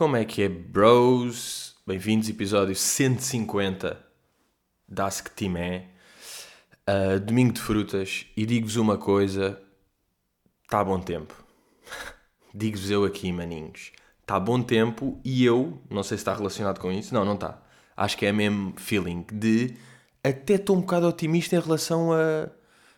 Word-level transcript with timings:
Como 0.00 0.16
é 0.16 0.24
que 0.24 0.42
é, 0.42 0.48
bros? 0.48 1.76
Bem-vindos, 1.86 2.26
episódio 2.26 2.74
150 2.74 4.02
da 4.88 5.04
Ask 5.04 5.28
Timé. 5.36 5.88
Uh, 6.88 7.20
domingo 7.20 7.52
de 7.52 7.60
frutas. 7.60 8.24
E 8.34 8.46
digo-vos 8.46 8.76
uma 8.76 8.96
coisa: 8.96 9.60
está 10.62 10.82
bom 10.82 10.98
tempo. 10.98 11.34
Digo-vos 12.54 12.90
eu 12.90 13.04
aqui, 13.04 13.30
maninhos. 13.30 13.92
Está 14.22 14.40
bom 14.40 14.62
tempo 14.62 15.20
e 15.22 15.44
eu, 15.44 15.82
não 15.90 16.02
sei 16.02 16.16
se 16.16 16.22
está 16.22 16.34
relacionado 16.34 16.80
com 16.80 16.90
isso, 16.90 17.12
não, 17.12 17.22
não 17.22 17.34
está. 17.34 17.62
Acho 17.94 18.16
que 18.16 18.24
é 18.24 18.32
mesmo 18.32 18.72
feeling 18.78 19.26
de 19.30 19.76
até 20.24 20.54
estou 20.54 20.78
um 20.78 20.80
bocado 20.80 21.08
otimista 21.08 21.56
em 21.56 21.60
relação 21.60 22.10
a, 22.14 22.48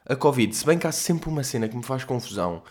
a 0.06 0.14
Covid. 0.14 0.54
Se 0.54 0.64
bem 0.64 0.78
que 0.78 0.86
há 0.86 0.92
sempre 0.92 1.28
uma 1.28 1.42
cena 1.42 1.68
que 1.68 1.76
me 1.76 1.82
faz 1.82 2.04
confusão 2.04 2.62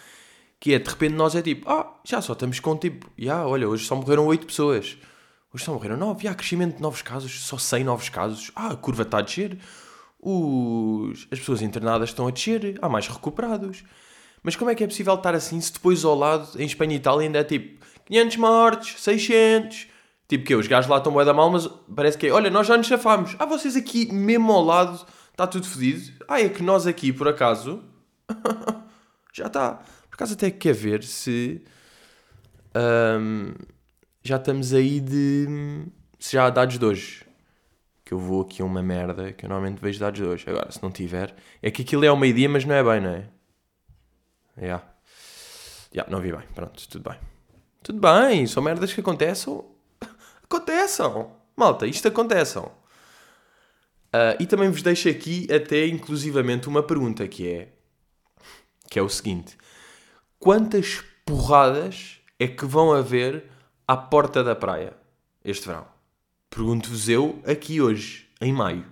que 0.62 0.76
é, 0.76 0.80
de 0.80 0.88
repente 0.88 1.16
nós 1.16 1.36
é 1.36 1.42
tipo, 1.42 1.68
ah, 1.68 2.00
já 2.06 2.22
só 2.22 2.34
estamos 2.34 2.60
com 2.60 2.78
tipo, 2.78 3.10
já, 3.18 3.48
olha, 3.48 3.68
hoje 3.68 3.84
só 3.84 3.96
morreram 3.96 4.28
8 4.28 4.46
pessoas. 4.46 4.96
Hoje 5.52 5.66
só 5.66 5.74
morreram 5.74 5.98
9, 5.98 6.28
há 6.28 6.36
crescimento 6.36 6.76
de 6.76 6.82
novos 6.84 7.02
casos, 7.02 7.42
só 7.42 7.58
100 7.58 7.84
novos 7.84 8.10
casos. 8.10 8.52
Ah, 8.56 8.68
a 8.68 8.76
curva 8.76 9.02
está 9.02 9.18
a 9.18 9.22
descer. 9.22 9.58
Os... 10.20 11.28
As 11.32 11.40
pessoas 11.40 11.64
internadas 11.64 12.10
estão 12.10 12.28
a 12.28 12.32
descer, 12.32 12.78
há 12.80 12.88
mais 12.88 13.08
recuperados. 13.08 13.84
Mas 14.44 14.56
como 14.56 14.70
é 14.70 14.76
que 14.76 14.84
é 14.84 14.88
possível 14.88 15.16
estar 15.16 15.34
assim 15.34 15.60
se 15.60 15.74
depois 15.74 16.06
ao 16.06 16.14
lado, 16.16 16.48
em 16.62 16.66
Espanha 16.66 16.94
e 16.94 16.98
Itália, 16.98 17.26
ainda 17.26 17.40
é 17.40 17.44
tipo 17.44 17.84
500 18.06 18.38
mortes, 18.38 19.02
600... 19.02 19.88
Tipo 20.28 20.46
que 20.46 20.56
os 20.56 20.66
gajos 20.66 20.90
lá 20.90 20.96
estão 20.96 21.12
bué 21.12 21.26
da 21.26 21.34
mal, 21.34 21.50
mas 21.50 21.68
parece 21.94 22.18
que 22.18 22.28
é, 22.28 22.32
olha, 22.32 22.50
nós 22.50 22.66
já 22.66 22.78
nos 22.78 22.88
chafámos. 22.88 23.36
Ah, 23.38 23.46
vocês 23.46 23.76
aqui, 23.76 24.10
mesmo 24.14 24.54
ao 24.54 24.64
lado, 24.64 25.06
está 25.30 25.46
tudo 25.46 25.68
fedido. 25.68 26.24
Ah, 26.26 26.40
é 26.40 26.48
que 26.48 26.64
nós 26.64 26.88
aqui, 26.88 27.12
por 27.12 27.28
acaso, 27.28 27.84
já 29.34 29.48
está 29.48 29.82
acaso 30.14 30.34
até 30.34 30.52
quer 30.52 30.74
ver 30.74 31.04
se 31.04 31.64
um, 32.76 33.54
já 34.24 34.38
estamos 34.38 34.74
aí 34.74 35.00
de. 35.00 35.86
Se 36.20 36.34
já 36.34 36.46
há 36.46 36.50
dados 36.50 36.78
de 36.78 36.86
hoje. 36.86 37.26
Que 38.06 38.14
eu 38.14 38.20
vou 38.20 38.42
aqui 38.42 38.62
a 38.62 38.66
uma 38.66 38.84
merda 38.84 39.32
que 39.32 39.46
eu 39.46 39.50
normalmente 39.50 39.80
vejo 39.82 40.00
dados 40.00 40.20
de 40.20 40.26
hoje. 40.26 40.46
Agora, 40.50 40.72
se 40.72 40.82
não 40.82 40.92
tiver. 40.92 41.34
É 41.62 41.72
que 41.72 41.82
aquilo 41.82 42.04
é 42.04 42.08
ao 42.08 42.18
meio-dia, 42.18 42.50
mas 42.50 42.66
não 42.66 42.76
é 42.76 42.84
bem, 42.84 43.02
não 43.02 43.10
é? 43.10 43.30
Já. 44.58 44.62
Yeah. 44.62 44.92
Yeah, 45.94 46.12
não 46.12 46.22
vi 46.22 46.32
bem. 46.32 46.44
Pronto, 46.54 46.88
tudo 46.88 47.10
bem. 47.10 47.20
Tudo 47.84 48.00
bem, 48.00 48.46
são 48.48 48.62
merdas 48.62 48.94
que 48.94 49.02
acontecem. 49.02 49.62
Acontecem. 50.44 51.26
Malta, 51.56 51.88
isto 51.88 52.08
acontecem. 52.08 52.62
Uh, 52.62 54.36
e 54.40 54.46
também 54.46 54.70
vos 54.70 54.82
deixo 54.82 55.10
aqui 55.10 55.48
até 55.52 55.88
inclusivamente 55.88 56.68
uma 56.68 56.84
pergunta 56.84 57.28
que 57.28 57.48
é 57.48 57.70
que 58.90 59.00
é 59.00 59.02
o 59.02 59.10
seguinte: 59.10 59.58
quantas 60.42 61.04
porradas 61.24 62.20
é 62.40 62.48
que 62.48 62.66
vão 62.66 62.92
haver 62.92 63.46
à 63.88 63.96
porta 63.96 64.44
da 64.44 64.56
praia 64.56 64.94
este 65.46 65.68
verão? 65.68 65.86
Pergunto-vos 66.50 67.08
eu 67.08 67.40
aqui 67.46 67.80
hoje, 67.80 68.28
em 68.42 68.52
maio. 68.52 68.84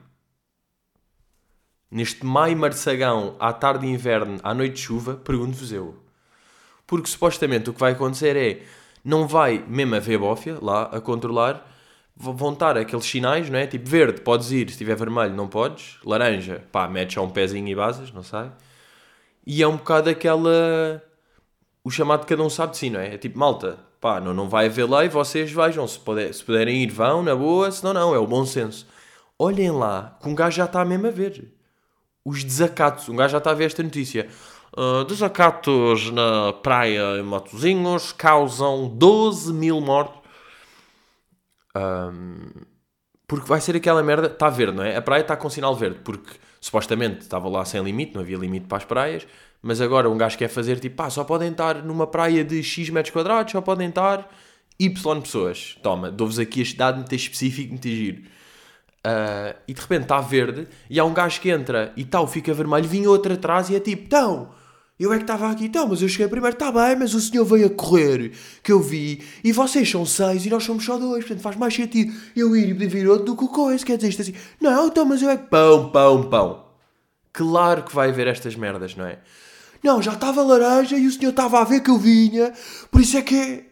Neste 1.90 2.24
maio 2.24 2.56
marçagão, 2.56 3.36
à 3.40 3.52
tarde 3.52 3.88
de 3.88 3.92
inverno, 3.92 4.40
à 4.44 4.54
noite 4.54 4.76
de 4.76 4.82
chuva, 4.82 5.16
pergunto-vos 5.16 5.72
eu. 5.72 5.96
Porque 6.86 7.10
supostamente 7.10 7.72
o 7.72 7.74
que 7.74 7.80
vai 7.80 7.94
acontecer 7.94 8.38
é, 8.38 8.64
não 9.04 9.28
vai 9.28 9.58
mesmo 9.68 9.96
haver 9.96 10.20
bófia 10.20 10.60
lá 10.62 10.84
a 10.84 11.02
controlar, 11.02 11.68
vão 12.16 12.54
estar 12.54 12.78
aqueles 12.78 13.06
sinais, 13.06 13.50
não 13.50 13.58
é? 13.58 13.66
Tipo, 13.66 13.90
verde, 13.90 14.22
podes 14.22 14.52
ir, 14.52 14.68
se 14.68 14.74
estiver 14.74 14.96
vermelho, 14.96 15.34
não 15.34 15.48
podes. 15.48 15.98
Laranja, 16.06 16.64
pá, 16.72 16.88
metes 16.88 17.16
só 17.16 17.24
um 17.24 17.30
pezinho 17.32 17.68
e 17.68 17.74
basas, 17.74 18.12
não 18.12 18.22
sai. 18.22 18.52
E 19.48 19.64
é 19.64 19.68
um 19.68 19.78
bocado 19.78 20.12
aquela 20.12 21.02
o 21.84 21.90
chamado 21.90 22.26
cada 22.26 22.44
um 22.44 22.50
sabe 22.50 22.74
de 22.74 22.78
si, 22.78 22.90
não 22.90 23.00
é? 23.00 23.16
É 23.16 23.18
tipo, 23.18 23.38
malta, 23.38 23.80
pá, 24.00 24.20
não, 24.20 24.34
não 24.34 24.50
vai 24.50 24.68
haver 24.68 24.90
lei, 24.90 25.10
vocês 25.10 25.52
vejam, 25.52 25.88
se, 25.88 26.00
puder, 26.00 26.34
se 26.34 26.44
puderem 26.44 26.84
ir, 26.84 26.92
vão, 26.92 27.24
na 27.24 27.36
boa, 27.36 27.72
senão 27.72 27.94
não, 27.94 28.16
é 28.16 28.20
o 28.20 28.28
bom 28.28 28.46
senso. 28.46 28.88
Olhem 29.38 29.72
lá, 29.72 30.18
que 30.22 30.28
um 30.28 30.36
gajo 30.36 30.58
já 30.58 30.66
está 30.66 30.84
mesmo 30.84 31.08
a 31.08 31.12
ver. 31.12 31.54
Os 32.26 32.44
desacatos, 32.44 33.08
um 33.10 33.16
gajo 33.16 33.32
já 33.32 33.38
está 33.38 33.52
a 33.52 33.54
ver 33.54 33.66
esta 33.66 33.82
notícia. 33.82 34.28
Uh, 34.78 35.04
desacatos 35.06 36.12
na 36.12 36.54
praia 36.54 37.18
em 37.20 37.24
Matozinhos 37.24 38.12
causam 38.12 38.88
12 38.88 39.54
mil 39.54 39.82
mortos. 39.82 40.20
Um, 41.76 42.50
porque 43.28 43.48
vai 43.48 43.62
ser 43.62 43.76
aquela 43.76 44.04
merda, 44.04 44.28
está 44.28 44.50
verde, 44.50 44.76
não 44.76 44.84
é? 44.84 44.96
A 44.98 45.02
praia 45.02 45.22
está 45.22 45.38
com 45.38 45.50
sinal 45.50 45.76
verde, 45.76 46.00
porque 46.04 46.34
supostamente 46.60 47.22
estava 47.22 47.48
lá 47.48 47.64
sem 47.64 47.82
limite, 47.82 48.16
não 48.16 48.22
havia 48.22 48.38
limite 48.38 48.66
para 48.68 48.80
as 48.80 48.86
praias, 48.86 49.28
mas 49.62 49.82
agora 49.82 50.10
um 50.10 50.18
gajo 50.18 50.38
quer 50.38 50.48
fazer 50.48 50.80
tipo, 50.80 50.96
pá, 50.96 51.10
só 51.10 51.24
podem 51.24 51.52
estar 51.52 51.84
numa 51.84 52.08
praia 52.08 52.44
de 52.44 52.64
X 52.64 52.90
metros 52.90 53.12
quadrados, 53.12 53.52
só 53.52 53.62
podem 53.62 53.90
estar 53.90 54.30
Y 54.80 55.22
pessoas. 55.22 55.78
Toma, 55.84 56.10
dou-vos 56.10 56.40
aqui 56.40 56.62
este 56.62 56.78
dado 56.78 56.98
muito 56.98 57.14
específico, 57.14 57.70
muito 57.70 57.88
giro. 57.88 58.22
Uh, 59.00 59.56
e 59.68 59.74
de 59.74 59.80
repente 59.80 60.04
está 60.04 60.20
verde 60.20 60.68
e 60.90 61.00
há 61.00 61.06
um 61.06 61.14
gajo 61.14 61.40
que 61.40 61.50
entra 61.50 61.94
e 61.96 62.04
tal, 62.04 62.28
fica 62.28 62.54
vermelho, 62.54 62.88
vinha 62.88 63.10
outro 63.10 63.34
atrás 63.34 63.70
e 63.70 63.76
é 63.76 63.80
tipo, 63.80 64.04
então, 64.04 64.50
eu 65.00 65.14
é 65.14 65.16
que 65.16 65.24
estava 65.24 65.50
aqui, 65.50 65.66
então, 65.66 65.88
mas 65.88 66.02
eu 66.02 66.10
cheguei 66.10 66.28
primeiro, 66.28 66.54
está 66.54 66.70
bem, 66.70 66.98
mas 66.98 67.14
o 67.14 67.22
senhor 67.22 67.46
veio 67.46 67.68
a 67.68 67.70
correr, 67.70 68.34
que 68.62 68.74
eu 68.74 68.82
vi, 68.82 69.24
e 69.42 69.54
vocês 69.54 69.90
são 69.90 70.06
seis 70.06 70.46
e 70.46 70.50
nós 70.50 70.66
somos 70.66 70.84
só 70.84 70.98
dois, 70.98 71.24
portanto 71.24 71.42
faz 71.42 71.56
mais 71.56 71.74
sentido 71.74 72.14
eu 72.36 72.54
ir 72.58 72.70
e 72.70 72.88
vir 72.88 73.08
outro 73.08 73.28
do 73.28 73.38
que 73.38 73.46
o 73.46 73.48
coisa, 73.48 73.86
quer 73.86 73.96
dizer 73.96 74.10
isto 74.10 74.22
assim, 74.22 74.34
não, 74.60 74.88
então, 74.88 75.06
mas 75.06 75.22
eu 75.22 75.30
é 75.30 75.38
que, 75.38 75.48
pão, 75.48 75.90
pão, 75.90 76.24
pão. 76.30 76.66
Claro 77.32 77.84
que 77.84 77.96
vai 77.96 78.10
haver 78.10 78.28
estas 78.28 78.54
merdas, 78.58 78.98
não 78.98 79.06
é? 79.06 79.20
Não, 79.84 80.02
já 80.02 80.14
estava 80.14 80.44
laranja 80.44 80.98
e 80.98 81.08
o 81.08 81.12
senhor 81.12 81.30
estava 81.30 81.60
a 81.60 81.64
ver 81.64 81.82
que 81.82 81.90
eu 81.90 81.98
vinha, 81.98 82.54
por 82.92 83.02
isso 83.02 83.18
é 83.18 83.22
que 83.22 83.36
é. 83.36 83.66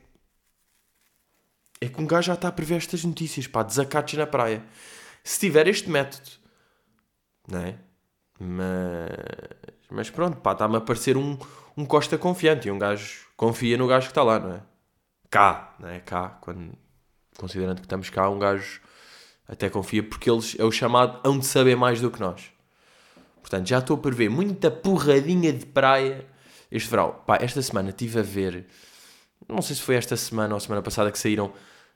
É 1.80 1.88
que 1.88 2.02
um 2.02 2.08
gajo 2.08 2.28
já 2.28 2.34
está 2.34 2.48
a 2.48 2.52
prever 2.52 2.78
estas 2.78 3.04
notícias, 3.04 3.46
pá, 3.46 3.62
desacatos 3.62 4.16
na 4.16 4.26
praia. 4.26 4.64
Se 5.24 5.40
tiver 5.40 5.68
este 5.68 5.90
método, 5.90 6.30
não 7.48 7.60
é? 7.60 7.76
Mas, 8.40 9.10
mas 9.92 10.10
pronto, 10.10 10.38
pá, 10.38 10.54
está-me 10.54 10.78
a 10.78 10.82
parecer 10.82 11.18
um, 11.18 11.38
um 11.76 11.86
Costa 11.86 12.18
confiante 12.18 12.68
e 12.68 12.72
um 12.72 12.80
gajo 12.80 13.28
confia 13.36 13.78
no 13.78 13.88
gajo 13.88 14.08
que 14.08 14.12
está 14.12 14.24
lá, 14.24 14.40
não 14.40 14.54
é? 14.54 14.62
Cá, 15.30 15.76
não 15.80 15.90
é? 15.90 16.00
Cá, 16.00 16.38
quando, 16.42 16.74
considerando 17.38 17.78
que 17.78 17.86
estamos 17.86 18.10
cá, 18.10 18.30
um 18.30 18.40
gajo 18.40 18.82
até 19.48 19.70
confia 19.70 20.04
porque 20.04 20.30
eles 20.30 20.56
é 20.58 20.64
o 20.64 20.72
chamado 20.72 21.20
hão 21.24 21.38
de 21.38 21.46
saber 21.46 21.76
mais 21.76 22.02
do 22.02 22.10
que 22.10 22.20
nós. 22.20 22.57
Portanto, 23.48 23.70
já 23.70 23.80
estou 23.80 23.96
a 23.96 24.00
prever 24.02 24.30
muita 24.30 24.70
porradinha 24.70 25.54
de 25.54 25.66
praia 25.66 26.28
este 26.70 26.90
verão. 26.90 27.16
Pá, 27.26 27.38
esta 27.38 27.62
semana 27.62 27.92
estive 27.92 28.20
a 28.20 28.22
ver, 28.22 28.68
não 29.48 29.62
sei 29.62 29.74
se 29.78 29.82
foi 29.82 29.96
esta 29.96 30.18
semana 30.18 30.54
ou 30.54 30.60
semana 30.60 30.82
passada 30.82 31.10
que 31.10 31.18
saíram 31.18 31.54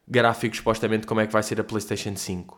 gráficos 0.08 0.60
supostamente 0.60 1.06
como 1.06 1.20
é 1.20 1.28
que 1.28 1.34
vai 1.34 1.44
ser 1.44 1.60
a 1.60 1.64
PlayStation 1.66 2.16
5. 2.16 2.58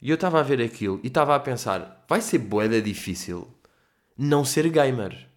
E 0.00 0.08
eu 0.08 0.14
estava 0.14 0.40
a 0.40 0.42
ver 0.42 0.62
aquilo 0.62 1.00
e 1.02 1.08
estava 1.08 1.36
a 1.36 1.38
pensar, 1.38 2.02
vai 2.08 2.22
ser 2.22 2.38
boeda 2.38 2.80
difícil 2.80 3.46
não 4.16 4.42
ser 4.42 4.66
gamer. 4.70 5.28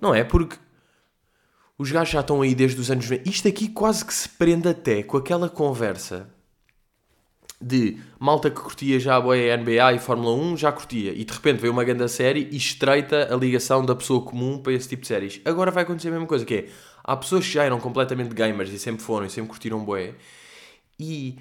Não 0.00 0.14
é? 0.14 0.24
Porque 0.24 0.56
os 1.76 1.92
gajos 1.92 2.08
já 2.08 2.20
estão 2.20 2.40
aí 2.40 2.54
desde 2.54 2.80
os 2.80 2.90
anos 2.90 3.04
90. 3.04 3.28
Isto 3.28 3.48
aqui 3.48 3.68
quase 3.68 4.02
que 4.02 4.14
se 4.14 4.26
prende 4.26 4.66
até 4.66 5.02
com 5.02 5.18
aquela 5.18 5.50
conversa 5.50 6.37
de 7.60 7.98
malta 8.18 8.50
que 8.50 8.60
curtia 8.60 9.00
já 9.00 9.16
a 9.16 9.20
NBA 9.20 9.94
e 9.94 9.98
Fórmula 9.98 10.34
1 10.34 10.56
já 10.56 10.70
curtia 10.70 11.12
e 11.12 11.24
de 11.24 11.32
repente 11.32 11.60
veio 11.60 11.72
uma 11.72 11.82
grande 11.82 12.08
série 12.08 12.48
e 12.52 12.56
estreita 12.56 13.32
a 13.32 13.36
ligação 13.36 13.84
da 13.84 13.96
pessoa 13.96 14.22
comum 14.22 14.58
para 14.58 14.72
esse 14.72 14.88
tipo 14.88 15.02
de 15.02 15.08
séries. 15.08 15.40
Agora 15.44 15.70
vai 15.70 15.82
acontecer 15.82 16.08
a 16.08 16.12
mesma 16.12 16.26
coisa, 16.26 16.44
que 16.44 16.54
é, 16.54 16.68
há 17.02 17.16
pessoas 17.16 17.44
que 17.46 17.52
já 17.52 17.64
eram 17.64 17.80
completamente 17.80 18.34
gamers 18.34 18.70
e 18.72 18.78
sempre 18.78 19.02
foram 19.02 19.26
e 19.26 19.30
sempre 19.30 19.50
curtiram 19.50 19.84
boé 19.84 20.14
e 20.98 21.38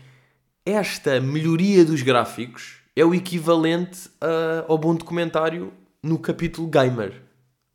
esta 0.65 1.21
melhoria 1.21 1.85
dos 1.85 2.01
gráficos 2.01 2.77
é 2.95 3.05
o 3.05 3.13
equivalente 3.13 4.09
a, 4.19 4.65
ao 4.67 4.77
bom 4.77 4.95
documentário 4.95 5.71
no 6.01 6.17
capítulo 6.17 6.67
gamer, 6.67 7.21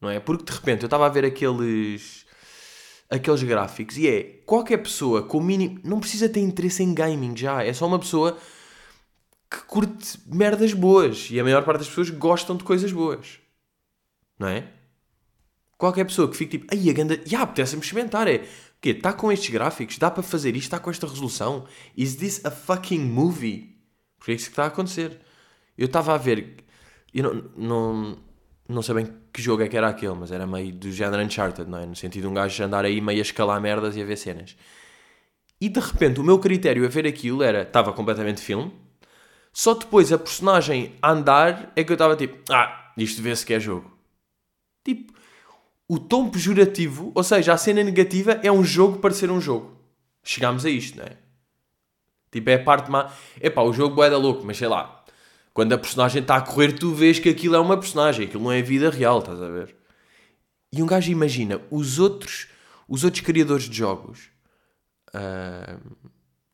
não 0.00 0.10
é? 0.10 0.18
Porque 0.18 0.44
de 0.44 0.52
repente 0.52 0.82
eu 0.82 0.86
estava 0.86 1.06
a 1.06 1.08
ver 1.08 1.24
aqueles 1.24 2.21
aqueles 3.12 3.42
gráficos 3.42 3.98
e 3.98 4.08
é 4.08 4.22
qualquer 4.46 4.78
pessoa 4.78 5.22
com 5.22 5.38
o 5.38 5.42
mínimo. 5.42 5.78
Não 5.84 6.00
precisa 6.00 6.28
ter 6.28 6.40
interesse 6.40 6.82
em 6.82 6.94
gaming 6.94 7.36
já, 7.36 7.62
é 7.62 7.72
só 7.72 7.86
uma 7.86 7.98
pessoa 7.98 8.38
que 9.50 9.58
curte 9.64 10.18
merdas 10.26 10.72
boas 10.72 11.28
e 11.30 11.38
a 11.38 11.44
maior 11.44 11.62
parte 11.62 11.80
das 11.80 11.88
pessoas 11.88 12.08
gostam 12.08 12.56
de 12.56 12.64
coisas 12.64 12.90
boas, 12.90 13.38
não 14.38 14.48
é? 14.48 14.66
Qualquer 15.76 16.04
pessoa 16.04 16.30
que 16.30 16.36
fique 16.36 16.58
tipo, 16.58 16.74
ai 16.74 16.88
a 16.88 16.92
ganda, 16.92 17.20
já 17.26 17.42
apetece-me 17.42 17.82
experimentar, 17.82 18.26
é 18.26 18.36
o 18.36 18.80
quê? 18.80 18.90
Está 18.90 19.12
com 19.12 19.30
estes 19.30 19.50
gráficos, 19.50 19.98
dá 19.98 20.10
para 20.10 20.22
fazer 20.22 20.56
isto, 20.56 20.68
está 20.68 20.78
com 20.78 20.90
esta 20.90 21.06
resolução. 21.06 21.66
Is 21.94 22.16
this 22.16 22.44
a 22.46 22.50
fucking 22.50 23.00
movie? 23.00 23.76
Porque 24.16 24.32
é 24.32 24.34
isso 24.36 24.46
que 24.46 24.52
está 24.52 24.64
a 24.64 24.68
acontecer. 24.68 25.20
Eu 25.76 25.86
estava 25.86 26.14
a 26.14 26.18
ver, 26.18 26.64
eu 27.12 27.22
não, 27.22 27.50
não 27.56 28.18
não 28.68 28.82
sei 28.82 28.94
bem 28.94 29.08
que 29.32 29.42
jogo 29.42 29.62
é 29.62 29.68
que 29.68 29.76
era 29.76 29.88
aquele, 29.88 30.14
mas 30.14 30.32
era 30.32 30.46
meio 30.46 30.72
do 30.72 30.90
género 30.90 31.22
Uncharted, 31.22 31.68
não 31.68 31.78
é? 31.78 31.86
No 31.86 31.96
sentido 31.96 32.22
de 32.22 32.28
um 32.28 32.34
gajo 32.34 32.62
andar 32.62 32.84
aí 32.84 33.00
meio 33.00 33.18
a 33.18 33.22
escalar 33.22 33.60
merdas 33.60 33.96
e 33.96 34.02
a 34.02 34.04
ver 34.04 34.16
cenas. 34.16 34.56
E 35.60 35.68
de 35.68 35.80
repente 35.80 36.20
o 36.20 36.24
meu 36.24 36.38
critério 36.38 36.84
a 36.84 36.88
ver 36.88 37.06
aquilo 37.06 37.42
era, 37.42 37.62
estava 37.62 37.92
completamente 37.92 38.40
filme, 38.40 38.72
só 39.52 39.74
depois 39.74 40.12
a 40.12 40.18
personagem 40.18 40.96
a 41.02 41.12
andar 41.12 41.72
é 41.76 41.84
que 41.84 41.92
eu 41.92 41.94
estava 41.94 42.16
tipo, 42.16 42.38
ah, 42.52 42.92
isto 42.96 43.20
vê-se 43.20 43.44
que 43.44 43.54
é 43.54 43.60
jogo. 43.60 43.90
Tipo, 44.84 45.12
o 45.86 45.98
tom 45.98 46.30
pejorativo, 46.30 47.12
ou 47.14 47.22
seja, 47.22 47.52
a 47.52 47.56
cena 47.56 47.84
negativa 47.84 48.40
é 48.42 48.50
um 48.50 48.64
jogo 48.64 48.98
para 48.98 49.12
ser 49.12 49.30
um 49.30 49.40
jogo. 49.40 49.76
Chegámos 50.24 50.64
a 50.64 50.70
isto, 50.70 50.98
não 50.98 51.04
é? 51.04 51.16
Tipo, 52.30 52.48
é 52.48 52.54
a 52.54 52.64
parte 52.64 52.90
má. 52.90 53.12
Epá, 53.40 53.60
o 53.62 53.72
jogo 53.72 54.02
é 54.02 54.08
da 54.08 54.16
louco, 54.16 54.42
mas 54.44 54.56
sei 54.56 54.68
lá. 54.68 55.01
Quando 55.54 55.72
a 55.74 55.78
personagem 55.78 56.22
está 56.22 56.36
a 56.36 56.40
correr, 56.40 56.72
tu 56.72 56.94
vês 56.94 57.18
que 57.18 57.28
aquilo 57.28 57.56
é 57.56 57.58
uma 57.58 57.76
personagem, 57.76 58.26
aquilo 58.26 58.44
não 58.44 58.52
é 58.52 58.62
vida 58.62 58.88
real, 58.88 59.18
estás 59.18 59.40
a 59.40 59.48
ver? 59.48 59.74
E 60.72 60.82
um 60.82 60.86
gajo 60.86 61.10
imagina 61.10 61.60
os 61.70 61.98
outros, 61.98 62.48
os 62.88 63.04
outros 63.04 63.22
criadores 63.22 63.68
de 63.68 63.76
jogos, 63.76 64.30
uh, 65.14 65.78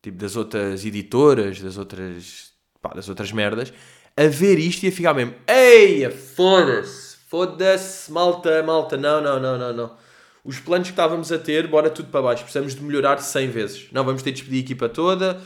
tipo 0.01 0.17
das 0.17 0.35
outras 0.35 0.83
editoras, 0.85 1.61
das 1.61 1.77
outras, 1.77 2.51
pá, 2.81 2.89
das 2.93 3.07
outras 3.07 3.31
merdas, 3.31 3.71
a 4.17 4.27
ver 4.27 4.59
isto 4.59 4.83
e 4.83 4.89
a 4.89 4.91
ficar 4.91 5.13
mesmo, 5.13 5.33
eia, 5.47 6.11
foda-se, 6.11 7.15
foda-se, 7.29 8.11
malta, 8.11 8.61
malta, 8.63 8.97
não, 8.97 9.21
não, 9.21 9.39
não, 9.39 9.57
não, 9.57 9.73
não. 9.73 9.97
Os 10.43 10.59
planos 10.59 10.87
que 10.87 10.93
estávamos 10.93 11.31
a 11.31 11.37
ter, 11.37 11.67
bora 11.67 11.89
tudo 11.89 12.09
para 12.09 12.21
baixo, 12.21 12.43
precisamos 12.43 12.75
de 12.75 12.81
melhorar 12.81 13.19
100 13.19 13.49
vezes. 13.49 13.87
Não, 13.91 14.03
vamos 14.03 14.21
ter 14.21 14.31
de 14.31 14.41
despedir 14.41 14.57
a 14.59 14.65
equipa 14.65 14.89
toda, 14.89 15.39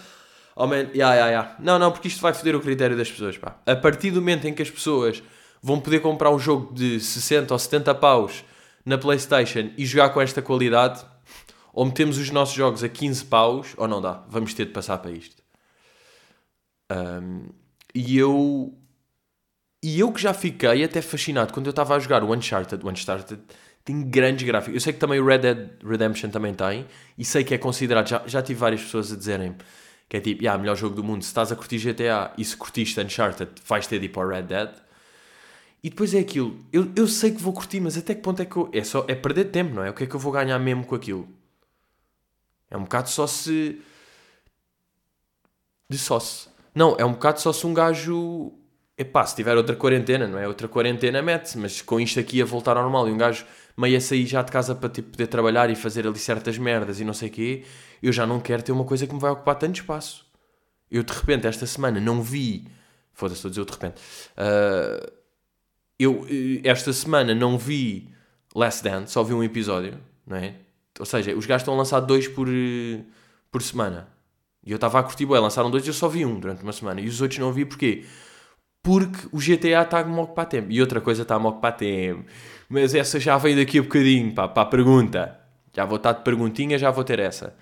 Aumenta. 0.55 0.91
Yeah, 0.95 1.15
yeah, 1.15 1.29
yeah. 1.29 1.55
Não, 1.59 1.79
não, 1.79 1.91
porque 1.91 2.07
isto 2.07 2.21
vai 2.21 2.33
foder 2.33 2.55
o 2.55 2.61
critério 2.61 2.95
das 2.95 3.09
pessoas. 3.11 3.37
Pá. 3.37 3.55
A 3.65 3.75
partir 3.75 4.11
do 4.11 4.21
momento 4.21 4.47
em 4.47 4.53
que 4.53 4.61
as 4.61 4.69
pessoas 4.69 5.23
vão 5.61 5.79
poder 5.79 5.99
comprar 5.99 6.31
um 6.31 6.39
jogo 6.39 6.73
de 6.73 6.99
60 6.99 7.53
ou 7.53 7.59
70 7.59 7.95
paus 7.95 8.43
na 8.85 8.97
PlayStation 8.97 9.71
e 9.77 9.85
jogar 9.85 10.09
com 10.09 10.21
esta 10.21 10.41
qualidade, 10.41 11.03
ou 11.71 11.85
metemos 11.85 12.17
os 12.17 12.29
nossos 12.29 12.53
jogos 12.53 12.83
a 12.83 12.89
15 12.89 13.25
paus, 13.25 13.73
ou 13.77 13.87
não 13.87 14.01
dá. 14.01 14.23
Vamos 14.27 14.53
ter 14.53 14.65
de 14.65 14.71
passar 14.71 14.97
para 14.97 15.11
isto. 15.11 15.41
Um, 16.91 17.47
e 17.95 18.17
eu. 18.17 18.77
E 19.81 19.99
eu 19.99 20.13
que 20.13 20.21
já 20.21 20.33
fiquei 20.33 20.83
até 20.83 21.01
fascinado 21.01 21.51
quando 21.51 21.65
eu 21.65 21.71
estava 21.71 21.95
a 21.95 21.99
jogar 21.99 22.23
o 22.23 22.33
Uncharted. 22.33 22.85
O 22.85 22.89
Uncharted 22.89 23.41
tem 23.83 24.01
grandes 24.01 24.45
gráficos. 24.45 24.75
Eu 24.75 24.79
sei 24.79 24.93
que 24.93 24.99
também 24.99 25.19
o 25.19 25.25
Red 25.25 25.39
Dead 25.39 25.69
Redemption 25.83 26.29
também 26.29 26.53
tem, 26.53 26.85
e 27.17 27.25
sei 27.25 27.43
que 27.43 27.53
é 27.53 27.57
considerado. 27.57 28.07
Já, 28.07 28.21
já 28.25 28.41
tive 28.41 28.59
várias 28.59 28.81
pessoas 28.81 29.11
a 29.11 29.15
dizerem 29.15 29.55
que 30.13 30.17
é 30.17 30.21
tipo, 30.21 30.43
yeah, 30.43 30.61
melhor 30.61 30.75
jogo 30.75 30.95
do 30.95 31.03
mundo. 31.03 31.23
Se 31.23 31.29
estás 31.29 31.51
a 31.51 31.55
curtir 31.55 31.79
GTA 31.79 32.33
e 32.37 32.45
se 32.45 32.55
curtiste 32.55 32.99
Uncharted, 33.01 33.49
vais 33.65 33.87
ter 33.87 33.97
de 33.97 34.05
ir 34.05 34.09
para 34.09 34.27
o 34.27 34.29
Red 34.29 34.43
Dead. 34.43 34.69
E 35.83 35.89
depois 35.89 36.13
é 36.13 36.19
aquilo, 36.19 36.55
eu, 36.71 36.91
eu 36.95 37.07
sei 37.07 37.31
que 37.31 37.41
vou 37.41 37.51
curtir, 37.51 37.79
mas 37.79 37.97
até 37.97 38.13
que 38.13 38.21
ponto 38.21 38.39
é 38.39 38.45
que 38.45 38.55
eu. 38.55 38.69
É, 38.71 38.83
só, 38.83 39.03
é 39.07 39.15
perder 39.15 39.45
tempo, 39.45 39.73
não 39.73 39.83
é? 39.83 39.89
O 39.89 39.93
que 39.95 40.03
é 40.03 40.05
que 40.05 40.13
eu 40.13 40.19
vou 40.19 40.31
ganhar 40.31 40.59
mesmo 40.59 40.85
com 40.85 40.93
aquilo? 40.93 41.27
É 42.69 42.77
um 42.77 42.83
bocado 42.83 43.09
só 43.09 43.25
se. 43.25 43.81
De 45.89 45.97
só 45.97 46.19
se. 46.19 46.47
Não, 46.75 46.95
é 46.99 47.03
um 47.03 47.13
bocado 47.13 47.41
só 47.41 47.51
se 47.51 47.65
um 47.65 47.73
gajo. 47.73 48.53
Epá, 48.95 49.25
se 49.25 49.35
tiver 49.35 49.57
outra 49.57 49.75
quarentena, 49.75 50.27
não 50.27 50.37
é? 50.37 50.47
Outra 50.47 50.67
quarentena 50.67 51.23
mete-se, 51.23 51.57
mas 51.57 51.81
com 51.81 51.99
isto 51.99 52.19
aqui 52.19 52.39
a 52.39 52.45
voltar 52.45 52.77
ao 52.77 52.83
normal 52.83 53.09
e 53.09 53.11
um 53.11 53.17
gajo 53.17 53.47
meio 53.77 53.97
a 53.97 54.01
sair 54.01 54.25
já 54.25 54.41
de 54.41 54.51
casa 54.51 54.75
para 54.75 54.89
tipo, 54.89 55.11
poder 55.11 55.27
trabalhar 55.27 55.69
e 55.69 55.75
fazer 55.75 56.05
ali 56.07 56.19
certas 56.19 56.57
merdas 56.57 56.99
e 56.99 57.03
não 57.03 57.13
sei 57.13 57.29
o 57.29 57.31
quê, 57.31 57.63
eu 58.01 58.11
já 58.11 58.25
não 58.25 58.39
quero 58.39 58.63
ter 58.63 58.71
uma 58.71 58.85
coisa 58.85 59.07
que 59.07 59.13
me 59.13 59.19
vai 59.19 59.31
ocupar 59.31 59.55
tanto 59.55 59.75
espaço. 59.75 60.25
Eu 60.91 61.03
de 61.03 61.11
repente, 61.13 61.47
esta 61.47 61.65
semana, 61.65 61.99
não 61.99 62.21
vi. 62.21 62.67
Foda-se, 63.13 63.37
estou 63.37 63.49
a 63.49 63.51
dizer 63.51 63.61
eu 63.61 63.65
de 63.65 63.71
repente. 63.71 64.01
Uh, 64.37 65.11
eu 65.99 66.25
eh, 66.29 66.61
esta 66.63 66.91
semana 66.91 67.33
não 67.33 67.57
vi 67.57 68.09
Last 68.55 68.83
Dance, 68.83 69.11
só 69.13 69.23
vi 69.23 69.33
um 69.33 69.43
episódio, 69.43 69.99
não 70.25 70.37
é? 70.37 70.55
Ou 70.99 71.05
seja, 71.05 71.35
os 71.35 71.45
gajos 71.45 71.61
estão 71.61 71.73
a 71.73 71.77
lançar 71.77 71.99
dois 72.01 72.27
por, 72.27 72.47
eh, 72.47 73.01
por 73.51 73.61
semana. 73.61 74.07
E 74.65 74.71
eu 74.71 74.75
estava 74.75 74.99
a 74.99 75.03
curtir, 75.03 75.25
bem, 75.25 75.39
lançaram 75.39 75.69
dois 75.71 75.85
e 75.85 75.89
eu 75.89 75.93
só 75.93 76.07
vi 76.07 76.25
um 76.25 76.39
durante 76.39 76.63
uma 76.63 76.71
semana. 76.71 77.01
E 77.01 77.07
os 77.07 77.21
outros 77.21 77.39
não 77.39 77.51
vi 77.51 77.65
porquê? 77.65 78.05
Porque 78.81 79.27
o 79.31 79.39
GTA 79.39 79.81
está-me 79.83 80.17
a 80.17 80.21
ocupar 80.21 80.45
tempo. 80.45 80.71
E 80.71 80.79
outra 80.81 81.01
coisa 81.01 81.23
está-me 81.23 81.45
a 81.45 81.49
ocupar 81.49 81.75
tempo. 81.75 82.25
Mas 82.73 82.95
essa 82.95 83.19
já 83.19 83.37
vem 83.37 83.55
daqui 83.55 83.77
a 83.77 83.83
bocadinho, 83.83 84.33
pá, 84.33 84.47
para 84.47 84.63
a 84.63 84.65
pergunta. 84.65 85.39
Já 85.75 85.85
vou 85.85 85.97
estar 85.97 86.11
de 86.13 86.23
perguntinha, 86.23 86.75
já 86.75 86.89
vou 86.89 87.03
ter 87.03 87.19
essa. 87.19 87.55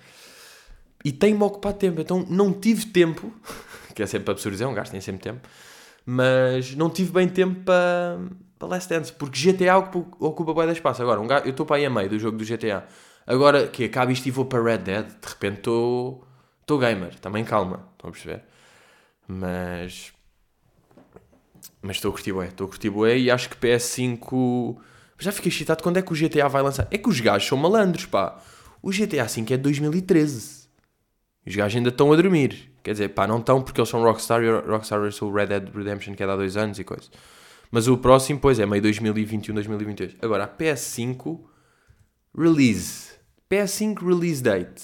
E 1.04 1.12
tem-me 1.12 1.42
ocupado 1.42 1.76
tempo, 1.76 2.00
então 2.00 2.24
não 2.30 2.50
tive 2.50 2.86
tempo, 2.86 3.30
que 3.94 4.02
é 4.02 4.06
sempre 4.06 4.34
um 4.64 4.72
gajo 4.72 4.90
tem 4.90 5.02
sempre 5.02 5.20
tempo, 5.20 5.46
mas 6.06 6.74
não 6.74 6.88
tive 6.88 7.12
bem 7.12 7.28
tempo 7.28 7.60
para, 7.60 8.20
para 8.58 8.68
Last 8.68 8.88
Dance, 8.88 9.12
porque 9.12 9.52
GTA 9.52 9.76
ocupa 9.76 10.54
bem 10.54 10.68
de 10.68 10.72
espaço. 10.72 11.02
Agora, 11.02 11.20
um 11.20 11.26
gajo, 11.26 11.44
eu 11.44 11.50
estou 11.50 11.66
para 11.66 11.76
aí 11.76 11.84
a 11.84 11.90
meio 11.90 12.08
do 12.08 12.18
jogo 12.18 12.38
do 12.38 12.44
GTA. 12.46 12.86
Agora 13.26 13.68
que 13.68 13.84
acaba 13.84 14.10
isto 14.12 14.24
e 14.24 14.30
vou 14.30 14.46
para 14.46 14.62
Red 14.62 14.78
Dead, 14.78 15.06
de 15.08 15.28
repente 15.28 15.58
estou, 15.58 16.26
estou 16.62 16.78
gamer, 16.78 17.20
também 17.20 17.44
calma, 17.44 17.86
estão 17.92 18.08
a 18.08 18.12
perceber? 18.12 18.44
Mas, 19.28 20.10
mas 21.82 21.96
estou 21.96 22.08
a 22.08 22.12
curtir 22.12 22.32
bué, 22.32 22.46
estou 22.46 22.64
a 22.64 22.70
curtir 22.70 22.88
bué 22.88 23.18
e 23.18 23.30
acho 23.30 23.50
que 23.50 23.56
PS5 23.56 24.80
já 25.18 25.32
fiquei 25.32 25.50
excitado 25.50 25.82
quando 25.82 25.98
é 25.98 26.02
que 26.02 26.12
o 26.12 26.16
GTA 26.16 26.48
vai 26.48 26.62
lançar. 26.62 26.88
É 26.90 26.98
que 26.98 27.08
os 27.08 27.20
gajos 27.20 27.48
são 27.48 27.58
malandros, 27.58 28.06
pá. 28.06 28.40
O 28.82 28.90
GTA 28.90 29.24
V 29.24 29.40
é 29.40 29.56
de 29.56 29.58
2013. 29.58 30.68
Os 31.46 31.56
gajos 31.56 31.76
ainda 31.76 31.88
estão 31.88 32.12
a 32.12 32.16
dormir. 32.16 32.72
Quer 32.82 32.92
dizer, 32.92 33.08
pá, 33.10 33.26
não 33.26 33.38
estão 33.38 33.62
porque 33.62 33.80
eles 33.80 33.88
são 33.88 34.02
Rockstar 34.02 34.42
e 34.42 34.50
Rockstar 34.50 35.00
lançou 35.00 35.30
o 35.30 35.34
Red 35.34 35.46
Dead 35.46 35.74
Redemption 35.74 36.14
que 36.14 36.22
é 36.22 36.26
de 36.26 36.32
há 36.32 36.36
dois 36.36 36.56
anos 36.56 36.78
e 36.78 36.84
coisa. 36.84 37.08
Mas 37.70 37.88
o 37.88 37.96
próximo, 37.96 38.38
pois, 38.38 38.58
é 38.58 38.66
meio 38.66 38.82
2021, 38.82 39.54
2022. 39.54 40.16
Agora, 40.20 40.44
a 40.44 40.48
PS5 40.48 41.40
release. 42.36 43.12
PS5 43.50 44.04
release 44.04 44.42
date. 44.42 44.82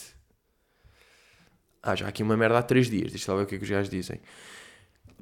Ah, 1.82 1.94
já 1.94 2.08
aqui 2.08 2.22
uma 2.22 2.36
merda 2.36 2.58
há 2.58 2.62
3 2.62 2.88
dias. 2.88 3.10
Deixa 3.12 3.30
lá 3.32 3.38
ver 3.38 3.44
o 3.44 3.46
que 3.46 3.54
é 3.56 3.58
que 3.58 3.64
os 3.64 3.70
gajos 3.70 3.90
dizem. 3.90 4.20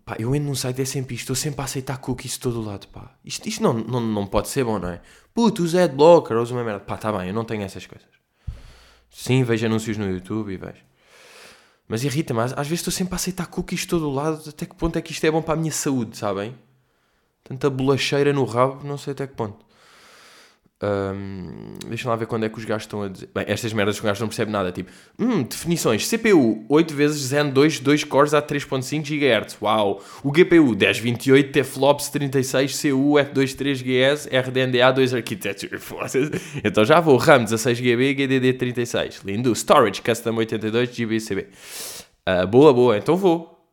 Pá, 0.07 0.15
eu 0.21 0.33
entro 0.37 0.47
num 0.47 0.55
site 0.55 0.83
é 0.83 0.85
sempre 0.85 1.17
isto, 1.17 1.25
estou 1.25 1.35
sempre 1.35 1.61
a 1.63 1.65
aceitar 1.65 1.99
cookies 1.99 2.35
de 2.35 2.39
todo 2.39 2.63
lado, 2.63 2.87
pá. 2.87 3.17
Isto, 3.25 3.49
isto 3.49 3.61
não, 3.61 3.73
não, 3.75 4.01
não 4.01 4.25
pode 4.25 4.47
ser 4.47 4.63
bom, 4.63 4.79
não 4.79 4.89
é? 4.89 5.01
Puto, 5.35 5.65
usa 5.65 5.83
adblocker, 5.83 6.37
usa 6.37 6.55
uma 6.55 6.63
merda. 6.63 6.79
Pá, 6.79 6.97
tá 6.97 7.11
bem, 7.13 7.27
eu 7.27 7.35
não 7.35 7.45
tenho 7.45 7.65
essas 7.65 7.85
coisas. 7.87 8.07
Sim, 9.11 9.43
vejo 9.43 9.67
anúncios 9.67 9.99
no 9.99 10.09
YouTube 10.09 10.53
e 10.53 10.57
vejo. 10.57 10.85
Mas 11.89 12.05
irrita-me, 12.05 12.39
às, 12.41 12.53
vezes 12.53 12.75
estou 12.75 12.93
sempre 12.93 13.15
a 13.15 13.17
aceitar 13.17 13.47
cookies 13.49 13.81
de 13.81 13.89
todo 13.89 14.09
lado, 14.09 14.49
até 14.49 14.65
que 14.65 14.77
ponto 14.77 14.97
é 14.97 15.03
que 15.03 15.11
isto 15.11 15.25
é 15.25 15.31
bom 15.31 15.43
para 15.43 15.55
a 15.55 15.57
minha 15.57 15.73
saúde, 15.73 16.17
sabem? 16.17 16.57
Tanta 17.43 17.69
bolacheira 17.69 18.33
no 18.33 18.45
rabo, 18.45 18.87
não 18.87 18.97
sei 18.97 19.13
até 19.13 19.27
que 19.27 19.35
ponto. 19.35 19.66
Um, 20.83 21.73
deixa 21.89 22.07
lá 22.07 22.17
ver 22.17 22.27
quando 22.27 22.45
é 22.45 22.51
que 22.51 22.59
os 22.59 22.65
gajos 22.67 22.83
estão 22.83 23.03
a 23.03 23.09
dizer. 23.09 23.31
Bem, 23.35 23.47
estas 23.49 23.73
merdas 23.73 23.95
que 23.95 24.01
os 24.01 24.05
gajos 24.05 24.21
não 24.21 24.29
percebem 24.29 24.53
nada. 24.53 24.71
Tipo, 24.71 24.91
hum, 25.19 25.43
definições: 25.43 26.07
CPU 26.09 26.67
8 26.69 26.95
vezes 26.95 27.23
Zen 27.29 27.51
2, 27.51 27.81
2 27.81 28.05
cores 28.05 28.35
a 28.35 28.43
3.5 28.43 29.03
GHz. 29.03 29.57
Uau! 29.63 30.03
O 30.23 30.31
GPU 30.31 30.77
1028, 30.77 31.53
TFLOPS 31.53 32.11
36, 32.11 32.83
CU 32.83 33.15
F23GS, 33.15 34.29
RDNA 34.31 34.93
2 34.93 35.15
Architecture. 35.15 35.81
Então 36.63 36.85
já 36.85 37.01
vou. 37.01 37.17
RAM 37.17 37.45
16GB, 37.45 38.15
GDD 38.15 38.53
36. 38.53 39.23
Lindo. 39.25 39.55
Storage 39.55 40.03
Custom 40.03 40.37
82 40.37 40.95
GB 40.95 41.19
CB. 41.21 41.49
Uh, 42.29 42.47
boa, 42.47 42.75
boa. 42.75 42.99
Então 42.99 43.17
vou. 43.17 43.67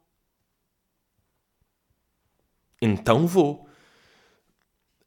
Então 2.81 3.27
vou. 3.27 3.67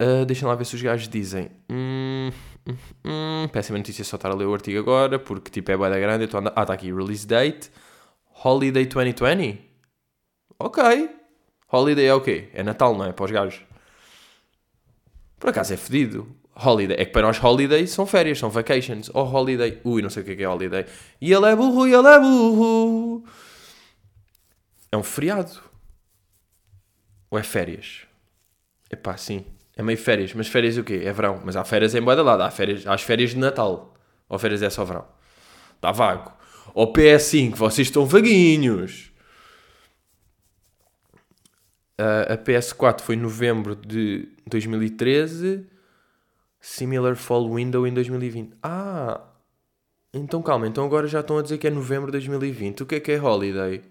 Uh, 0.00 0.26
deixem 0.26 0.46
lá 0.46 0.54
ver 0.54 0.66
se 0.66 0.74
os 0.74 0.82
gajos 0.82 1.08
dizem. 1.08 1.50
Hum, 1.70 2.30
hum, 2.68 2.76
hum, 3.04 3.48
péssima 3.50 3.78
notícia 3.78 4.04
só 4.04 4.16
estar 4.16 4.30
a 4.30 4.34
ler 4.34 4.44
o 4.44 4.52
artigo 4.52 4.78
agora, 4.78 5.18
porque 5.18 5.50
tipo 5.50 5.70
é 5.70 5.76
da 5.76 5.98
grande. 5.98 6.24
Então 6.24 6.40
anda... 6.40 6.52
Ah, 6.54 6.62
está 6.62 6.74
aqui. 6.74 6.92
Release 6.92 7.26
date. 7.26 7.70
Holiday 8.44 8.84
2020. 8.84 9.58
Ok. 10.58 11.10
Holiday 11.72 12.06
é 12.06 12.14
o 12.14 12.20
quê? 12.20 12.50
É 12.52 12.62
Natal, 12.62 12.96
não 12.96 13.06
é? 13.06 13.12
Para 13.12 13.24
os 13.24 13.30
gajos. 13.30 13.62
Por 15.38 15.50
acaso 15.50 15.72
é 15.72 15.76
fedido. 15.76 16.28
Holiday. 16.54 16.96
É 16.98 17.04
que 17.06 17.12
para 17.12 17.22
nós 17.22 17.42
holiday 17.42 17.86
são 17.86 18.06
férias, 18.06 18.38
são 18.38 18.50
vacations. 18.50 19.10
Ou 19.14 19.24
oh, 19.24 19.30
holiday. 19.30 19.80
Ui, 19.82 20.02
não 20.02 20.10
sei 20.10 20.22
o 20.22 20.26
que 20.26 20.32
é, 20.32 20.36
que 20.36 20.42
é 20.42 20.48
holiday. 20.48 20.84
E 21.20 21.32
ele 21.32 21.46
é 21.46 21.56
burro, 21.56 21.86
e 21.86 21.94
ele 21.94 22.08
é 22.08 22.18
burro. 22.18 23.24
É 24.92 24.96
um 24.96 25.02
feriado. 25.02 25.52
Ou 27.30 27.38
é 27.38 27.42
férias? 27.42 28.06
Epá, 28.90 29.16
sim. 29.16 29.44
É 29.76 29.82
meio 29.82 29.98
férias, 29.98 30.32
mas 30.32 30.48
férias 30.48 30.78
o 30.78 30.82
quê? 30.82 31.02
É 31.04 31.12
verão. 31.12 31.42
Mas 31.44 31.54
há 31.54 31.62
férias 31.62 31.94
em 31.94 32.00
boa 32.00 32.20
lado, 32.22 32.42
há 32.42 32.50
férias, 32.50 32.86
há 32.86 32.94
as 32.94 33.02
férias 33.02 33.30
de 33.30 33.38
Natal. 33.38 33.94
Ou 34.26 34.38
férias 34.38 34.62
é 34.62 34.70
só 34.70 34.84
verão. 34.84 35.04
Está 35.74 35.92
vago. 35.92 36.32
Ou 36.72 36.90
PS5, 36.92 37.54
vocês 37.54 37.88
estão 37.88 38.06
vaguinhos. 38.06 39.12
Uh, 42.00 42.32
a 42.32 42.36
PS4 42.36 43.02
foi 43.02 43.14
em 43.14 43.18
novembro 43.18 43.76
de 43.76 44.28
2013. 44.46 45.66
Similar 46.58 47.14
Fall 47.14 47.54
Window 47.54 47.86
em 47.86 47.92
2020. 47.92 48.54
Ah! 48.62 49.20
Então 50.12 50.42
calma, 50.42 50.66
então 50.66 50.84
agora 50.84 51.06
já 51.06 51.20
estão 51.20 51.38
a 51.38 51.42
dizer 51.42 51.58
que 51.58 51.66
é 51.66 51.70
novembro 51.70 52.06
de 52.06 52.12
2020. 52.12 52.82
O 52.82 52.86
que 52.86 52.94
é 52.94 53.00
que 53.00 53.12
é 53.12 53.20
Holiday? 53.20 53.82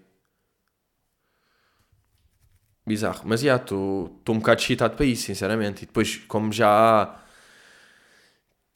Bizarro. 2.86 3.22
Mas 3.24 3.40
já, 3.40 3.56
estou 3.56 4.20
um 4.28 4.38
bocado 4.38 4.60
excitado 4.60 4.96
para 4.96 5.04
isso, 5.04 5.24
sinceramente. 5.24 5.82
E 5.82 5.86
depois, 5.86 6.16
como 6.28 6.52
já 6.52 6.68
há, 6.68 7.16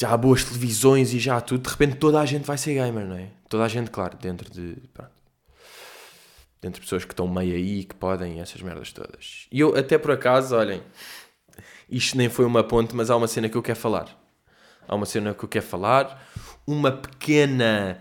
já 0.01 0.11
há 0.11 0.17
boas 0.17 0.43
televisões 0.45 1.15
e 1.15 1.19
já 1.21 1.37
há 1.37 1.41
tudo, 1.41 1.63
de 1.63 1.71
repente 1.71 1.97
toda 1.97 2.21
a 2.21 2.27
gente 2.27 2.45
vai 2.45 2.59
ser 2.59 2.75
gamer, 2.75 3.07
não 3.07 3.17
é? 3.17 3.29
Toda 3.49 3.65
a 3.65 3.69
gente, 3.69 3.91
claro, 3.91 4.17
dentro 4.19 4.51
de. 4.51 4.77
Pronto, 4.93 5.13
dentro 6.61 6.81
de 6.81 6.87
pessoas 6.87 7.05
que 7.05 7.13
estão 7.13 7.27
meio 7.29 7.55
aí, 7.55 7.85
que 7.85 7.95
podem, 7.95 8.41
essas 8.41 8.61
merdas 8.61 8.93
todas. 8.93 9.47
E 9.51 9.61
eu, 9.61 9.77
até 9.77 9.97
por 9.97 10.11
acaso, 10.11 10.57
olhem, 10.57 10.83
isto 11.89 12.17
nem 12.17 12.29
foi 12.29 12.45
uma 12.45 12.63
ponte, 12.63 12.95
mas 12.95 13.11
há 13.11 13.17
uma 13.17 13.29
cena 13.29 13.49
que 13.49 13.57
eu 13.57 13.63
quero 13.63 13.79
falar. 13.79 14.09
há 14.87 14.95
uma 14.95 15.07
cena 15.07 15.35
que 15.35 15.45
eu 15.45 15.49
quero 15.49 15.67
falar. 15.67 16.29
Uma 16.67 16.93
pequena. 16.93 18.01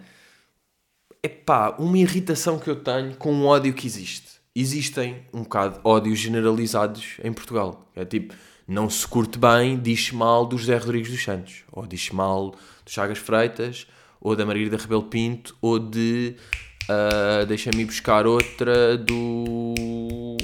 Epá, 1.24 1.76
uma 1.78 1.98
irritação 1.98 2.60
que 2.60 2.70
eu 2.70 2.78
tenho 2.78 3.16
com 3.16 3.34
o 3.34 3.46
ódio 3.46 3.74
que 3.74 3.86
existe. 3.86 4.39
Existem 4.60 5.22
um 5.34 5.44
bocado 5.44 5.80
ódios 5.86 6.20
generalizados 6.20 7.16
em 7.24 7.32
Portugal. 7.32 7.90
É 7.96 8.04
tipo, 8.04 8.34
não 8.68 8.90
se 8.90 9.08
curte 9.08 9.40
bem, 9.40 9.80
diz 9.80 10.12
mal 10.12 10.46
do 10.46 10.58
José 10.58 10.76
Rodrigues 10.76 11.10
dos 11.10 11.24
Santos, 11.24 11.64
ou 11.72 11.88
diz 11.88 12.10
mal 12.10 12.52
do 12.52 12.92
Chagas 12.92 13.20
Freitas, 13.20 13.88
ou 14.20 14.36
da 14.36 14.46
Margarida 14.46 14.76
Rebelo 14.76 15.04
Pinto, 15.04 15.56
ou 15.62 15.80
de. 15.80 16.36
Uh, 16.84 17.46
Deixa-me 17.46 17.86
buscar 17.86 18.28
outra 18.28 18.98
do. 18.98 20.36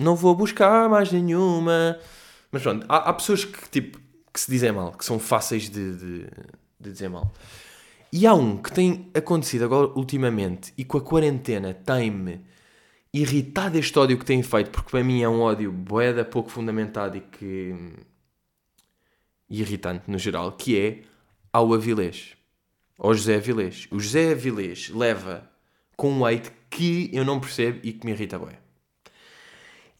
Não 0.00 0.16
vou 0.16 0.34
buscar 0.34 0.88
mais 0.88 1.12
nenhuma. 1.12 1.98
Mas 2.50 2.62
pronto, 2.62 2.86
há, 2.88 3.10
há 3.10 3.12
pessoas 3.12 3.44
que, 3.44 3.68
tipo, 3.68 4.00
que 4.32 4.40
se 4.40 4.50
dizem 4.50 4.72
mal, 4.72 4.92
que 4.92 5.04
são 5.04 5.18
fáceis 5.18 5.68
de, 5.68 5.94
de, 5.94 6.26
de 6.80 6.90
dizer 6.90 7.10
mal. 7.10 7.30
E 8.10 8.26
há 8.26 8.32
um 8.32 8.56
que 8.56 8.72
tem 8.72 9.10
acontecido 9.12 9.66
agora 9.66 9.88
ultimamente 9.88 10.72
e 10.78 10.86
com 10.86 10.96
a 10.96 11.02
quarentena 11.02 11.74
tem-me 11.74 12.40
irritado 13.20 13.78
este 13.78 13.98
ódio 13.98 14.18
que 14.18 14.24
tem 14.24 14.42
feito, 14.42 14.70
porque 14.70 14.90
para 14.90 15.02
mim 15.02 15.22
é 15.22 15.28
um 15.28 15.40
ódio 15.40 15.72
boeda 15.72 16.24
pouco 16.24 16.50
fundamentado 16.50 17.16
e 17.16 17.20
que. 17.20 17.74
Irritante 19.48 20.10
no 20.10 20.18
geral, 20.18 20.52
que 20.52 20.78
é 20.78 21.02
ao 21.52 21.72
Avilés. 21.72 22.36
Ao 22.98 23.14
José 23.14 23.36
Avilés. 23.36 23.86
O 23.90 24.00
José 24.00 24.32
Avilés 24.32 24.90
leva 24.90 25.48
com 25.96 26.10
um 26.10 26.26
hate 26.26 26.50
que 26.68 27.08
eu 27.12 27.24
não 27.24 27.38
percebo 27.38 27.78
e 27.82 27.92
que 27.92 28.04
me 28.04 28.12
irrita 28.12 28.38
bem. 28.38 28.58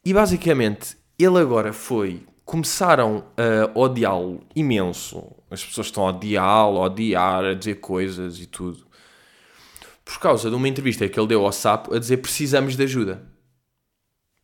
E 0.04 0.12
basicamente, 0.12 0.96
ele 1.18 1.38
agora 1.38 1.73
foi. 1.73 2.23
Começaram 2.44 3.25
a 3.37 3.78
odiá-lo 3.78 4.44
imenso. 4.54 5.32
As 5.50 5.64
pessoas 5.64 5.88
estão 5.88 6.06
a 6.06 6.11
odiá-lo, 6.11 6.78
a 6.78 6.87
odiar, 6.87 7.44
a 7.44 7.54
dizer 7.54 7.76
coisas 7.76 8.40
e 8.40 8.46
tudo. 8.46 8.86
Por 10.06 10.20
causa 10.20 10.48
de 10.48 10.54
uma 10.54 10.68
entrevista 10.68 11.08
que 11.08 11.18
ele 11.18 11.26
deu 11.26 11.44
ao 11.44 11.50
Sapo 11.50 11.92
a 11.92 11.98
dizer 11.98 12.18
precisamos 12.18 12.76
de 12.76 12.84
ajuda. 12.84 13.26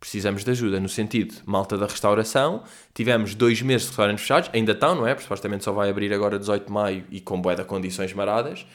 Precisamos 0.00 0.42
de 0.42 0.50
ajuda, 0.50 0.80
no 0.80 0.88
sentido, 0.88 1.36
malta 1.46 1.78
da 1.78 1.86
restauração, 1.86 2.64
tivemos 2.92 3.36
dois 3.36 3.62
meses 3.62 3.82
de 3.82 3.88
restaurantes 3.90 4.22
fechados, 4.22 4.50
ainda 4.52 4.72
estão, 4.72 4.96
não 4.96 5.06
é? 5.06 5.14
Porque 5.14 5.22
supostamente 5.22 5.62
só 5.62 5.70
vai 5.70 5.88
abrir 5.88 6.12
agora 6.12 6.36
18 6.36 6.66
de 6.66 6.72
maio 6.72 7.04
e 7.08 7.20
com 7.20 7.40
boé 7.40 7.54
de 7.54 7.62
condições 7.62 8.12
maradas. 8.12 8.66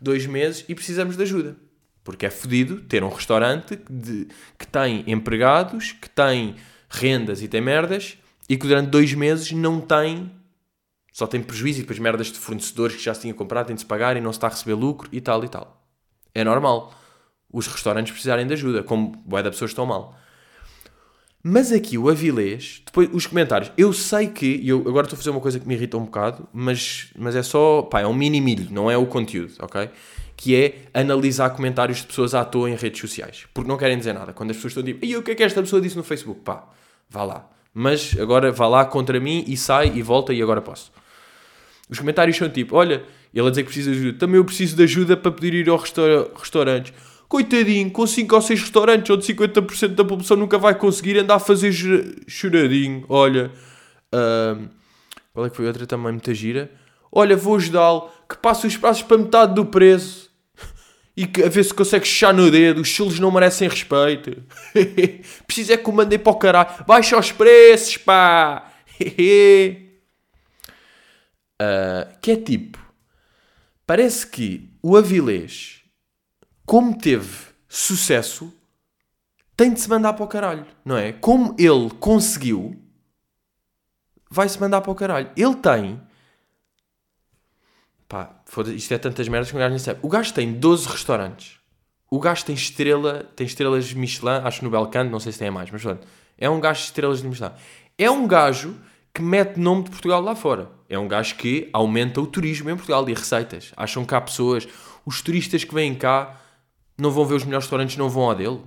Dois 0.00 0.26
meses 0.26 0.64
e 0.68 0.76
precisamos 0.76 1.16
de 1.16 1.22
ajuda. 1.24 1.56
Porque 2.04 2.24
é 2.24 2.30
fodido 2.30 2.82
ter 2.82 3.02
um 3.02 3.08
restaurante 3.08 3.76
de, 3.90 4.28
que 4.56 4.66
tem 4.66 5.02
empregados, 5.08 5.90
que 5.90 6.08
tem 6.08 6.54
rendas 6.88 7.42
e 7.42 7.48
tem 7.48 7.60
merdas, 7.60 8.16
e 8.48 8.56
que 8.56 8.68
durante 8.68 8.90
dois 8.90 9.12
meses 9.12 9.50
não 9.50 9.80
tem. 9.80 10.30
Só 11.12 11.26
tem 11.26 11.42
prejuízo 11.42 11.80
e 11.80 11.82
depois 11.82 11.98
merdas 11.98 12.28
de 12.28 12.38
fornecedores 12.38 12.94
que 12.94 13.02
já 13.02 13.12
se 13.12 13.22
tinha 13.22 13.34
comprado, 13.34 13.66
tem 13.66 13.74
de 13.74 13.82
se 13.82 13.86
pagar 13.86 14.16
e 14.16 14.20
não 14.20 14.32
se 14.32 14.36
está 14.36 14.46
a 14.46 14.50
receber 14.50 14.74
lucro 14.74 15.08
e 15.10 15.20
tal 15.20 15.44
e 15.44 15.48
tal. 15.48 15.77
É 16.38 16.44
normal 16.44 16.92
os 17.52 17.66
restaurantes 17.66 18.12
precisarem 18.12 18.46
de 18.46 18.52
ajuda, 18.52 18.82
como 18.82 19.12
boé 19.24 19.42
da 19.42 19.50
pessoas 19.50 19.70
estão 19.70 19.86
mal. 19.86 20.16
Mas 21.42 21.72
aqui 21.72 21.96
o 21.96 22.08
Avilés, 22.08 22.82
depois 22.84 23.08
os 23.12 23.26
comentários, 23.26 23.72
eu 23.76 23.92
sei 23.92 24.26
que, 24.26 24.60
eu 24.66 24.80
agora 24.86 25.06
estou 25.06 25.16
a 25.16 25.18
fazer 25.18 25.30
uma 25.30 25.40
coisa 25.40 25.58
que 25.58 25.66
me 25.66 25.74
irrita 25.74 25.96
um 25.96 26.04
bocado, 26.04 26.46
mas, 26.52 27.08
mas 27.16 27.34
é 27.36 27.42
só, 27.42 27.82
pá, 27.82 28.00
é 28.00 28.06
um 28.06 28.12
mini 28.12 28.40
milho, 28.40 28.68
não 28.70 28.90
é 28.90 28.96
o 28.96 29.06
conteúdo, 29.06 29.54
ok? 29.60 29.88
que 30.38 30.54
é 30.54 30.82
analisar 30.94 31.50
comentários 31.50 31.98
de 31.98 32.06
pessoas 32.06 32.32
à 32.32 32.44
toa 32.44 32.70
em 32.70 32.76
redes 32.76 33.00
sociais. 33.00 33.46
Porque 33.52 33.68
não 33.68 33.76
querem 33.76 33.98
dizer 33.98 34.12
nada. 34.12 34.32
Quando 34.32 34.52
as 34.52 34.56
pessoas 34.56 34.70
estão 34.70 34.84
tipo, 34.84 35.04
e 35.04 35.16
o 35.16 35.22
que 35.22 35.32
é 35.32 35.34
que 35.34 35.42
esta 35.42 35.60
pessoa 35.60 35.82
disse 35.82 35.96
no 35.96 36.04
Facebook? 36.04 36.42
Pá, 36.42 36.64
vá 37.10 37.24
lá. 37.24 37.50
Mas 37.74 38.16
agora 38.18 38.52
vá 38.52 38.68
lá 38.68 38.84
contra 38.84 39.18
mim 39.18 39.44
e 39.48 39.56
sai 39.56 39.90
e 39.96 40.00
volta 40.00 40.32
e 40.32 40.40
agora 40.40 40.62
posso. 40.62 40.92
Os 41.88 41.98
comentários 41.98 42.36
são 42.36 42.48
tipo, 42.48 42.76
olha, 42.76 43.02
ele 43.32 43.46
a 43.46 43.50
dizer 43.50 43.62
que 43.62 43.68
precisa 43.68 43.90
de 43.90 43.98
ajuda. 43.98 44.18
Também 44.18 44.36
eu 44.36 44.44
preciso 44.44 44.76
de 44.76 44.82
ajuda 44.82 45.16
para 45.16 45.30
poder 45.30 45.54
ir 45.54 45.68
ao 45.68 45.76
restaur 45.76 46.30
restaurante. 46.36 46.92
Coitadinho, 47.28 47.90
com 47.90 48.06
5 48.06 48.34
ou 48.34 48.42
6 48.42 48.60
restaurantes, 48.60 49.10
onde 49.10 49.26
50% 49.26 49.88
da 49.88 50.04
população 50.04 50.36
nunca 50.36 50.56
vai 50.56 50.74
conseguir 50.74 51.18
andar 51.18 51.34
a 51.34 51.38
fazer 51.38 51.72
choradinho. 52.26 53.04
Olha, 53.08 53.50
qual 55.34 55.46
é 55.46 55.50
que 55.50 55.56
foi 55.56 55.66
outra 55.66 55.86
também 55.86 56.12
muita 56.12 56.32
gira? 56.32 56.70
Olha, 57.12 57.36
vou 57.36 57.56
ajudá-lo, 57.56 58.10
que 58.28 58.36
passe 58.36 58.66
os 58.66 58.76
prazos 58.76 59.02
para 59.02 59.18
metade 59.18 59.54
do 59.54 59.64
preço 59.64 60.28
e 61.16 61.26
que, 61.26 61.42
a 61.42 61.48
ver 61.48 61.64
se 61.64 61.74
consegue 61.74 62.06
chá 62.06 62.32
no 62.32 62.50
dedo. 62.50 62.80
Os 62.80 62.88
chilos 62.88 63.18
não 63.18 63.30
merecem 63.30 63.68
respeito. 63.68 64.42
Precisa 65.46 65.74
é 65.74 65.76
que 65.76 65.88
o 65.88 65.92
mandei 65.92 66.18
para 66.18 66.32
o 66.32 66.36
caralho. 66.36 66.68
Baixa 66.86 67.18
os 67.18 67.32
preços, 67.32 67.96
pá. 67.96 68.72
uh, 71.60 72.18
que 72.20 72.32
é 72.32 72.36
tipo, 72.36 72.78
parece 73.86 74.26
que 74.26 74.70
o 74.82 74.96
Avilés, 74.96 75.82
como 76.64 76.96
teve 76.96 77.48
sucesso, 77.68 78.52
tem 79.56 79.72
de 79.72 79.80
se 79.80 79.88
mandar 79.88 80.12
para 80.12 80.24
o 80.24 80.28
caralho, 80.28 80.66
não 80.84 80.96
é? 80.96 81.12
Como 81.12 81.54
ele 81.58 81.90
conseguiu, 81.98 82.80
vai-se 84.30 84.60
mandar 84.60 84.80
para 84.80 84.92
o 84.92 84.94
caralho. 84.94 85.30
Ele 85.36 85.54
tem 85.56 86.00
Pá, 88.08 88.40
isto 88.74 88.94
é 88.94 88.98
tantas 88.98 89.28
merdas 89.28 89.50
que 89.50 89.56
o 89.56 89.58
gajo 89.58 89.70
nem 89.70 89.78
sabe. 89.78 90.00
O 90.02 90.08
gajo 90.08 90.32
tem 90.32 90.54
12 90.54 90.88
restaurantes. 90.88 91.58
O 92.10 92.18
gajo 92.18 92.42
tem 92.42 92.54
estrela, 92.54 93.30
tem 93.36 93.46
estrelas 93.46 93.92
Michelin, 93.92 94.40
acho 94.42 94.64
no 94.64 94.70
Belcanto, 94.70 95.10
não 95.10 95.20
sei 95.20 95.30
se 95.30 95.38
tem 95.38 95.50
mais, 95.50 95.70
mas 95.70 95.82
pronto. 95.82 96.06
É 96.38 96.48
um 96.48 96.58
gajo 96.58 96.80
de 96.80 96.86
estrelas 96.86 97.20
de 97.20 97.28
Michelin. 97.28 97.52
É 97.98 98.10
um 98.10 98.26
gajo 98.26 98.80
que 99.18 99.22
mete 99.22 99.58
nome 99.58 99.82
de 99.82 99.90
Portugal 99.90 100.22
lá 100.22 100.36
fora. 100.36 100.70
É 100.88 100.96
um 100.96 101.08
gajo 101.08 101.34
que 101.34 101.68
aumenta 101.72 102.20
o 102.20 102.26
turismo 102.26 102.70
em 102.70 102.76
Portugal 102.76 103.08
e 103.08 103.12
receitas. 103.12 103.72
Acham 103.76 104.04
que 104.04 104.14
há 104.14 104.20
pessoas, 104.20 104.68
os 105.04 105.20
turistas 105.20 105.64
que 105.64 105.74
vêm 105.74 105.92
cá 105.92 106.40
não 106.96 107.10
vão 107.10 107.26
ver 107.26 107.34
os 107.34 107.44
melhores 107.44 107.64
restaurantes, 107.64 107.96
não 107.96 108.08
vão 108.08 108.30
a 108.30 108.34
dele. 108.34 108.60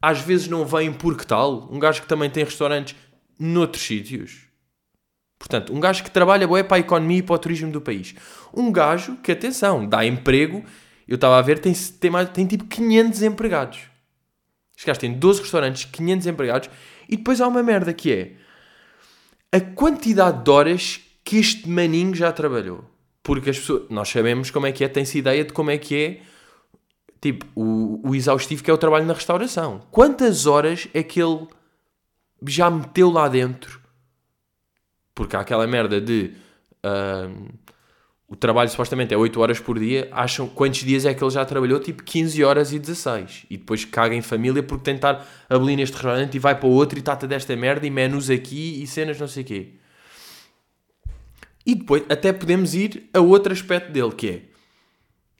Às 0.00 0.20
vezes 0.20 0.48
não 0.48 0.66
vêm 0.66 0.92
porque 0.92 1.24
tal. 1.24 1.68
Um 1.70 1.78
gajo 1.78 2.02
que 2.02 2.08
também 2.08 2.28
tem 2.28 2.42
restaurantes 2.42 2.96
noutros 3.38 3.84
sítios. 3.84 4.48
Portanto, 5.38 5.72
um 5.72 5.78
gajo 5.78 6.02
que 6.02 6.10
trabalha 6.10 6.48
bué 6.48 6.64
para 6.64 6.78
a 6.78 6.80
economia 6.80 7.18
e 7.18 7.22
para 7.22 7.36
o 7.36 7.38
turismo 7.38 7.70
do 7.70 7.80
país. 7.80 8.12
Um 8.52 8.72
gajo 8.72 9.16
que, 9.18 9.30
atenção, 9.30 9.86
dá 9.86 10.04
emprego. 10.04 10.64
Eu 11.06 11.14
estava 11.14 11.38
a 11.38 11.42
ver, 11.42 11.60
tem, 11.60 11.72
tem, 11.72 12.10
mais, 12.10 12.28
tem 12.30 12.44
tipo 12.44 12.64
500 12.64 13.22
empregados. 13.22 13.78
Este 14.76 14.84
gajo 14.84 14.98
tem 14.98 15.12
12 15.12 15.42
restaurantes, 15.42 15.84
500 15.84 16.26
empregados. 16.26 16.70
E 17.08 17.16
depois 17.16 17.40
há 17.40 17.46
uma 17.46 17.62
merda 17.62 17.92
que 17.92 18.12
é 18.12 18.41
a 19.52 19.60
quantidade 19.60 20.42
de 20.42 20.50
horas 20.50 21.00
que 21.22 21.36
este 21.36 21.68
maninho 21.68 22.14
já 22.14 22.32
trabalhou. 22.32 22.84
Porque 23.22 23.50
as 23.50 23.58
pessoas, 23.58 23.88
nós 23.90 24.08
sabemos 24.08 24.50
como 24.50 24.66
é 24.66 24.72
que 24.72 24.82
é, 24.82 24.88
tem-se 24.88 25.18
ideia 25.18 25.44
de 25.44 25.52
como 25.52 25.70
é 25.70 25.78
que 25.78 25.94
é 25.94 26.22
tipo, 27.20 27.46
o, 27.54 28.00
o 28.08 28.14
exaustivo 28.14 28.64
que 28.64 28.70
é 28.70 28.74
o 28.74 28.78
trabalho 28.78 29.06
na 29.06 29.14
restauração. 29.14 29.82
Quantas 29.90 30.46
horas 30.46 30.88
é 30.92 31.02
que 31.02 31.22
ele 31.22 31.46
já 32.44 32.68
meteu 32.68 33.10
lá 33.10 33.28
dentro 33.28 33.82
porque 35.14 35.36
há 35.36 35.40
aquela 35.40 35.66
merda 35.66 36.00
de 36.00 36.32
uh, 36.84 37.52
o 38.32 38.36
trabalho 38.36 38.70
supostamente 38.70 39.12
é 39.12 39.16
8 39.16 39.38
horas 39.42 39.60
por 39.60 39.78
dia, 39.78 40.08
acham 40.10 40.48
quantos 40.48 40.80
dias 40.80 41.04
é 41.04 41.12
que 41.12 41.22
ele 41.22 41.30
já 41.30 41.44
trabalhou? 41.44 41.78
Tipo 41.78 42.02
15 42.02 42.42
horas 42.42 42.72
e 42.72 42.78
16. 42.78 43.44
E 43.50 43.58
depois 43.58 43.84
caga 43.84 44.14
em 44.14 44.22
família 44.22 44.62
porque 44.62 44.84
tentar 44.84 45.28
abolir 45.50 45.76
neste 45.76 45.92
restaurante 45.92 46.34
e 46.34 46.38
vai 46.38 46.58
para 46.58 46.66
outro 46.66 46.98
e 46.98 47.02
trata 47.02 47.26
desta 47.26 47.54
merda 47.54 47.86
e 47.86 47.90
menus 47.90 48.30
aqui 48.30 48.82
e 48.82 48.86
cenas 48.86 49.20
não 49.20 49.28
sei 49.28 49.42
o 49.42 49.46
quê. 49.46 49.68
E 51.66 51.74
depois 51.74 52.04
até 52.08 52.32
podemos 52.32 52.72
ir 52.72 53.10
a 53.12 53.20
outro 53.20 53.52
aspecto 53.52 53.92
dele 53.92 54.12
que 54.12 54.30
é 54.30 54.42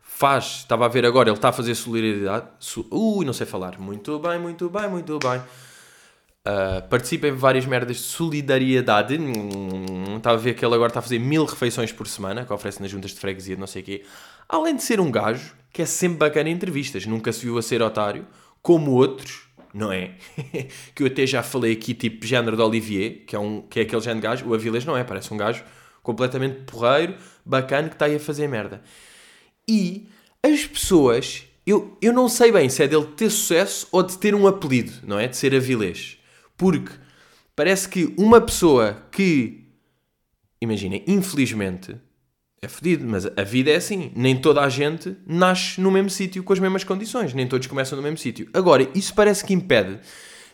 faz, 0.02 0.58
estava 0.58 0.84
a 0.84 0.88
ver 0.88 1.06
agora, 1.06 1.30
ele 1.30 1.36
está 1.36 1.48
a 1.48 1.52
fazer 1.52 1.74
solidariedade. 1.74 2.46
Ui, 2.90 3.24
não 3.24 3.32
sei 3.32 3.46
falar. 3.46 3.80
Muito 3.80 4.18
bem, 4.18 4.38
muito 4.38 4.68
bem, 4.68 4.90
muito 4.90 5.18
bem. 5.18 5.40
Uh, 6.44 6.82
participa 6.88 7.28
em 7.28 7.32
várias 7.32 7.64
merdas 7.64 7.98
de 7.98 8.02
solidariedade. 8.02 9.16
Hum, 9.16 10.16
estava 10.16 10.36
a 10.36 10.40
ver 10.40 10.54
que 10.54 10.64
ele 10.64 10.74
agora 10.74 10.90
está 10.90 10.98
a 10.98 11.02
fazer 11.02 11.20
mil 11.20 11.44
refeições 11.44 11.92
por 11.92 12.06
semana, 12.08 12.44
que 12.44 12.52
oferece 12.52 12.82
nas 12.82 12.90
juntas 12.90 13.12
de 13.12 13.20
freguesia, 13.20 13.56
não 13.56 13.66
sei 13.66 13.82
o 13.82 13.84
quê. 13.84 14.04
Além 14.48 14.74
de 14.74 14.82
ser 14.82 14.98
um 14.98 15.10
gajo 15.10 15.54
que 15.72 15.82
é 15.82 15.86
sempre 15.86 16.18
bacana 16.18 16.50
em 16.50 16.52
entrevistas, 16.52 17.06
nunca 17.06 17.32
se 17.32 17.44
viu 17.44 17.56
a 17.58 17.62
ser 17.62 17.80
otário, 17.80 18.26
como 18.60 18.90
outros, 18.90 19.48
não 19.72 19.92
é? 19.92 20.16
que 20.94 21.04
eu 21.04 21.06
até 21.06 21.26
já 21.26 21.42
falei 21.42 21.72
aqui, 21.72 21.94
tipo 21.94 22.26
género 22.26 22.56
de 22.56 22.62
Olivier, 22.62 23.24
que 23.24 23.36
é, 23.36 23.38
um, 23.38 23.62
que 23.62 23.78
é 23.78 23.82
aquele 23.84 24.02
género 24.02 24.20
de 24.20 24.26
gajo. 24.26 24.48
O 24.48 24.54
Avilés 24.54 24.84
não 24.84 24.96
é, 24.96 25.04
parece 25.04 25.32
um 25.32 25.36
gajo 25.36 25.62
completamente 26.02 26.62
porreiro, 26.64 27.14
bacana, 27.44 27.88
que 27.88 27.94
está 27.94 28.06
aí 28.06 28.16
a 28.16 28.20
fazer 28.20 28.48
merda. 28.48 28.82
E 29.68 30.08
as 30.42 30.66
pessoas, 30.66 31.44
eu, 31.64 31.96
eu 32.02 32.12
não 32.12 32.28
sei 32.28 32.50
bem 32.50 32.68
se 32.68 32.82
é 32.82 32.88
dele 32.88 33.06
ter 33.16 33.30
sucesso 33.30 33.86
ou 33.92 34.02
de 34.02 34.18
ter 34.18 34.34
um 34.34 34.48
apelido, 34.48 34.92
não 35.04 35.20
é? 35.20 35.28
De 35.28 35.36
ser 35.36 35.54
Avilés. 35.54 36.18
Porque 36.56 36.92
parece 37.54 37.88
que 37.88 38.14
uma 38.18 38.40
pessoa 38.40 39.06
que, 39.10 39.68
imaginem, 40.60 41.04
infelizmente, 41.06 41.96
é 42.60 42.68
fedido, 42.68 43.04
mas 43.04 43.26
a 43.26 43.42
vida 43.42 43.70
é 43.70 43.76
assim. 43.76 44.12
Nem 44.14 44.40
toda 44.40 44.60
a 44.60 44.68
gente 44.68 45.16
nasce 45.26 45.80
no 45.80 45.90
mesmo 45.90 46.10
sítio 46.10 46.44
com 46.44 46.52
as 46.52 46.60
mesmas 46.60 46.84
condições. 46.84 47.34
Nem 47.34 47.46
todos 47.46 47.66
começam 47.66 47.96
no 47.96 48.02
mesmo 48.02 48.18
sítio. 48.18 48.48
Agora, 48.54 48.88
isso 48.94 49.12
parece 49.14 49.44
que 49.44 49.52
impede 49.52 49.98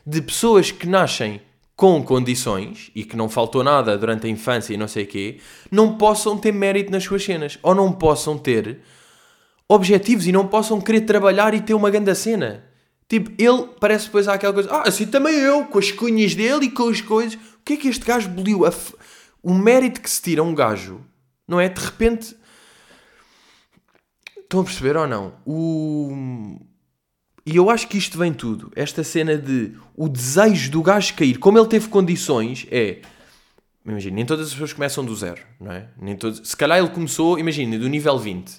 de 0.06 0.22
pessoas 0.22 0.70
que 0.70 0.86
nascem 0.86 1.42
com 1.76 2.02
condições 2.02 2.90
e 2.92 3.04
que 3.04 3.16
não 3.16 3.28
faltou 3.28 3.62
nada 3.62 3.96
durante 3.96 4.26
a 4.26 4.30
infância 4.30 4.74
e 4.74 4.76
não 4.76 4.88
sei 4.88 5.06
quê, 5.06 5.38
não 5.70 5.96
possam 5.96 6.36
ter 6.36 6.50
mérito 6.50 6.90
nas 6.90 7.04
suas 7.04 7.22
cenas 7.22 7.56
ou 7.62 7.72
não 7.72 7.92
possam 7.92 8.36
ter 8.36 8.80
objetivos 9.68 10.26
e 10.26 10.32
não 10.32 10.44
possam 10.48 10.80
querer 10.80 11.02
trabalhar 11.02 11.54
e 11.54 11.60
ter 11.60 11.74
uma 11.74 11.88
grande 11.88 12.12
cena. 12.16 12.64
Tipo, 13.08 13.30
ele 13.42 13.68
parece 13.80 14.04
depois 14.04 14.28
aquela 14.28 14.52
coisa, 14.52 14.70
ah, 14.70 14.86
assim 14.86 15.06
também 15.06 15.34
eu, 15.34 15.64
com 15.64 15.78
as 15.78 15.90
cunhas 15.90 16.34
dele 16.34 16.66
e 16.66 16.70
com 16.70 16.88
as 16.88 17.00
coisas. 17.00 17.34
O 17.34 17.64
que 17.64 17.72
é 17.72 17.76
que 17.76 17.88
este 17.88 18.04
gajo 18.04 18.28
boliu? 18.28 18.66
F... 18.66 18.94
O 19.42 19.54
mérito 19.54 20.00
que 20.00 20.10
se 20.10 20.20
tira 20.20 20.42
a 20.42 20.44
um 20.44 20.54
gajo, 20.54 21.00
não 21.46 21.58
é? 21.58 21.68
De 21.68 21.80
repente. 21.80 22.36
Estão 24.36 24.60
a 24.60 24.64
perceber 24.64 24.96
ou 24.96 25.06
não? 25.06 25.34
O... 25.46 26.58
E 27.46 27.56
eu 27.56 27.70
acho 27.70 27.88
que 27.88 27.96
isto 27.96 28.18
vem 28.18 28.32
tudo. 28.32 28.70
Esta 28.76 29.02
cena 29.02 29.38
de 29.38 29.74
o 29.96 30.06
desejo 30.06 30.70
do 30.70 30.82
gajo 30.82 31.14
cair, 31.14 31.38
como 31.38 31.58
ele 31.58 31.66
teve 31.66 31.88
condições, 31.88 32.66
é. 32.70 33.00
Imagina, 33.86 34.16
nem 34.16 34.26
todas 34.26 34.48
as 34.48 34.52
pessoas 34.52 34.74
começam 34.74 35.02
do 35.02 35.16
zero, 35.16 35.40
não 35.58 35.72
é? 35.72 35.88
Nem 35.98 36.14
todos... 36.14 36.46
Se 36.46 36.54
calhar 36.54 36.78
ele 36.78 36.90
começou, 36.90 37.38
imagina, 37.38 37.78
do 37.78 37.88
nível 37.88 38.18
20. 38.18 38.52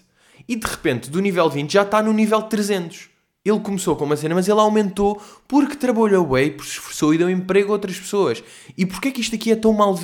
E 0.48 0.56
de 0.56 0.66
repente, 0.66 1.12
do 1.12 1.20
nível 1.20 1.48
20 1.48 1.72
já 1.72 1.84
está 1.84 2.02
no 2.02 2.12
nível 2.12 2.42
300. 2.42 3.10
Ele 3.44 3.60
começou 3.60 3.96
com 3.96 4.06
uma 4.06 4.18
cena, 4.18 4.36
mas 4.36 4.48
ele 4.48 4.60
aumentou 4.60 5.22
porque 5.48 5.76
trabalhou 5.76 6.26
bem, 6.28 6.52
porque 6.52 6.70
se 6.70 6.78
esforçou 6.78 7.14
e 7.14 7.18
deu 7.18 7.30
emprego 7.30 7.70
a 7.70 7.74
outras 7.74 7.98
pessoas. 7.98 8.44
E 8.78 8.86
porquê 8.86 9.12
que 9.12 9.22
isto 9.22 9.36
aqui 9.36 9.52
é 9.52 9.56
tão 9.56 9.74
mal... 9.74 9.98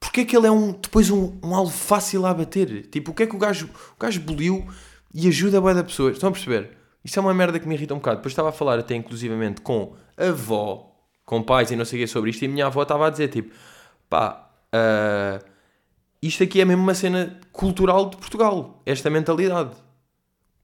Porquê 0.00 0.24
que 0.24 0.36
ele 0.36 0.46
é 0.46 0.50
um, 0.50 0.72
depois 0.72 1.10
um, 1.10 1.38
um 1.42 1.54
alvo 1.54 1.72
fácil 1.72 2.26
a 2.26 2.34
bater? 2.34 2.88
Tipo, 2.88 3.12
o 3.12 3.14
que 3.14 3.22
é 3.22 3.26
que 3.26 3.34
o 3.34 3.38
gajo, 3.38 3.70
o 3.96 3.98
gajo 3.98 4.20
boliu 4.20 4.66
e 5.14 5.28
ajuda 5.28 5.58
a 5.58 5.60
boa 5.60 5.74
da 5.74 5.84
pessoa? 5.84 6.10
Estão 6.10 6.28
a 6.28 6.32
perceber? 6.32 6.76
Isto 7.04 7.18
é 7.18 7.22
uma 7.22 7.32
merda 7.32 7.58
que 7.58 7.68
me 7.68 7.74
irrita 7.74 7.94
um 7.94 7.98
bocado. 7.98 8.16
Depois 8.16 8.32
estava 8.32 8.48
a 8.48 8.52
falar 8.52 8.78
até 8.78 8.94
inclusivamente 8.94 9.60
com 9.60 9.94
avó, 10.16 10.94
com 11.24 11.42
pais 11.42 11.70
e 11.70 11.76
não 11.76 11.84
sei 11.84 12.00
o 12.00 12.02
que 12.02 12.06
sobre 12.06 12.30
isto, 12.30 12.42
e 12.42 12.46
a 12.46 12.48
minha 12.48 12.66
avó 12.66 12.82
estava 12.82 13.06
a 13.06 13.10
dizer 13.10 13.28
tipo, 13.28 13.54
pá, 14.08 14.50
uh, 14.74 15.44
isto 16.22 16.42
aqui 16.42 16.60
é 16.60 16.64
mesmo 16.64 16.82
uma 16.82 16.94
cena 16.94 17.38
cultural 17.52 18.08
de 18.08 18.16
Portugal, 18.16 18.82
esta 18.86 19.10
mentalidade. 19.10 19.76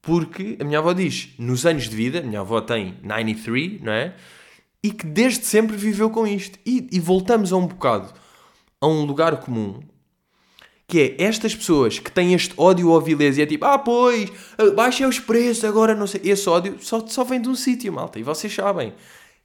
Porque 0.03 0.57
a 0.61 0.65
minha 0.65 0.79
avó 0.79 0.93
diz, 0.93 1.35
nos 1.39 1.67
anos 1.67 1.89
de 1.89 1.95
vida, 1.95 2.21
a 2.21 2.23
minha 2.23 2.41
avó 2.41 2.61
tem 2.61 2.97
93, 3.03 3.83
não 3.83 3.93
é? 3.93 4.15
E 4.83 4.91
que 4.91 5.07
desde 5.07 5.45
sempre 5.45 5.77
viveu 5.77 6.09
com 6.11 6.27
isto. 6.27 6.59
E, 6.65 6.89
e 6.91 6.99
voltamos 6.99 7.53
a 7.53 7.57
um 7.57 7.67
bocado 7.67 8.13
a 8.81 8.87
um 8.87 9.05
lugar 9.05 9.41
comum 9.41 9.81
que 10.91 11.17
é 11.17 11.23
estas 11.23 11.55
pessoas 11.55 12.01
que 12.01 12.11
têm 12.11 12.35
este 12.35 12.53
ódio 12.57 12.91
ao 12.91 13.01
vilês 13.01 13.39
e 13.39 13.43
é 13.43 13.47
tipo, 13.47 13.65
ah, 13.65 13.79
pois, 13.79 14.29
baixem 14.75 15.07
os 15.07 15.21
preços, 15.21 15.63
agora 15.63 15.95
não 15.95 16.05
sei. 16.05 16.21
Esse 16.25 16.49
ódio 16.49 16.79
só, 16.81 17.07
só 17.07 17.23
vem 17.23 17.41
de 17.41 17.49
um 17.49 17.55
sítio, 17.55 17.93
malta, 17.93 18.19
e 18.19 18.25
vocês 18.25 18.53
sabem. 18.53 18.93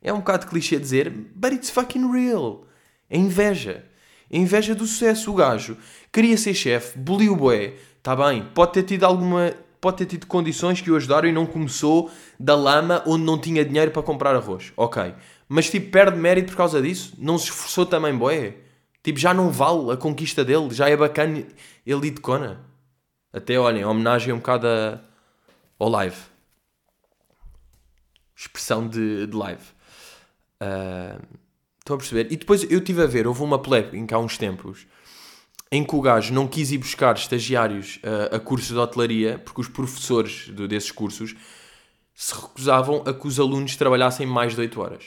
É 0.02 0.12
um 0.12 0.18
bocado 0.18 0.48
clichê 0.48 0.80
dizer, 0.80 1.12
but 1.12 1.54
it's 1.54 1.70
fucking 1.70 2.12
real. 2.12 2.66
É 3.08 3.16
inveja. 3.16 3.86
É 4.32 4.38
inveja 4.40 4.74
do 4.74 4.88
sucesso. 4.88 5.32
O 5.32 5.36
gajo 5.36 5.78
queria 6.12 6.36
ser 6.36 6.56
chefe, 6.56 6.98
boliu 6.98 7.34
o 7.34 7.36
boé, 7.36 7.74
está 7.98 8.16
bem, 8.16 8.44
pode 8.56 8.74
ter 8.74 8.84
tido 8.84 9.04
alguma. 9.04 9.54
Pode 9.86 9.98
ter 9.98 10.08
tido 10.08 10.26
condições 10.26 10.82
que 10.82 10.90
o 10.90 10.96
ajudaram 10.96 11.30
e 11.30 11.32
não 11.32 11.46
começou 11.46 12.10
da 12.40 12.56
lama 12.56 13.04
onde 13.06 13.24
não 13.24 13.38
tinha 13.38 13.64
dinheiro 13.64 13.92
para 13.92 14.02
comprar 14.02 14.36
arroz. 14.36 14.74
Ok. 14.76 15.14
Mas 15.48 15.70
tipo, 15.70 15.92
perde 15.92 16.18
mérito 16.18 16.54
por 16.54 16.58
causa 16.58 16.82
disso? 16.82 17.14
Não 17.20 17.38
se 17.38 17.52
esforçou 17.52 17.86
também, 17.86 18.18
boé? 18.18 18.56
Tipo, 19.04 19.20
já 19.20 19.32
não 19.32 19.52
vale 19.52 19.92
a 19.92 19.96
conquista 19.96 20.44
dele, 20.44 20.74
já 20.74 20.90
é 20.90 20.98
bacana 20.98 21.46
ele 21.86 22.08
ir 22.08 22.10
de 22.10 22.20
cona. 22.20 22.66
Até, 23.32 23.60
olhem, 23.60 23.86
homenagem 23.86 24.34
um 24.34 24.38
bocado 24.38 24.66
a, 24.66 25.00
ao 25.78 25.88
live. 25.88 26.18
Expressão 28.36 28.88
de, 28.88 29.28
de 29.28 29.38
live. 29.38 29.66
Uh, 30.64 31.24
estão 31.78 31.96
a 31.96 32.00
perceber? 32.00 32.32
E 32.32 32.38
depois 32.38 32.64
eu 32.64 32.80
estive 32.80 33.04
a 33.04 33.06
ver, 33.06 33.28
houve 33.28 33.44
uma 33.44 33.60
polémica 33.60 34.16
há 34.16 34.20
uns 34.20 34.36
tempos 34.36 34.88
em 35.76 35.84
que 35.84 35.96
o 35.96 36.02
gajo 36.02 36.34
não 36.34 36.48
quis 36.48 36.72
ir 36.72 36.78
buscar 36.78 37.16
estagiários 37.16 37.98
uh, 37.98 38.36
a 38.36 38.40
cursos 38.40 38.70
de 38.70 38.78
hotelaria 38.78 39.38
porque 39.44 39.60
os 39.60 39.68
professores 39.68 40.50
de, 40.54 40.68
desses 40.68 40.90
cursos 40.90 41.36
se 42.14 42.34
recusavam 42.34 43.04
a 43.06 43.14
que 43.14 43.28
os 43.28 43.40
alunos 43.40 43.76
trabalhassem 43.76 44.26
mais 44.26 44.56
de 44.56 44.62
8 44.62 44.82
horas. 44.82 45.04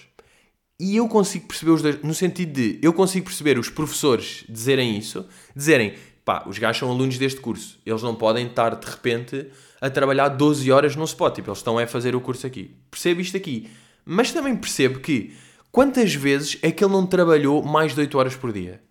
E 0.79 0.97
eu 0.97 1.09
consigo 1.09 1.49
perceber 1.49 1.73
os 1.73 1.83
dois, 1.83 2.03
no 2.03 2.13
sentido 2.13 2.53
de, 2.53 2.79
eu 2.83 2.93
consigo 2.93 3.25
perceber 3.25 3.59
os 3.59 3.71
professores 3.71 4.45
dizerem 4.47 4.97
isso, 4.97 5.27
dizerem, 5.57 5.95
pá, 6.23 6.45
os 6.47 6.59
gajos 6.59 6.81
são 6.81 6.91
alunos 6.91 7.17
deste 7.17 7.41
curso, 7.41 7.81
eles 7.85 8.03
não 8.03 8.15
podem 8.15 8.47
estar 8.47 8.77
de 8.77 8.87
repente 8.89 9.47
a 9.81 9.89
trabalhar 9.89 10.29
12 10.29 10.71
horas 10.71 10.95
no 10.95 11.05
spot, 11.05 11.37
tipo, 11.37 11.49
eles 11.49 11.59
estão 11.59 11.79
a 11.79 11.87
fazer 11.87 12.15
o 12.15 12.21
curso 12.21 12.47
aqui. 12.47 12.77
Percebo 12.91 13.23
isto 13.23 13.37
aqui. 13.37 13.71
Mas 14.05 14.33
também 14.33 14.55
percebo 14.55 15.01
que, 15.01 15.35
quantas 15.73 16.15
vezes 16.15 16.59
é 16.61 16.71
que 16.71 16.85
ele 16.85 16.93
não 16.93 17.07
trabalhou 17.07 17.63
mais 17.63 17.95
de 17.95 18.01
8 18.01 18.19
horas 18.19 18.37
por 18.37 18.53
dia? 18.53 18.83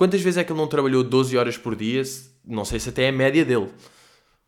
Quantas 0.00 0.22
vezes 0.22 0.38
é 0.38 0.44
que 0.44 0.50
ele 0.50 0.58
não 0.58 0.66
trabalhou 0.66 1.04
12 1.04 1.36
horas 1.36 1.58
por 1.58 1.76
dia? 1.76 2.02
Não 2.42 2.64
sei 2.64 2.80
se 2.80 2.88
até 2.88 3.04
é 3.04 3.08
a 3.10 3.12
média 3.12 3.44
dele. 3.44 3.66
Ou 3.66 3.70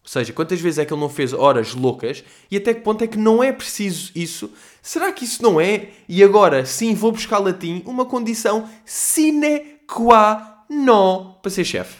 seja, 0.02 0.32
quantas 0.32 0.58
vezes 0.58 0.78
é 0.78 0.86
que 0.86 0.94
ele 0.94 1.00
não 1.02 1.10
fez 1.10 1.34
horas 1.34 1.74
loucas 1.74 2.24
e 2.50 2.56
até 2.56 2.72
que 2.72 2.80
ponto 2.80 3.04
é 3.04 3.06
que 3.06 3.18
não 3.18 3.44
é 3.44 3.52
preciso 3.52 4.10
isso? 4.14 4.50
Será 4.80 5.12
que 5.12 5.26
isso 5.26 5.42
não 5.42 5.60
é, 5.60 5.90
e 6.08 6.24
agora 6.24 6.64
sim 6.64 6.94
vou 6.94 7.12
buscar 7.12 7.38
latim, 7.38 7.82
uma 7.84 8.06
condição 8.06 8.66
sine 8.86 9.78
qua 9.86 10.64
non 10.70 11.34
para 11.42 11.50
ser 11.50 11.66
chefe? 11.66 11.98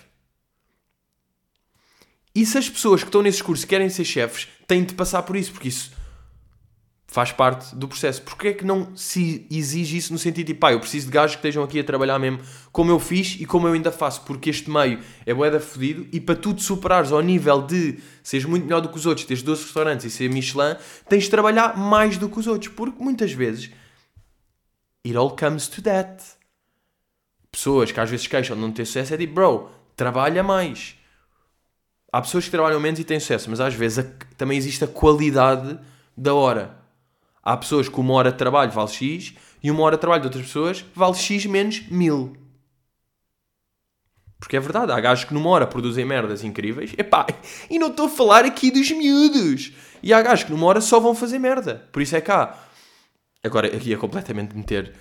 E 2.35 2.47
se 2.47 2.57
as 2.57 2.71
pessoas 2.71 3.03
que 3.03 3.09
estão 3.09 3.21
nesses 3.21 3.43
cursos 3.43 3.67
querem 3.67 3.91
ser 3.91 4.07
chefes, 4.07 4.49
têm 4.67 4.83
de 4.83 4.95
passar 4.95 5.25
por 5.25 5.37
isso, 5.37 5.53
porque 5.53 5.69
isso 5.69 5.93
faz 7.13 7.31
parte 7.31 7.77
do 7.77 7.87
processo. 7.87 8.23
Porquê 8.23 8.49
é 8.49 8.53
que 8.55 8.65
não 8.65 8.97
se 8.97 9.47
exige 9.51 9.99
isso 9.99 10.15
no 10.15 10.19
sentido 10.19 10.47
de, 10.47 10.55
pá, 10.55 10.73
eu 10.73 10.81
preciso 10.81 11.07
de 11.07 11.13
gajos 11.13 11.37
que 11.37 11.41
estejam 11.41 11.63
aqui 11.63 11.79
a 11.79 11.85
trabalhar 11.85 12.19
mesmo 12.19 12.41
como 12.73 12.91
eu 12.91 12.99
fiz 12.99 13.37
e 13.39 13.45
como 13.45 13.69
eu 13.69 13.75
ainda 13.75 13.93
faço, 13.93 14.23
porque 14.23 14.49
este 14.49 14.71
meio 14.71 14.99
é 15.27 15.35
boeda 15.35 15.61
fodido 15.61 16.07
e 16.11 16.19
para 16.19 16.35
tu 16.35 16.55
te 16.55 16.63
superares 16.63 17.13
ao 17.13 17.21
nível 17.21 17.61
de 17.61 17.99
seres 18.23 18.47
muito 18.47 18.65
melhor 18.65 18.81
do 18.81 18.89
que 18.89 18.97
os 18.97 19.05
outros, 19.05 19.27
teres 19.27 19.43
12 19.43 19.65
restaurantes 19.65 20.07
e 20.07 20.11
ser 20.11 20.31
Michelin, 20.31 20.75
tens 21.07 21.25
de 21.25 21.31
trabalhar 21.31 21.77
mais 21.77 22.17
do 22.17 22.31
que 22.31 22.39
os 22.39 22.47
outros, 22.47 22.73
porque 22.73 23.05
muitas 23.05 23.31
vezes 23.31 23.71
it 25.05 25.15
all 25.15 25.37
comes 25.37 25.69
to 25.69 25.83
that. 25.83 26.25
Pessoas 27.51 27.93
que 27.93 28.01
às 28.01 28.09
vezes 28.09 28.27
queixam 28.27 28.57
de 28.57 28.63
não 28.63 28.73
ter 28.73 28.87
sucesso 28.87 29.13
é 29.13 29.19
tipo, 29.19 29.35
bro, 29.35 29.69
trabalha 29.95 30.43
mais. 30.43 30.97
Há 32.11 32.23
pessoas 32.23 32.47
que 32.47 32.51
trabalham 32.51 32.81
menos 32.81 32.99
e 32.99 33.05
têm 33.05 33.21
sucesso, 33.21 33.51
mas 33.51 33.61
às 33.61 33.75
vezes 33.75 33.99
a, 33.99 34.03
também 34.39 34.57
existe 34.57 34.83
a 34.83 34.89
qualidade 34.89 35.79
da 36.17 36.33
hora. 36.33 36.82
Há 37.43 37.57
pessoas 37.57 37.89
que 37.89 37.99
uma 37.99 38.15
hora 38.15 38.31
de 38.31 38.39
trabalho 38.39 38.71
vale 38.71 38.89
X 38.89 39.35
e 39.63 39.71
uma 39.71 39.83
hora 39.83 39.97
de 39.97 40.01
trabalho 40.01 40.23
de 40.23 40.29
outras 40.29 40.47
pessoas 40.47 40.85
vale 40.95 41.15
X 41.15 41.47
menos 41.47 41.83
mil. 41.89 42.37
Porque 44.39 44.57
é 44.57 44.61
verdade, 44.61 44.91
há 44.91 45.01
gajos 45.01 45.25
que 45.25 45.33
numa 45.33 45.51
hora 45.51 45.67
produzem 45.67 46.05
merdas 46.05 46.43
incríveis. 46.43 46.93
Epá, 46.99 47.27
e 47.71 47.79
não 47.79 47.89
estou 47.89 48.07
a 48.07 48.09
falar 48.09 48.45
aqui 48.45 48.73
dos 48.73 48.91
miúdos. 48.91 49.73
E 50.03 50.13
há 50.13 50.21
gajos 50.21 50.45
que 50.45 50.51
numa 50.51 50.67
hora 50.67 50.81
só 50.81 50.99
vão 50.99 51.15
fazer 51.15 51.39
merda. 51.39 51.89
Por 51.93 52.03
isso 52.03 52.17
é 52.17 52.21
cá. 52.21 52.59
Agora, 53.43 53.69
aqui 53.69 53.95
é 53.95 53.97
completamente 53.97 54.57
meter 54.57 54.95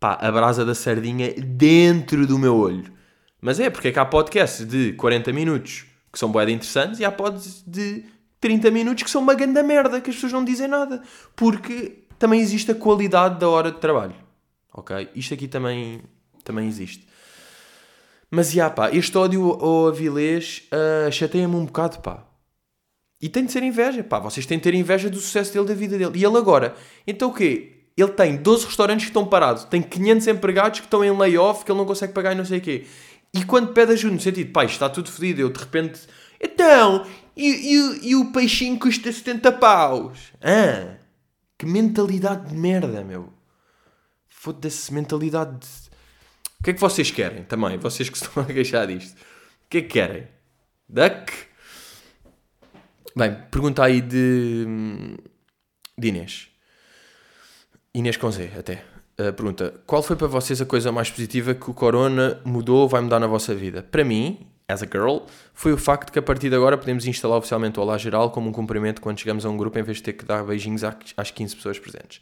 pá, 0.00 0.18
a 0.20 0.32
brasa 0.32 0.64
da 0.64 0.74
sardinha 0.74 1.32
dentro 1.34 2.26
do 2.26 2.38
meu 2.38 2.56
olho. 2.56 2.92
Mas 3.40 3.60
é, 3.60 3.70
porque 3.70 3.88
é 3.88 3.92
que 3.92 3.98
há 3.98 4.04
podcasts 4.04 4.66
de 4.66 4.92
40 4.94 5.32
minutos 5.32 5.86
que 6.12 6.18
são 6.18 6.30
boeda 6.30 6.50
interessantes 6.50 6.98
e 6.98 7.04
há 7.04 7.12
pods 7.12 7.62
de 7.66 8.04
30 8.40 8.70
minutos 8.70 9.02
que 9.02 9.10
são 9.10 9.20
uma 9.20 9.34
grande 9.34 9.62
merda, 9.62 10.00
que 10.00 10.10
as 10.10 10.16
pessoas 10.16 10.32
não 10.32 10.44
dizem 10.44 10.66
nada. 10.66 11.02
Porque 11.36 12.04
também 12.18 12.40
existe 12.40 12.70
a 12.70 12.74
qualidade 12.74 13.38
da 13.38 13.48
hora 13.48 13.70
de 13.70 13.78
trabalho. 13.78 14.14
Ok? 14.72 15.08
Isto 15.14 15.34
aqui 15.34 15.46
também, 15.46 16.02
também 16.42 16.66
existe. 16.66 17.06
Mas, 18.30 18.52
já 18.52 18.70
pá, 18.70 18.90
este 18.92 19.16
ódio 19.18 19.50
ao 19.50 19.88
Avilés 19.88 20.62
uh, 20.72 21.10
chateia-me 21.10 21.56
um 21.56 21.64
bocado, 21.66 21.98
pá. 21.98 22.24
E 23.20 23.28
tem 23.28 23.44
de 23.44 23.52
ser 23.52 23.62
inveja, 23.62 24.02
pá. 24.02 24.18
Vocês 24.18 24.46
têm 24.46 24.56
de 24.56 24.64
ter 24.64 24.74
inveja 24.74 25.10
do 25.10 25.18
sucesso 25.18 25.52
dele, 25.52 25.66
da 25.66 25.74
vida 25.74 25.98
dele. 25.98 26.18
E 26.18 26.24
ele 26.24 26.38
agora, 26.38 26.74
então 27.06 27.28
o 27.28 27.34
quê? 27.34 27.88
Ele 27.96 28.12
tem 28.12 28.36
12 28.36 28.66
restaurantes 28.66 29.04
que 29.04 29.10
estão 29.10 29.26
parados, 29.26 29.64
tem 29.64 29.82
500 29.82 30.26
empregados 30.28 30.80
que 30.80 30.86
estão 30.86 31.04
em 31.04 31.10
layoff, 31.10 31.64
que 31.64 31.70
ele 31.70 31.78
não 31.78 31.84
consegue 31.84 32.12
pagar 32.12 32.32
e 32.32 32.34
não 32.36 32.44
sei 32.44 32.58
o 32.58 32.62
quê. 32.62 32.86
E 33.34 33.44
quando 33.44 33.72
pede 33.72 33.92
ajuda, 33.92 34.14
no 34.14 34.20
sentido, 34.20 34.52
pá, 34.52 34.64
está 34.64 34.88
tudo 34.88 35.10
fodido, 35.10 35.40
eu 35.40 35.50
de 35.50 35.58
repente, 35.58 36.00
então, 36.40 37.06
e, 37.40 37.74
e, 37.74 38.10
e 38.10 38.16
o 38.16 38.30
peixinho 38.32 38.78
custa 38.78 39.10
70 39.10 39.52
paus. 39.52 40.32
Ah, 40.42 40.96
que 41.56 41.64
mentalidade 41.64 42.50
de 42.50 42.54
merda, 42.54 43.02
meu. 43.02 43.32
Foda-se, 44.28 44.92
mentalidade 44.92 45.58
de... 45.58 45.90
O 46.58 46.62
que 46.62 46.70
é 46.70 46.74
que 46.74 46.80
vocês 46.80 47.10
querem 47.10 47.44
também? 47.44 47.78
Vocês 47.78 48.10
que 48.10 48.16
estão 48.16 48.42
a 48.42 48.46
queixar 48.46 48.86
disto. 48.86 49.14
O 49.14 49.68
que 49.70 49.78
é 49.78 49.82
que 49.82 49.88
querem? 49.88 50.28
Duck? 50.86 51.32
Bem, 53.16 53.36
pergunta 53.50 53.84
aí 53.84 54.02
de, 54.02 54.66
de 55.96 56.08
Inês. 56.08 56.48
Inês 57.94 58.16
com 58.16 58.30
Z, 58.30 58.50
até. 58.58 58.84
Uh, 59.18 59.32
pergunta: 59.32 59.80
Qual 59.86 60.02
foi 60.02 60.16
para 60.16 60.26
vocês 60.26 60.60
a 60.60 60.66
coisa 60.66 60.92
mais 60.92 61.10
positiva 61.10 61.54
que 61.54 61.70
o 61.70 61.74
Corona 61.74 62.40
mudou 62.44 62.80
ou 62.80 62.88
vai 62.88 63.00
mudar 63.00 63.18
na 63.18 63.26
vossa 63.26 63.54
vida? 63.54 63.82
Para 63.82 64.04
mim, 64.04 64.49
as 64.70 64.82
a 64.82 64.86
girl, 64.86 65.18
foi 65.54 65.72
o 65.72 65.76
facto 65.76 66.12
que 66.12 66.18
a 66.18 66.22
partir 66.22 66.48
de 66.48 66.56
agora 66.56 66.78
podemos 66.78 67.06
instalar 67.06 67.38
oficialmente 67.38 67.78
o 67.78 67.82
Olá 67.82 67.98
Geral 67.98 68.30
como 68.30 68.48
um 68.48 68.52
cumprimento 68.52 69.00
quando 69.00 69.18
chegamos 69.18 69.44
a 69.44 69.50
um 69.50 69.56
grupo 69.56 69.78
em 69.78 69.82
vez 69.82 69.98
de 69.98 70.04
ter 70.04 70.12
que 70.12 70.24
dar 70.24 70.42
beijinhos 70.44 70.82
às 71.16 71.30
15 71.30 71.56
pessoas 71.56 71.78
presentes. 71.78 72.20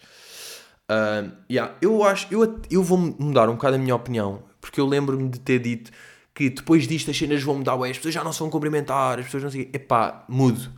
Uh, 0.91 1.31
yeah, 1.51 1.75
eu 1.83 2.03
acho, 2.03 2.27
eu, 2.31 2.61
eu 2.71 2.83
vou 2.83 2.97
mudar 2.97 3.49
um 3.49 3.55
bocado 3.55 3.77
a 3.77 3.79
minha 3.79 3.95
opinião, 3.95 4.43
porque 4.61 4.81
eu 4.81 4.87
lembro-me 4.87 5.29
de 5.29 5.39
ter 5.39 5.59
dito 5.59 5.91
que 6.35 6.49
depois 6.49 6.87
disto 6.87 7.11
as 7.11 7.19
cenas 7.19 7.43
vão 7.43 7.57
mudar, 7.57 7.75
ué, 7.75 7.91
as 7.91 7.97
pessoas 7.97 8.15
já 8.15 8.23
não 8.23 8.33
se 8.33 8.39
vão 8.39 8.49
cumprimentar, 8.49 9.19
as 9.19 9.25
pessoas 9.25 9.43
não 9.43 9.51
sei 9.51 9.69
Epá, 9.73 10.25
mudo. 10.29 10.71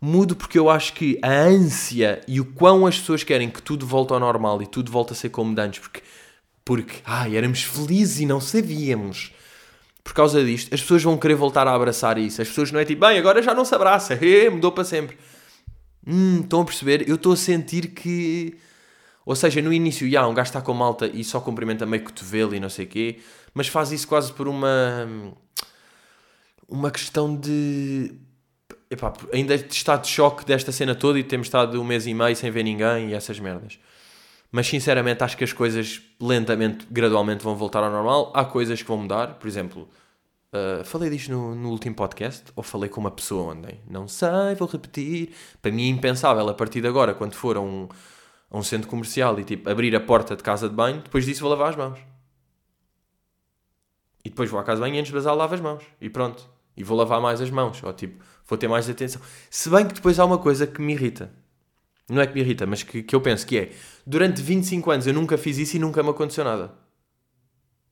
Mudo 0.00 0.34
porque 0.34 0.58
eu 0.58 0.68
acho 0.68 0.94
que 0.94 1.18
a 1.22 1.30
ânsia 1.30 2.20
e 2.26 2.40
o 2.40 2.44
quão 2.44 2.86
as 2.86 2.98
pessoas 2.98 3.22
querem 3.22 3.50
que 3.50 3.60
tudo 3.60 3.86
volte 3.86 4.12
ao 4.12 4.20
normal 4.20 4.62
e 4.62 4.66
tudo 4.66 4.90
volte 4.90 5.12
a 5.12 5.16
ser 5.16 5.28
como 5.28 5.58
antes, 5.60 5.78
porque, 5.78 6.02
porque 6.64 6.96
ai, 7.04 7.36
éramos 7.36 7.62
felizes 7.62 8.20
e 8.20 8.26
não 8.26 8.40
sabíamos. 8.40 9.30
Por 10.04 10.12
causa 10.12 10.44
disto, 10.44 10.72
as 10.72 10.80
pessoas 10.80 11.02
vão 11.02 11.16
querer 11.16 11.34
voltar 11.34 11.66
a 11.66 11.74
abraçar 11.74 12.18
isso. 12.18 12.40
As 12.40 12.48
pessoas 12.48 12.70
não 12.70 12.78
é 12.78 12.84
tipo, 12.84 13.06
bem, 13.06 13.18
agora 13.18 13.42
já 13.42 13.54
não 13.54 13.64
se 13.64 13.74
abraça, 13.74 14.18
mudou 14.52 14.70
para 14.70 14.84
sempre. 14.84 15.16
Hum, 16.06 16.40
estão 16.42 16.60
a 16.60 16.64
perceber? 16.64 17.08
Eu 17.08 17.16
estou 17.16 17.32
a 17.32 17.36
sentir 17.36 17.88
que 17.88 18.56
ou 19.26 19.34
seja, 19.34 19.62
no 19.62 19.72
início, 19.72 20.08
já, 20.08 20.26
um 20.26 20.34
gajo 20.34 20.48
está 20.48 20.60
com 20.60 20.74
malta 20.74 21.06
e 21.06 21.24
só 21.24 21.40
cumprimenta 21.40 21.86
meio 21.86 22.04
cotovelo 22.04 22.54
e 22.54 22.60
não 22.60 22.68
sei 22.68 22.84
o 22.84 22.88
quê, 22.88 23.20
mas 23.54 23.68
faz 23.68 23.90
isso 23.90 24.06
quase 24.06 24.32
por 24.32 24.46
uma. 24.46 25.08
uma 26.68 26.90
questão 26.90 27.34
de. 27.34 28.12
Epá, 28.90 29.12
ainda 29.32 29.54
está 29.54 29.96
de 29.96 30.08
choque 30.08 30.44
desta 30.44 30.70
cena 30.70 30.94
toda 30.94 31.18
e 31.18 31.24
temos 31.24 31.46
estado 31.46 31.80
um 31.80 31.84
mês 31.84 32.06
e 32.06 32.12
meio 32.12 32.36
sem 32.36 32.50
ver 32.50 32.62
ninguém 32.62 33.10
e 33.10 33.14
essas 33.14 33.40
merdas. 33.40 33.78
Mas 34.54 34.68
sinceramente 34.68 35.24
acho 35.24 35.36
que 35.36 35.42
as 35.42 35.52
coisas 35.52 36.00
lentamente, 36.20 36.86
gradualmente 36.88 37.42
vão 37.42 37.56
voltar 37.56 37.82
ao 37.82 37.90
normal. 37.90 38.30
Há 38.32 38.44
coisas 38.44 38.80
que 38.80 38.86
vão 38.86 38.98
mudar, 38.98 39.34
por 39.34 39.48
exemplo, 39.48 39.88
uh, 40.52 40.84
falei 40.84 41.10
disto 41.10 41.32
no, 41.32 41.56
no, 41.56 41.70
último 41.70 41.96
podcast 41.96 42.44
ou 42.54 42.62
falei 42.62 42.88
com 42.88 43.00
uma 43.00 43.10
pessoa 43.10 43.52
ontem? 43.52 43.80
Não 43.90 44.06
sei, 44.06 44.54
vou 44.56 44.68
repetir. 44.68 45.34
Para 45.60 45.72
mim 45.72 45.86
é 45.86 45.88
impensável 45.88 46.48
a 46.48 46.54
partir 46.54 46.80
de 46.80 46.86
agora, 46.86 47.14
quando 47.14 47.34
for 47.34 47.56
a 47.56 47.60
um 47.60 47.88
a 48.48 48.56
um 48.56 48.62
centro 48.62 48.88
comercial 48.88 49.36
e 49.40 49.42
tipo 49.42 49.68
abrir 49.68 49.96
a 49.96 50.00
porta 50.00 50.36
de 50.36 50.42
casa 50.44 50.68
de 50.68 50.74
banho, 50.76 51.00
depois 51.00 51.26
disso 51.26 51.40
vou 51.40 51.50
lavar 51.50 51.70
as 51.70 51.76
mãos. 51.76 51.98
E 54.24 54.28
depois 54.30 54.48
vou 54.48 54.60
à 54.60 54.62
casa 54.62 54.76
de 54.76 54.82
banho 54.82 54.94
e 54.94 54.98
antes 55.00 55.10
de 55.10 55.16
basar 55.16 55.34
lavo 55.34 55.52
as 55.52 55.60
mãos. 55.60 55.82
E 56.00 56.08
pronto. 56.08 56.48
E 56.76 56.84
vou 56.84 56.96
lavar 56.96 57.20
mais 57.20 57.40
as 57.40 57.50
mãos. 57.50 57.82
Ou 57.82 57.92
tipo, 57.92 58.24
vou 58.46 58.56
ter 58.56 58.68
mais 58.68 58.88
atenção. 58.88 59.20
Se 59.50 59.68
bem 59.68 59.84
que 59.84 59.94
depois 59.94 60.20
há 60.20 60.24
uma 60.24 60.38
coisa 60.38 60.64
que 60.64 60.80
me 60.80 60.92
irrita. 60.92 61.32
Não 62.08 62.20
é 62.20 62.26
que 62.26 62.34
me 62.34 62.40
irrita, 62.40 62.66
mas 62.66 62.82
que, 62.82 63.02
que 63.02 63.14
eu 63.14 63.20
penso 63.20 63.46
que 63.46 63.58
é. 63.58 63.72
Durante 64.06 64.42
25 64.42 64.90
anos 64.90 65.06
eu 65.06 65.14
nunca 65.14 65.38
fiz 65.38 65.58
isso 65.58 65.76
e 65.76 65.78
nunca 65.78 66.02
me 66.02 66.10
aconteceu 66.10 66.44
nada. 66.44 66.72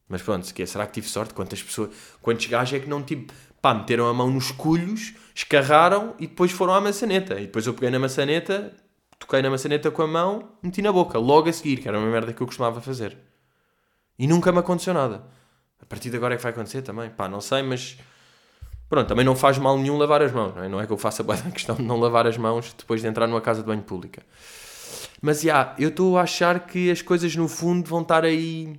Mas 0.08 0.20
pronto, 0.20 0.46
se 0.46 0.52
quer, 0.52 0.66
será 0.66 0.86
que 0.86 0.92
tive 0.92 1.08
sorte? 1.08 1.32
Quantas 1.32 1.62
pessoas, 1.62 1.90
quantos 2.20 2.46
gajos 2.46 2.74
é 2.74 2.80
que 2.80 2.88
não 2.88 3.02
tipo, 3.02 3.32
pá, 3.62 3.72
meteram 3.72 4.06
a 4.06 4.12
mão 4.12 4.30
nos 4.30 4.50
culhos, 4.50 5.14
escarraram 5.34 6.14
e 6.18 6.26
depois 6.26 6.52
foram 6.52 6.74
à 6.74 6.80
maçaneta. 6.80 7.40
E 7.40 7.46
depois 7.46 7.66
eu 7.66 7.72
peguei 7.72 7.88
na 7.88 7.98
maçaneta, 7.98 8.76
toquei 9.18 9.40
na 9.40 9.48
maçaneta 9.48 9.90
com 9.90 10.02
a 10.02 10.06
mão, 10.06 10.50
meti 10.62 10.82
na 10.82 10.92
boca, 10.92 11.18
logo 11.18 11.48
a 11.48 11.52
seguir, 11.52 11.78
que 11.78 11.88
era 11.88 11.98
uma 11.98 12.10
merda 12.10 12.32
que 12.34 12.42
eu 12.42 12.46
costumava 12.46 12.80
fazer. 12.82 13.16
E 14.18 14.26
nunca 14.26 14.52
me 14.52 14.58
aconteceu 14.58 14.92
nada. 14.92 15.24
A 15.80 15.86
partir 15.86 16.10
de 16.10 16.16
agora 16.16 16.34
é 16.34 16.36
que 16.36 16.42
vai 16.42 16.52
acontecer 16.52 16.82
também. 16.82 17.08
Pá, 17.08 17.28
não 17.28 17.40
sei, 17.40 17.62
mas. 17.62 17.96
Pronto, 18.92 19.08
também 19.08 19.24
não 19.24 19.34
faz 19.34 19.56
mal 19.56 19.78
nenhum 19.78 19.96
lavar 19.96 20.20
as 20.20 20.30
mãos, 20.32 20.54
não 20.54 20.62
é? 20.62 20.68
Não 20.68 20.78
é 20.78 20.86
que 20.86 20.92
eu 20.92 20.98
faça 20.98 21.22
a 21.22 21.50
questão 21.50 21.76
de 21.76 21.82
não 21.82 21.98
lavar 21.98 22.26
as 22.26 22.36
mãos 22.36 22.74
depois 22.76 23.00
de 23.00 23.06
entrar 23.06 23.26
numa 23.26 23.40
casa 23.40 23.62
de 23.62 23.66
banho 23.66 23.80
pública. 23.80 24.22
Mas, 25.22 25.40
já, 25.40 25.48
yeah, 25.48 25.76
eu 25.78 25.88
estou 25.88 26.18
a 26.18 26.20
achar 26.24 26.66
que 26.66 26.90
as 26.90 27.00
coisas 27.00 27.34
no 27.34 27.48
fundo 27.48 27.88
vão 27.88 28.02
estar 28.02 28.22
aí. 28.22 28.78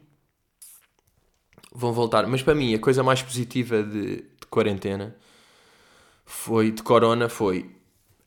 Vão 1.74 1.92
voltar. 1.92 2.28
Mas 2.28 2.44
para 2.44 2.54
mim, 2.54 2.76
a 2.76 2.80
coisa 2.80 3.02
mais 3.02 3.24
positiva 3.24 3.82
de, 3.82 4.18
de 4.18 4.48
quarentena 4.52 5.16
foi, 6.24 6.70
de 6.70 6.84
corona, 6.84 7.28
foi 7.28 7.76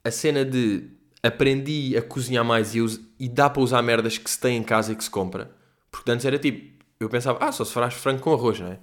a 0.02 0.10
cena 0.10 0.44
de 0.44 0.90
aprendi 1.22 1.96
a 1.96 2.02
cozinhar 2.02 2.44
mais 2.44 2.74
e, 2.74 2.80
uso, 2.80 3.08
e 3.16 3.28
dá 3.28 3.48
para 3.48 3.62
usar 3.62 3.80
merdas 3.80 4.18
que 4.18 4.28
se 4.28 4.40
tem 4.40 4.56
em 4.56 4.64
casa 4.64 4.90
e 4.90 4.96
que 4.96 5.04
se 5.04 5.10
compra. 5.10 5.52
Porque 5.92 6.10
antes 6.10 6.26
era 6.26 6.36
tipo, 6.36 6.82
eu 6.98 7.08
pensava, 7.08 7.38
ah, 7.44 7.52
só 7.52 7.64
se 7.64 7.72
farás 7.72 7.94
frango 7.94 8.22
com 8.22 8.34
arroz, 8.34 8.58
não 8.58 8.72
é? 8.72 8.80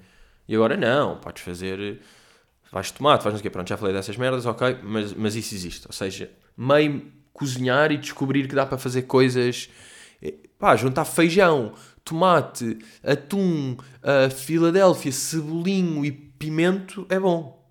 E 0.48 0.56
agora 0.56 0.78
não, 0.78 1.18
podes 1.18 1.44
fazer, 1.44 2.00
vais 2.74 2.92
tomate, 2.92 3.24
faz 3.24 3.34
não 3.34 3.40
sei 3.40 3.42
o 3.42 3.44
quê. 3.44 3.50
Pronto, 3.50 3.70
já 3.70 3.78
falei 3.78 3.94
dessas 3.94 4.18
merdas, 4.18 4.46
ok, 4.46 4.80
mas, 4.84 5.14
mas 5.14 5.36
isso 5.36 5.54
existe. 5.54 5.88
Ou 5.88 5.94
seja, 5.94 6.32
meio 6.58 7.12
cozinhar 7.32 7.92
e 7.92 7.98
descobrir 7.98 8.48
que 8.48 8.56
dá 8.56 8.66
para 8.66 8.78
fazer 8.78 9.04
coisas, 9.04 9.70
eh, 10.22 10.34
pá, 10.58 10.76
juntar 10.76 11.06
feijão, 11.06 11.74
tomate, 12.04 12.80
atum, 13.04 13.74
uh, 13.74 14.30
Filadélfia, 14.30 15.12
cebolinho 15.12 16.04
e 16.04 16.12
pimento 16.12 17.06
é 17.10 17.20
bom. 17.20 17.62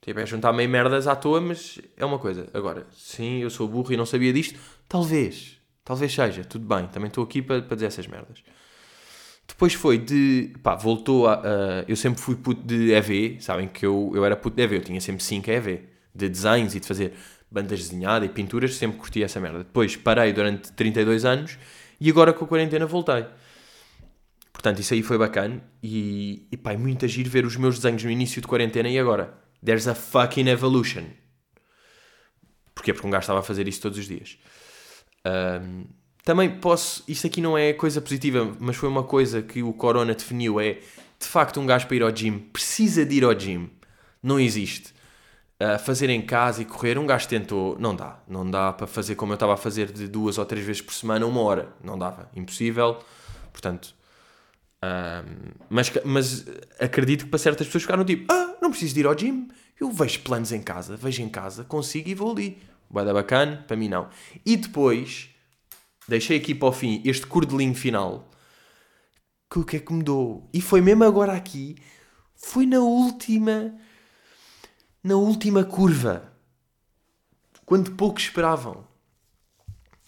Tipo, 0.00 0.18
é 0.18 0.26
juntar 0.26 0.52
meio 0.52 0.68
merdas 0.68 1.06
à 1.06 1.14
toa, 1.14 1.40
mas 1.40 1.78
é 1.96 2.04
uma 2.04 2.18
coisa. 2.18 2.48
Agora, 2.52 2.86
sim, 2.90 3.38
eu 3.38 3.50
sou 3.50 3.68
burro 3.68 3.92
e 3.92 3.96
não 3.96 4.04
sabia 4.04 4.32
disto. 4.32 4.58
Talvez. 4.88 5.58
Talvez 5.84 6.12
seja. 6.12 6.44
Tudo 6.44 6.66
bem. 6.66 6.88
Também 6.88 7.06
estou 7.06 7.22
aqui 7.22 7.40
para, 7.40 7.62
para 7.62 7.76
dizer 7.76 7.86
essas 7.86 8.08
merdas. 8.08 8.42
Depois 9.52 9.74
foi 9.74 9.98
de. 9.98 10.50
Pá, 10.62 10.74
voltou 10.74 11.28
a. 11.28 11.84
Eu 11.86 11.94
sempre 11.94 12.20
fui 12.20 12.34
puto 12.34 12.62
de 12.62 12.92
EV. 12.92 13.36
Sabem 13.40 13.68
que 13.68 13.84
eu, 13.84 14.10
eu 14.14 14.24
era 14.24 14.34
puto 14.34 14.56
de 14.56 14.62
EV. 14.62 14.76
Eu 14.76 14.82
tinha 14.82 15.00
sempre 15.00 15.22
5 15.22 15.50
EV. 15.50 15.82
De 16.14 16.28
desenhos 16.28 16.74
e 16.74 16.80
de 16.80 16.86
fazer 16.86 17.12
bandas 17.50 17.80
desenhadas 17.80 18.28
e 18.28 18.32
pinturas. 18.32 18.74
Sempre 18.74 18.96
curti 18.96 19.22
essa 19.22 19.38
merda. 19.38 19.58
Depois 19.58 19.94
parei 19.94 20.32
durante 20.32 20.72
32 20.72 21.24
anos 21.26 21.58
e 22.00 22.10
agora 22.10 22.32
com 22.32 22.46
a 22.46 22.48
quarentena 22.48 22.86
voltei. 22.86 23.26
Portanto, 24.52 24.80
isso 24.80 24.94
aí 24.94 25.02
foi 25.02 25.18
bacana. 25.18 25.62
E, 25.82 26.46
e 26.50 26.56
pá, 26.56 26.72
é 26.72 26.76
muito 26.76 27.04
agir 27.04 27.28
ver 27.28 27.44
os 27.44 27.56
meus 27.56 27.76
desenhos 27.76 28.02
no 28.02 28.10
início 28.10 28.40
de 28.40 28.48
quarentena 28.48 28.88
e 28.88 28.98
agora. 28.98 29.34
There's 29.64 29.86
a 29.86 29.94
fucking 29.94 30.48
evolution. 30.48 31.04
Porquê? 32.74 32.94
Porque 32.94 33.06
um 33.06 33.10
gajo 33.10 33.24
estava 33.24 33.40
a 33.40 33.42
fazer 33.42 33.68
isso 33.68 33.82
todos 33.82 33.98
os 33.98 34.08
dias. 34.08 34.38
Um, 35.26 35.84
também 36.24 36.50
posso. 36.58 37.02
Isto 37.08 37.26
aqui 37.26 37.40
não 37.40 37.56
é 37.56 37.72
coisa 37.72 38.00
positiva, 38.00 38.56
mas 38.58 38.76
foi 38.76 38.88
uma 38.88 39.02
coisa 39.02 39.42
que 39.42 39.62
o 39.62 39.72
Corona 39.72 40.14
definiu: 40.14 40.60
é 40.60 40.74
de 41.18 41.26
facto 41.26 41.60
um 41.60 41.66
gajo 41.66 41.86
para 41.86 41.96
ir 41.96 42.02
ao 42.02 42.10
gym 42.10 42.38
precisa 42.38 43.04
de 43.04 43.16
ir 43.16 43.24
ao 43.24 43.34
gym. 43.34 43.70
Não 44.22 44.38
existe. 44.38 44.92
Uh, 45.60 45.78
fazer 45.78 46.10
em 46.10 46.20
casa 46.20 46.60
e 46.60 46.64
correr, 46.64 46.98
um 46.98 47.06
gajo 47.06 47.28
tentou, 47.28 47.76
não 47.78 47.94
dá. 47.94 48.18
Não 48.26 48.48
dá 48.48 48.72
para 48.72 48.86
fazer 48.86 49.14
como 49.14 49.32
eu 49.32 49.34
estava 49.34 49.54
a 49.54 49.56
fazer 49.56 49.92
de 49.92 50.08
duas 50.08 50.36
ou 50.38 50.44
três 50.44 50.64
vezes 50.64 50.82
por 50.82 50.92
semana, 50.92 51.24
uma 51.24 51.40
hora. 51.40 51.68
Não 51.82 51.96
dava. 51.96 52.28
Impossível. 52.34 52.98
Portanto, 53.52 53.94
um, 54.82 55.52
mas, 55.70 55.92
mas 56.04 56.46
acredito 56.80 57.24
que 57.24 57.30
para 57.30 57.38
certas 57.38 57.66
pessoas 57.66 57.82
ficaram 57.82 58.04
tipo: 58.04 58.32
Ah, 58.32 58.56
não 58.60 58.70
preciso 58.70 58.94
de 58.94 59.00
ir 59.00 59.06
ao 59.06 59.14
gym. 59.14 59.48
Eu 59.80 59.90
vejo 59.90 60.20
planos 60.20 60.52
em 60.52 60.62
casa, 60.62 60.96
vejo 60.96 61.22
em 61.22 61.28
casa, 61.28 61.64
consigo 61.64 62.08
e 62.08 62.14
vou 62.14 62.30
ali. 62.30 62.58
Vai 62.90 63.04
dar 63.04 63.14
bacana, 63.14 63.64
para 63.66 63.76
mim 63.76 63.88
não. 63.88 64.08
E 64.44 64.56
depois, 64.56 65.31
deixei 66.12 66.38
aqui 66.38 66.54
para 66.54 66.68
o 66.68 66.72
fim 66.72 67.02
este 67.04 67.26
cordelinho 67.26 67.74
final. 67.74 68.30
Que 69.50 69.58
o 69.58 69.64
que 69.64 69.76
é 69.76 69.80
que 69.80 69.92
mudou? 69.92 70.48
E 70.52 70.60
foi 70.60 70.80
mesmo 70.80 71.04
agora 71.04 71.32
aqui, 71.32 71.76
foi 72.34 72.64
na 72.64 72.80
última, 72.80 73.74
na 75.02 75.16
última 75.16 75.64
curva. 75.64 76.32
Quando 77.66 77.92
poucos 77.92 78.24
esperavam. 78.24 78.86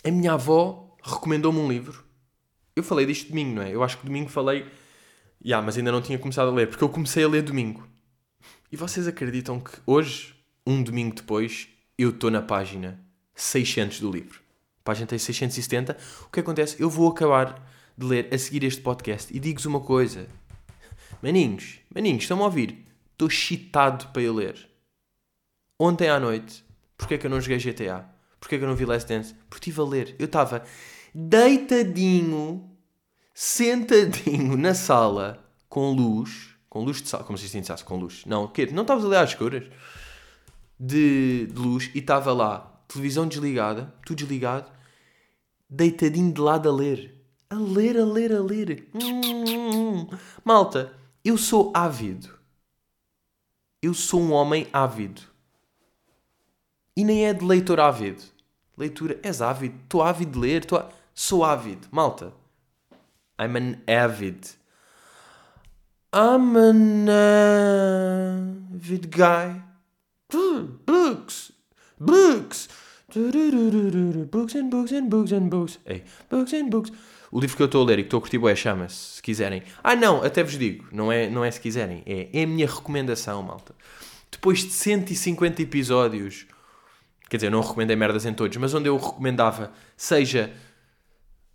A 0.03 0.11
minha 0.11 0.33
avó 0.33 0.97
recomendou-me 1.03 1.59
um 1.59 1.69
livro 1.69 2.05
eu 2.77 2.83
falei 2.83 3.07
disto 3.07 3.29
domingo, 3.29 3.55
não 3.55 3.63
é? 3.63 3.73
Eu 3.73 3.83
acho 3.83 3.99
que 3.99 4.07
domingo 4.07 4.29
falei. 4.29 4.67
Yeah, 5.45 5.65
mas 5.65 5.77
ainda 5.77 5.93
não 5.93 6.03
tinha 6.03 6.19
começado 6.19 6.49
a 6.49 6.53
ler, 6.53 6.69
porque 6.69 6.83
eu 6.83 6.89
comecei 6.89 7.23
a 7.23 7.29
ler 7.29 7.43
domingo. 7.43 7.87
E 8.73 8.77
vocês 8.77 9.07
acreditam 9.07 9.61
que 9.61 9.73
hoje, 9.87 10.35
um 10.67 10.83
domingo 10.83 11.15
depois, 11.15 11.69
eu 11.97 12.11
estou 12.11 12.31
na 12.31 12.43
página 12.43 13.01
600 13.35 14.01
do 14.01 14.11
livro. 14.11 14.41
Página 14.85 15.07
tem 15.07 15.19
670. 15.19 15.97
O 16.27 16.31
que 16.31 16.41
acontece? 16.41 16.77
Eu 16.79 16.91
vou 16.91 17.11
acabar 17.11 17.67
de 17.97 18.07
ler 18.07 18.29
a 18.33 18.37
seguir 18.37 18.65
este 18.65 18.83
podcast 18.83 19.35
e 19.35 19.41
digo-vos 19.41 19.65
uma 19.65 19.81
coisa. 19.81 20.29
Maninhos, 21.23 21.81
maninhos, 21.93 22.25
estão-me 22.25 22.43
a 22.43 22.47
ouvir? 22.47 22.87
Estou 23.13 23.31
chitado 23.31 24.09
para 24.09 24.21
eu 24.21 24.35
ler. 24.35 24.69
Ontem 25.81 26.11
à 26.11 26.21
noite, 26.21 26.63
porquê 26.99 27.15
é 27.15 27.19
que 27.19 27.27
eu 27.27 27.31
não 27.31 27.41
joguei 27.41 27.59
GTA? 27.59 28.05
Porquê 28.39 28.57
é 28.57 28.59
que 28.59 28.65
eu 28.65 28.69
não 28.69 28.77
vi 28.77 28.85
Last 28.85 29.09
Dance? 29.09 29.35
Porque 29.49 29.71
estive 29.71 29.81
a 29.81 29.85
ler. 29.85 30.17
Eu 30.19 30.27
estava 30.27 30.63
deitadinho, 31.15 32.71
sentadinho 33.33 34.55
na 34.55 34.75
sala, 34.75 35.51
com 35.67 35.93
luz, 35.93 36.51
com 36.69 36.85
luz 36.85 37.01
de 37.01 37.09
sala, 37.09 37.25
como 37.25 37.39
se 37.39 37.47
isso 37.47 37.85
com 37.87 37.97
luz. 37.97 38.23
Não, 38.27 38.47
quê? 38.49 38.67
Não 38.67 38.83
estavas 38.83 39.05
ali 39.07 39.17
às 39.17 39.31
escuras? 39.31 39.65
De, 40.79 41.47
de 41.47 41.59
luz 41.59 41.91
e 41.95 42.01
estava 42.01 42.35
lá, 42.35 42.83
televisão 42.87 43.27
desligada, 43.27 43.95
tudo 44.05 44.19
desligado, 44.19 44.74
deitadinho 45.69 46.33
de 46.33 46.41
lado 46.41 46.69
a 46.69 46.73
ler. 46.73 47.15
A 47.51 47.57
ler, 47.57 47.97
a 47.99 48.05
ler, 48.05 48.33
a 48.33 48.41
ler. 48.41 48.89
Hum, 48.95 50.09
malta, 50.45 50.93
eu 51.25 51.37
sou 51.37 51.73
ávido. 51.75 52.29
Eu 53.83 53.95
sou 53.95 54.21
um 54.21 54.33
homem 54.33 54.67
ávido. 54.73 55.23
E 56.97 57.05
nem 57.05 57.27
é 57.27 57.35
de 57.35 57.45
leitor 57.45 57.81
ávido. 57.81 58.23
Leitura, 58.77 59.19
és 59.23 59.43
ávido. 59.43 59.77
Estou 59.83 60.03
ávido 60.03 60.33
de 60.33 60.39
ler. 60.39 60.65
Tô... 60.65 60.83
Sou 61.15 61.45
ávido, 61.45 61.87
malta. 61.91 62.33
I'm 63.39 63.57
an 63.57 63.83
avid. 63.87 64.47
I'm 66.13 66.57
an 66.57 67.09
avid 68.75 69.09
guy. 69.11 69.63
Books. 70.31 71.53
Books. 71.99 72.69
Books 73.15 74.57
and 74.57 74.69
books 74.69 74.93
and 74.93 75.09
books 75.09 75.33
and 75.33 75.49
books. 75.49 75.79
Ei, 75.87 76.03
books 76.29 76.53
and 76.53 76.69
books. 76.69 76.93
O 77.31 77.41
livro 77.41 77.57
que 77.57 77.63
eu 77.63 77.67
estou 77.67 77.83
a 77.83 77.87
ler 77.87 78.01
e 78.01 78.03
que 78.03 78.07
estou 78.09 78.19
a 78.19 78.21
curtir 78.21 78.45
é 78.45 78.57
chama-se, 78.57 79.17
se 79.17 79.23
quiserem. 79.23 79.63
Ah, 79.83 79.95
não, 79.95 80.23
até 80.23 80.43
vos 80.43 80.59
digo, 80.59 80.87
não 80.93 81.13
é, 81.13 81.31
não 81.31 81.45
é 81.45 81.51
se 81.51 81.61
quiserem, 81.61 82.03
é, 82.07 82.29
é 82.33 82.43
a 82.43 82.47
minha 82.47 82.67
recomendação, 82.67 83.43
malta. 83.43 83.75
Depois 84.31 84.61
de 84.61 84.71
150 84.71 85.63
episódios, 85.63 86.47
quer 87.29 87.37
dizer, 87.37 87.51
não 87.51 87.61
recomendei 87.61 87.95
merdas 87.97 88.27
em 88.27 88.35
todos, 88.35 88.57
mas 88.57 88.75
onde 88.75 88.89
eu 88.89 88.97
recomendava, 88.97 89.73
seja 89.97 90.53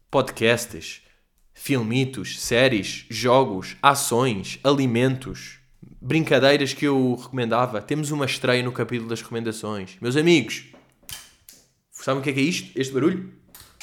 podcasts, 0.10 1.02
filmitos, 1.54 2.40
séries, 2.42 3.06
jogos, 3.10 3.76
ações, 3.82 4.60
alimentos, 4.64 5.60
brincadeiras 6.02 6.74
que 6.74 6.86
eu 6.86 7.16
recomendava. 7.16 7.82
Temos 7.82 8.12
uma 8.12 8.26
estreia 8.26 8.64
no 8.64 8.72
capítulo 8.72 9.10
das 9.10 9.22
recomendações. 9.22 9.98
Meus 10.02 10.16
amigos, 10.16 10.66
sabem 12.04 12.22
o 12.22 12.24
que 12.24 12.30
é 12.30 12.34
que 12.34 12.40
é 12.40 12.44
isto? 12.44 12.80
Este 12.80 12.94
barulho? 12.94 13.34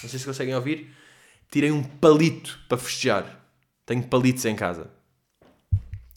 Não 0.03 0.09
sei 0.09 0.19
se 0.19 0.25
conseguem 0.25 0.55
ouvir. 0.55 0.93
Tirei 1.51 1.71
um 1.71 1.83
palito 1.83 2.59
para 2.69 2.79
festejar. 2.79 3.45
Tenho 3.85 4.03
palitos 4.03 4.45
em 4.45 4.57
casa. 4.57 4.91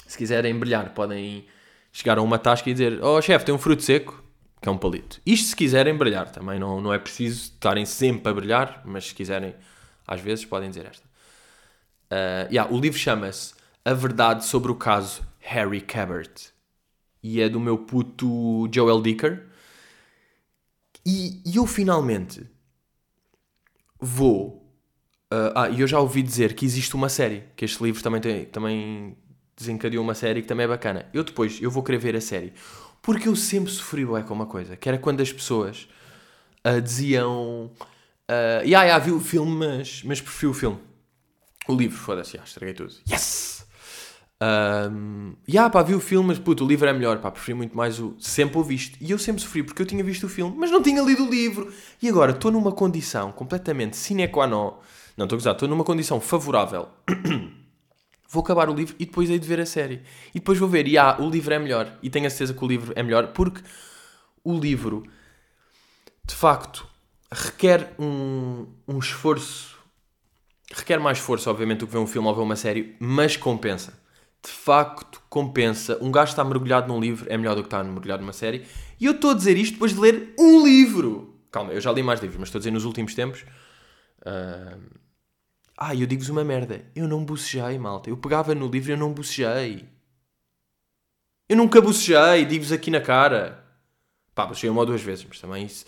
Se 0.07 0.17
quiserem 0.17 0.57
brilhar, 0.57 0.93
podem 0.93 1.45
chegar 1.91 2.17
a 2.17 2.21
uma 2.21 2.39
tasca 2.39 2.69
e 2.69 2.73
dizer: 2.73 3.03
Oh 3.03 3.21
chefe, 3.21 3.45
tem 3.45 3.53
um 3.53 3.59
fruto 3.59 3.83
seco, 3.83 4.23
que 4.61 4.67
é 4.67 4.71
um 4.71 4.77
palito. 4.77 5.21
Isto 5.25 5.49
se 5.49 5.55
quiserem 5.55 5.95
brilhar, 5.95 6.31
também 6.31 6.59
não, 6.59 6.81
não 6.81 6.93
é 6.93 6.97
preciso 6.97 7.43
estarem 7.43 7.85
sempre 7.85 8.31
a 8.31 8.33
brilhar, 8.33 8.81
mas 8.85 9.07
se 9.07 9.15
quiserem, 9.15 9.55
às 10.07 10.19
vezes, 10.19 10.45
podem 10.45 10.69
dizer 10.69 10.87
esta. 10.87 11.07
Uh, 12.11 12.51
yeah, 12.51 12.73
o 12.73 12.79
livro 12.79 12.97
chama-se 12.97 13.53
A 13.85 13.93
Verdade 13.93 14.45
sobre 14.45 14.71
o 14.71 14.75
Caso 14.75 15.21
Harry 15.39 15.81
Cabert 15.81 16.51
e 17.21 17.41
é 17.41 17.47
do 17.47 17.59
meu 17.59 17.77
puto 17.77 18.67
Joel 18.73 19.01
Dicker. 19.01 19.47
E, 21.09 21.41
e 21.43 21.55
eu 21.55 21.65
finalmente 21.65 22.45
vou. 23.99 24.71
Uh, 25.33 25.53
ah, 25.55 25.69
e 25.69 25.81
eu 25.81 25.87
já 25.87 25.99
ouvi 25.99 26.21
dizer 26.21 26.53
que 26.53 26.63
existe 26.63 26.95
uma 26.95 27.09
série, 27.09 27.45
que 27.55 27.65
este 27.65 27.83
livro 27.83 28.03
também, 28.03 28.21
tem, 28.21 28.45
também 28.45 29.17
desencadeou 29.57 30.03
uma 30.03 30.13
série 30.13 30.43
que 30.43 30.47
também 30.47 30.65
é 30.65 30.67
bacana. 30.67 31.07
Eu 31.11 31.23
depois, 31.23 31.59
eu 31.59 31.71
vou 31.71 31.81
querer 31.81 31.97
ver 31.97 32.15
a 32.15 32.21
série. 32.21 32.53
Porque 33.01 33.27
eu 33.27 33.35
sempre 33.35 33.71
sofri 33.71 34.05
bué 34.05 34.21
com 34.21 34.35
uma 34.35 34.45
coisa, 34.45 34.75
que 34.75 34.87
era 34.87 34.99
quando 34.99 35.21
as 35.21 35.33
pessoas 35.33 35.89
uh, 36.63 36.79
diziam... 36.79 37.71
Uh, 38.29 38.61
yeah, 38.63 38.83
yeah, 38.83 38.99
vi 38.99 39.11
o 39.11 39.19
filme, 39.19 39.51
mas, 39.51 40.03
mas 40.03 40.21
preferi 40.21 40.47
o 40.47 40.53
filme. 40.53 40.77
O 41.67 41.73
livro, 41.73 41.97
foda-se, 41.97 42.35
yeah, 42.35 42.47
estraguei 42.47 42.75
tudo. 42.75 42.93
Yes! 43.09 43.58
Um, 44.41 45.33
yeah, 45.49 45.69
pá, 45.69 45.83
vi 45.83 45.93
o 45.93 45.99
filme, 45.99 46.29
mas 46.29 46.39
puto, 46.39 46.63
o 46.63 46.67
livro 46.67 46.87
é 46.87 46.93
melhor, 46.93 47.19
pá, 47.19 47.29
preferi 47.29 47.53
muito 47.53 47.75
mais 47.75 47.99
o 47.99 48.15
sempre 48.19 48.57
o 48.57 48.63
visto. 48.63 48.97
E 49.01 49.11
eu 49.11 49.19
sempre 49.19 49.41
sofri 49.41 49.63
porque 49.63 49.81
eu 49.81 49.85
tinha 49.85 50.03
visto 50.03 50.25
o 50.25 50.29
filme, 50.29 50.55
mas 50.57 50.71
não 50.71 50.81
tinha 50.81 51.01
lido 51.01 51.25
o 51.25 51.29
livro. 51.29 51.71
E 52.01 52.07
agora 52.07 52.31
estou 52.31 52.51
numa 52.51 52.71
condição 52.71 53.31
completamente 53.31 53.97
sine 53.97 54.27
qua 54.27 54.47
non, 54.47 54.79
não 55.17 55.25
estou 55.25 55.35
a 55.35 55.39
gozar, 55.39 55.53
estou 55.53 55.67
numa 55.67 55.83
condição 55.83 56.21
favorável 56.21 56.87
vou 58.29 58.43
acabar 58.43 58.69
o 58.69 58.73
livro 58.73 58.95
e 58.99 59.05
depois 59.05 59.29
hei 59.29 59.39
de 59.39 59.47
ver 59.47 59.59
a 59.59 59.65
série. 59.65 60.03
E 60.29 60.39
depois 60.39 60.57
vou 60.59 60.69
ver, 60.69 60.87
e 60.87 60.97
ah, 60.97 61.17
o 61.19 61.29
livro 61.29 61.53
é 61.53 61.59
melhor. 61.59 61.97
E 62.01 62.09
tenho 62.09 62.27
a 62.27 62.29
certeza 62.29 62.53
que 62.53 62.63
o 62.63 62.67
livro 62.67 62.93
é 62.95 63.01
melhor, 63.01 63.27
porque 63.33 63.61
o 64.43 64.57
livro, 64.57 65.03
de 66.25 66.35
facto, 66.35 66.87
requer 67.31 67.93
um, 67.99 68.67
um 68.87 68.99
esforço. 68.99 69.77
Requer 70.71 70.99
mais 70.99 71.17
esforço, 71.17 71.49
obviamente, 71.49 71.79
do 71.79 71.87
que 71.87 71.93
ver 71.93 71.97
um 71.97 72.05
filme 72.05 72.27
ou 72.27 72.35
ver 72.35 72.41
uma 72.41 72.55
série, 72.55 72.95
mas 72.99 73.35
compensa. 73.35 73.99
De 74.43 74.51
facto, 74.51 75.21
compensa. 75.29 75.97
Um 76.01 76.11
gajo 76.11 76.31
está 76.31 76.43
mergulhado 76.43 76.87
num 76.87 76.99
livro 76.99 77.25
é 77.29 77.37
melhor 77.37 77.55
do 77.55 77.61
que 77.61 77.67
estar 77.67 77.83
mergulhado 77.83 78.21
numa 78.21 78.33
série. 78.33 78.65
E 78.99 79.05
eu 79.05 79.11
estou 79.11 79.31
a 79.31 79.33
dizer 79.33 79.57
isto 79.57 79.73
depois 79.73 79.93
de 79.93 79.99
ler 79.99 80.33
um 80.39 80.65
livro. 80.65 81.39
Calma, 81.51 81.73
eu 81.73 81.81
já 81.81 81.91
li 81.91 82.03
mais 82.03 82.21
livros, 82.21 82.39
mas 82.39 82.47
estou 82.47 82.59
a 82.59 82.61
dizer 82.61 82.71
nos 82.71 82.85
últimos 82.85 83.13
tempos. 83.15 83.43
Uh 84.21 84.99
ah, 85.81 85.95
eu 85.95 86.05
digo-vos 86.05 86.27
uma 86.27 86.43
merda. 86.43 86.83
Eu 86.93 87.07
não 87.07 87.23
bocejei, 87.23 87.79
malta. 87.79 88.09
Eu 88.09 88.17
pegava 88.17 88.53
no 88.53 88.67
livro 88.67 88.91
e 88.91 88.93
eu 88.93 88.97
não 88.97 89.13
bocejei. 89.13 89.87
Eu 91.47 91.55
nunca 91.55 91.79
bocejei, 91.79 92.43
digo-vos 92.45 92.73
aqui 92.73 92.91
na 92.91 92.99
cara. 92.99 93.63
Pá, 94.35 94.45
bocejei 94.45 94.69
uma 94.69 94.81
ou 94.81 94.85
duas 94.85 95.01
vezes, 95.01 95.25
mas 95.25 95.39
também 95.39 95.65
isso... 95.65 95.85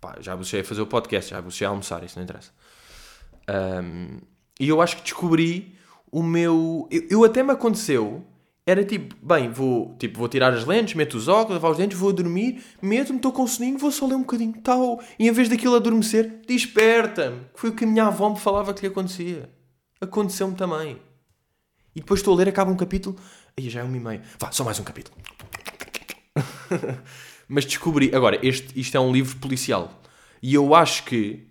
Pá, 0.00 0.16
já 0.20 0.34
bocejei 0.34 0.62
a 0.62 0.64
fazer 0.64 0.80
o 0.80 0.86
podcast, 0.86 1.30
já 1.30 1.42
bocejei 1.42 1.66
a 1.66 1.70
almoçar, 1.70 2.02
isso 2.04 2.16
não 2.18 2.24
interessa. 2.24 2.52
Um, 3.82 4.18
e 4.58 4.66
eu 4.70 4.80
acho 4.80 4.96
que 4.96 5.02
descobri 5.02 5.77
o 6.10 6.22
meu... 6.22 6.88
Eu, 6.90 7.06
eu 7.10 7.24
até 7.24 7.42
me 7.42 7.52
aconteceu 7.52 8.24
era 8.68 8.84
tipo, 8.84 9.16
bem, 9.22 9.50
vou, 9.50 9.96
tipo, 9.98 10.18
vou 10.18 10.28
tirar 10.28 10.52
as 10.52 10.66
lentes, 10.66 10.92
meto 10.92 11.16
os 11.16 11.26
óculos, 11.26 11.54
lavar 11.54 11.70
os 11.70 11.78
dentes, 11.78 11.98
vou 11.98 12.12
dormir, 12.12 12.62
mesmo 12.82 13.16
estou 13.16 13.32
com 13.32 13.46
soninho, 13.46 13.78
vou 13.78 13.90
só 13.90 14.06
ler 14.06 14.16
um 14.16 14.20
bocadinho, 14.20 14.52
tal. 14.62 15.00
E 15.18 15.26
em 15.26 15.32
vez 15.32 15.48
daquilo 15.48 15.74
adormecer, 15.74 16.42
desperta-me. 16.46 17.46
Que 17.54 17.60
foi 17.60 17.70
o 17.70 17.72
que 17.72 17.84
a 17.84 17.86
minha 17.86 18.04
avó 18.04 18.28
me 18.28 18.38
falava 18.38 18.74
que 18.74 18.82
lhe 18.82 18.88
acontecia. 18.88 19.48
Aconteceu-me 19.98 20.54
também. 20.54 21.00
E 21.96 22.00
depois 22.00 22.20
estou 22.20 22.34
a 22.34 22.36
ler, 22.36 22.48
acaba 22.50 22.70
um 22.70 22.76
capítulo, 22.76 23.16
aí 23.56 23.70
já 23.70 23.80
é 23.80 23.84
uma 23.84 23.96
e 23.96 24.00
meia. 24.00 24.22
Vá, 24.38 24.52
só 24.52 24.62
mais 24.62 24.78
um 24.78 24.84
capítulo. 24.84 25.16
Mas 27.48 27.64
descobri, 27.64 28.14
agora, 28.14 28.38
este, 28.46 28.78
isto 28.78 28.94
é 28.94 29.00
um 29.00 29.10
livro 29.10 29.38
policial. 29.38 29.98
E 30.42 30.52
eu 30.52 30.74
acho 30.74 31.04
que 31.04 31.48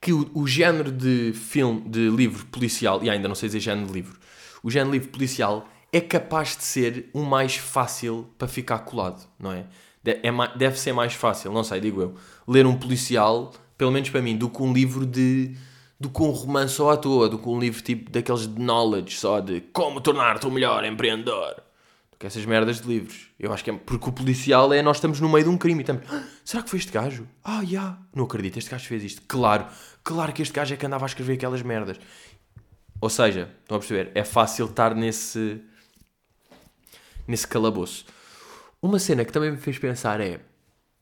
que 0.00 0.12
o, 0.12 0.30
o 0.34 0.46
género 0.46 0.92
de 0.92 1.32
filme, 1.32 1.80
de 1.88 2.08
livro 2.10 2.46
policial, 2.46 3.02
e 3.02 3.10
ainda 3.10 3.28
não 3.28 3.34
sei 3.34 3.48
dizer 3.48 3.60
género 3.60 3.88
de 3.88 3.92
livro, 3.92 4.18
o 4.62 4.70
género 4.70 4.92
livro 4.92 5.08
policial 5.08 5.68
é 5.92 6.00
capaz 6.00 6.56
de 6.56 6.64
ser 6.64 7.10
o 7.12 7.22
mais 7.22 7.56
fácil 7.56 8.28
para 8.36 8.46
ficar 8.46 8.80
colado, 8.80 9.26
não 9.38 9.52
é? 9.52 9.66
é 10.04 10.30
deve 10.56 10.78
ser 10.78 10.92
mais 10.92 11.14
fácil, 11.14 11.52
não 11.52 11.64
sei, 11.64 11.80
digo 11.80 12.00
eu, 12.00 12.14
ler 12.46 12.66
um 12.66 12.76
policial, 12.76 13.52
pelo 13.76 13.90
menos 13.90 14.10
para 14.10 14.22
mim, 14.22 14.36
do 14.36 14.48
que 14.48 14.62
um 14.62 14.72
livro 14.72 15.04
de. 15.04 15.54
do 15.98 16.08
que 16.08 16.22
um 16.22 16.30
romance 16.30 16.74
só 16.74 16.90
à 16.90 16.96
toa, 16.96 17.28
do 17.28 17.38
que 17.38 17.48
um 17.48 17.58
livro 17.58 17.82
tipo 17.82 18.10
daqueles 18.10 18.46
de 18.46 18.60
knowledge, 18.60 19.16
só 19.16 19.40
de 19.40 19.60
como 19.72 20.00
tornar-te 20.00 20.46
o 20.46 20.50
melhor 20.50 20.84
empreendedor. 20.84 21.67
Que 22.18 22.26
essas 22.26 22.44
merdas 22.44 22.80
de 22.80 22.88
livros. 22.88 23.28
Eu 23.38 23.52
acho 23.52 23.62
que 23.62 23.70
é. 23.70 23.74
Porque 23.74 24.08
o 24.08 24.12
policial 24.12 24.72
é 24.72 24.82
nós 24.82 24.96
estamos 24.96 25.20
no 25.20 25.28
meio 25.28 25.44
de 25.44 25.50
um 25.50 25.56
crime 25.56 25.80
e 25.80 25.82
estamos. 25.82 26.02
Ah, 26.10 26.24
será 26.44 26.62
que 26.62 26.70
foi 26.70 26.80
este 26.80 26.90
gajo? 26.90 27.28
Ah, 27.44 27.60
já. 27.62 27.68
Yeah. 27.68 27.98
Não 28.14 28.24
acredito, 28.24 28.58
este 28.58 28.70
gajo 28.70 28.86
fez 28.86 29.04
isto. 29.04 29.22
Claro, 29.28 29.66
claro 30.02 30.32
que 30.32 30.42
este 30.42 30.52
gajo 30.52 30.74
é 30.74 30.76
que 30.76 30.84
andava 30.84 31.04
a 31.04 31.06
escrever 31.06 31.34
aquelas 31.34 31.62
merdas. 31.62 31.98
Ou 33.00 33.08
seja, 33.08 33.54
estão 33.62 33.76
a 33.76 33.80
perceber? 33.80 34.10
É 34.16 34.24
fácil 34.24 34.66
estar 34.66 34.96
nesse. 34.96 35.60
nesse 37.26 37.46
calabouço. 37.46 38.04
Uma 38.82 38.98
cena 38.98 39.24
que 39.24 39.32
também 39.32 39.52
me 39.52 39.58
fez 39.58 39.78
pensar 39.78 40.20
é. 40.20 40.40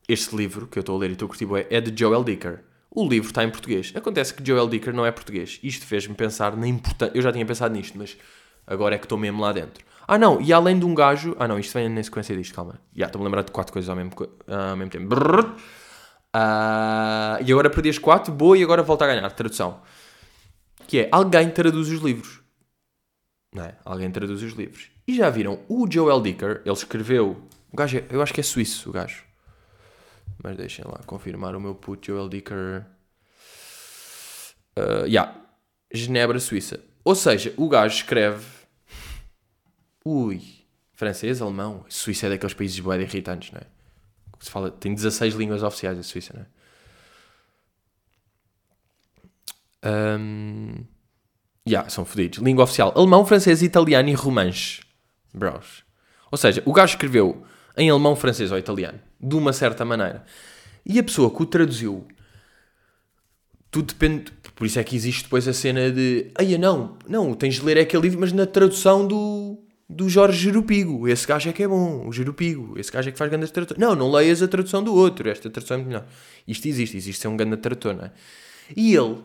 Este 0.07 0.35
livro 0.35 0.67
que 0.67 0.79
eu 0.79 0.81
estou 0.81 0.95
a 0.95 0.99
ler 0.99 1.09
e 1.09 1.13
estou 1.13 1.25
a 1.25 1.29
curtir 1.29 1.47
é 1.69 1.81
de 1.81 1.99
Joel 1.99 2.23
Dicker. 2.23 2.63
O 2.89 3.07
livro 3.07 3.29
está 3.29 3.43
em 3.43 3.49
português. 3.49 3.91
Acontece 3.95 4.33
que 4.33 4.45
Joel 4.45 4.69
Dicker 4.69 4.93
não 4.93 5.05
é 5.05 5.11
português. 5.11 5.59
Isto 5.61 5.85
fez-me 5.85 6.15
pensar 6.15 6.55
na 6.55 6.67
importância. 6.67 7.11
Eu 7.15 7.21
já 7.21 7.31
tinha 7.31 7.45
pensado 7.45 7.73
nisto, 7.73 7.97
mas 7.97 8.15
agora 8.65 8.95
é 8.95 8.97
que 8.97 9.05
estou 9.05 9.17
mesmo 9.17 9.41
lá 9.41 9.51
dentro. 9.51 9.83
Ah, 10.07 10.17
não, 10.17 10.39
e 10.39 10.53
além 10.53 10.79
de 10.79 10.85
um 10.85 10.95
gajo. 10.95 11.35
Ah, 11.37 11.47
não, 11.47 11.59
isto 11.59 11.73
vem 11.73 11.89
na 11.89 12.01
sequência 12.01 12.35
disto, 12.35 12.55
calma. 12.55 12.79
Já 12.95 13.07
estou-me 13.07 13.25
a 13.25 13.27
lembrar 13.27 13.43
de 13.43 13.51
quatro 13.51 13.73
coisas 13.73 13.89
ao 13.89 13.95
mesmo, 13.95 14.11
ao 14.47 14.77
mesmo 14.77 14.91
tempo. 14.91 15.13
Uh, 15.15 15.55
e 17.45 17.51
agora 17.51 17.69
perdi 17.69 17.89
as 17.89 17.97
quatro, 17.97 18.33
boa, 18.33 18.57
e 18.57 18.63
agora 18.63 18.83
volto 18.83 19.01
a 19.01 19.07
ganhar. 19.07 19.29
Tradução 19.31 19.81
que 20.87 21.01
é 21.01 21.09
alguém 21.11 21.51
traduz 21.51 21.89
os 21.89 22.01
livros. 22.01 22.39
Não 23.53 23.63
é? 23.63 23.75
Alguém 23.83 24.09
traduz 24.09 24.41
os 24.41 24.53
livros. 24.53 24.89
E 25.07 25.15
já 25.15 25.29
viram, 25.29 25.59
o 25.67 25.85
Joel 25.89 26.21
Dicker, 26.21 26.61
ele 26.65 26.73
escreveu. 26.73 27.43
O 27.71 27.75
gajo 27.75 27.97
é, 27.97 28.05
eu 28.09 28.21
acho 28.21 28.33
que 28.33 28.39
é 28.39 28.43
suíço, 28.43 28.89
o 28.89 28.93
gajo. 28.93 29.23
Mas 30.41 30.55
deixem 30.55 30.85
lá 30.85 30.99
confirmar 31.05 31.55
o 31.55 31.59
meu 31.59 31.75
puto 31.75 32.07
Joel 32.07 32.29
Dicker. 32.29 32.85
Uh, 34.77 35.05
yeah. 35.05 35.35
Genebra, 35.91 36.39
Suíça. 36.39 36.79
Ou 37.03 37.15
seja, 37.15 37.53
o 37.57 37.67
gajo 37.67 37.95
escreve. 37.95 38.45
Ui. 40.07 40.41
Francês, 40.93 41.41
alemão. 41.41 41.83
Suíça 41.89 42.27
é 42.27 42.29
daqueles 42.29 42.53
países 42.53 42.79
boeda 42.79 43.03
irritantes, 43.03 43.51
não 43.51 43.59
é? 43.59 43.65
Se 44.39 44.49
fala, 44.49 44.71
tem 44.71 44.93
16 44.93 45.35
línguas 45.35 45.61
oficiais 45.63 45.99
a 45.99 46.03
Suíça, 46.03 46.33
não 46.33 46.45
é? 49.83 50.17
Um, 50.17 50.85
yeah, 51.67 51.89
são 51.89 52.05
fodidos. 52.05 52.39
Língua 52.39 52.63
oficial: 52.63 52.93
alemão, 52.95 53.25
francês, 53.25 53.61
italiano 53.61 54.07
e 54.07 54.13
romanche. 54.13 54.81
Bros. 55.33 55.83
Ou 56.31 56.37
seja, 56.37 56.63
o 56.65 56.71
gajo 56.71 56.93
escreveu 56.93 57.43
em 57.75 57.89
alemão, 57.89 58.15
francês 58.15 58.49
ou 58.49 58.57
italiano, 58.57 58.99
de 59.19 59.35
uma 59.35 59.51
certa 59.51 59.83
maneira. 59.83 60.23
E 60.85 60.97
a 60.97 61.03
pessoa 61.03 61.29
que 61.29 61.43
o 61.43 61.45
traduziu, 61.45 62.07
tudo 63.69 63.87
depende. 63.87 64.31
Por 64.55 64.65
isso 64.65 64.79
é 64.79 64.83
que 64.85 64.95
existe 64.95 65.23
depois 65.23 65.47
a 65.49 65.53
cena 65.53 65.91
de. 65.91 66.31
Ai, 66.39 66.57
não, 66.57 66.97
não, 67.07 67.33
tens 67.33 67.55
de 67.55 67.61
ler 67.61 67.77
aquele 67.77 68.03
livro, 68.03 68.21
mas 68.21 68.31
na 68.31 68.45
tradução 68.45 69.05
do, 69.05 69.66
do 69.89 70.09
Jorge 70.09 70.37
Jerupigo. 70.37 71.07
Esse 71.07 71.25
gajo 71.25 71.49
é 71.49 71.53
que 71.53 71.63
é 71.63 71.67
bom, 71.67 72.07
o 72.07 72.11
Jerupigo. 72.11 72.77
Esse 72.77 72.91
gajo 72.91 73.09
é 73.09 73.11
que 73.11 73.17
faz 73.17 73.29
grandes 73.29 73.51
traduções. 73.51 73.79
Não, 73.79 73.95
não 73.95 74.11
leias 74.11 74.41
a 74.41 74.47
tradução 74.47 74.83
do 74.83 74.93
outro. 74.93 75.29
Esta 75.29 75.49
tradução 75.49 75.77
é 75.79 75.83
melhor. 75.83 76.05
Isto 76.47 76.67
existe, 76.67 76.97
existe 76.97 77.21
ser 77.21 77.27
um 77.27 77.37
grande 77.37 77.57
tradutor, 77.57 77.95
não 77.95 78.05
é? 78.05 78.11
E 78.75 78.95
ele 78.95 79.23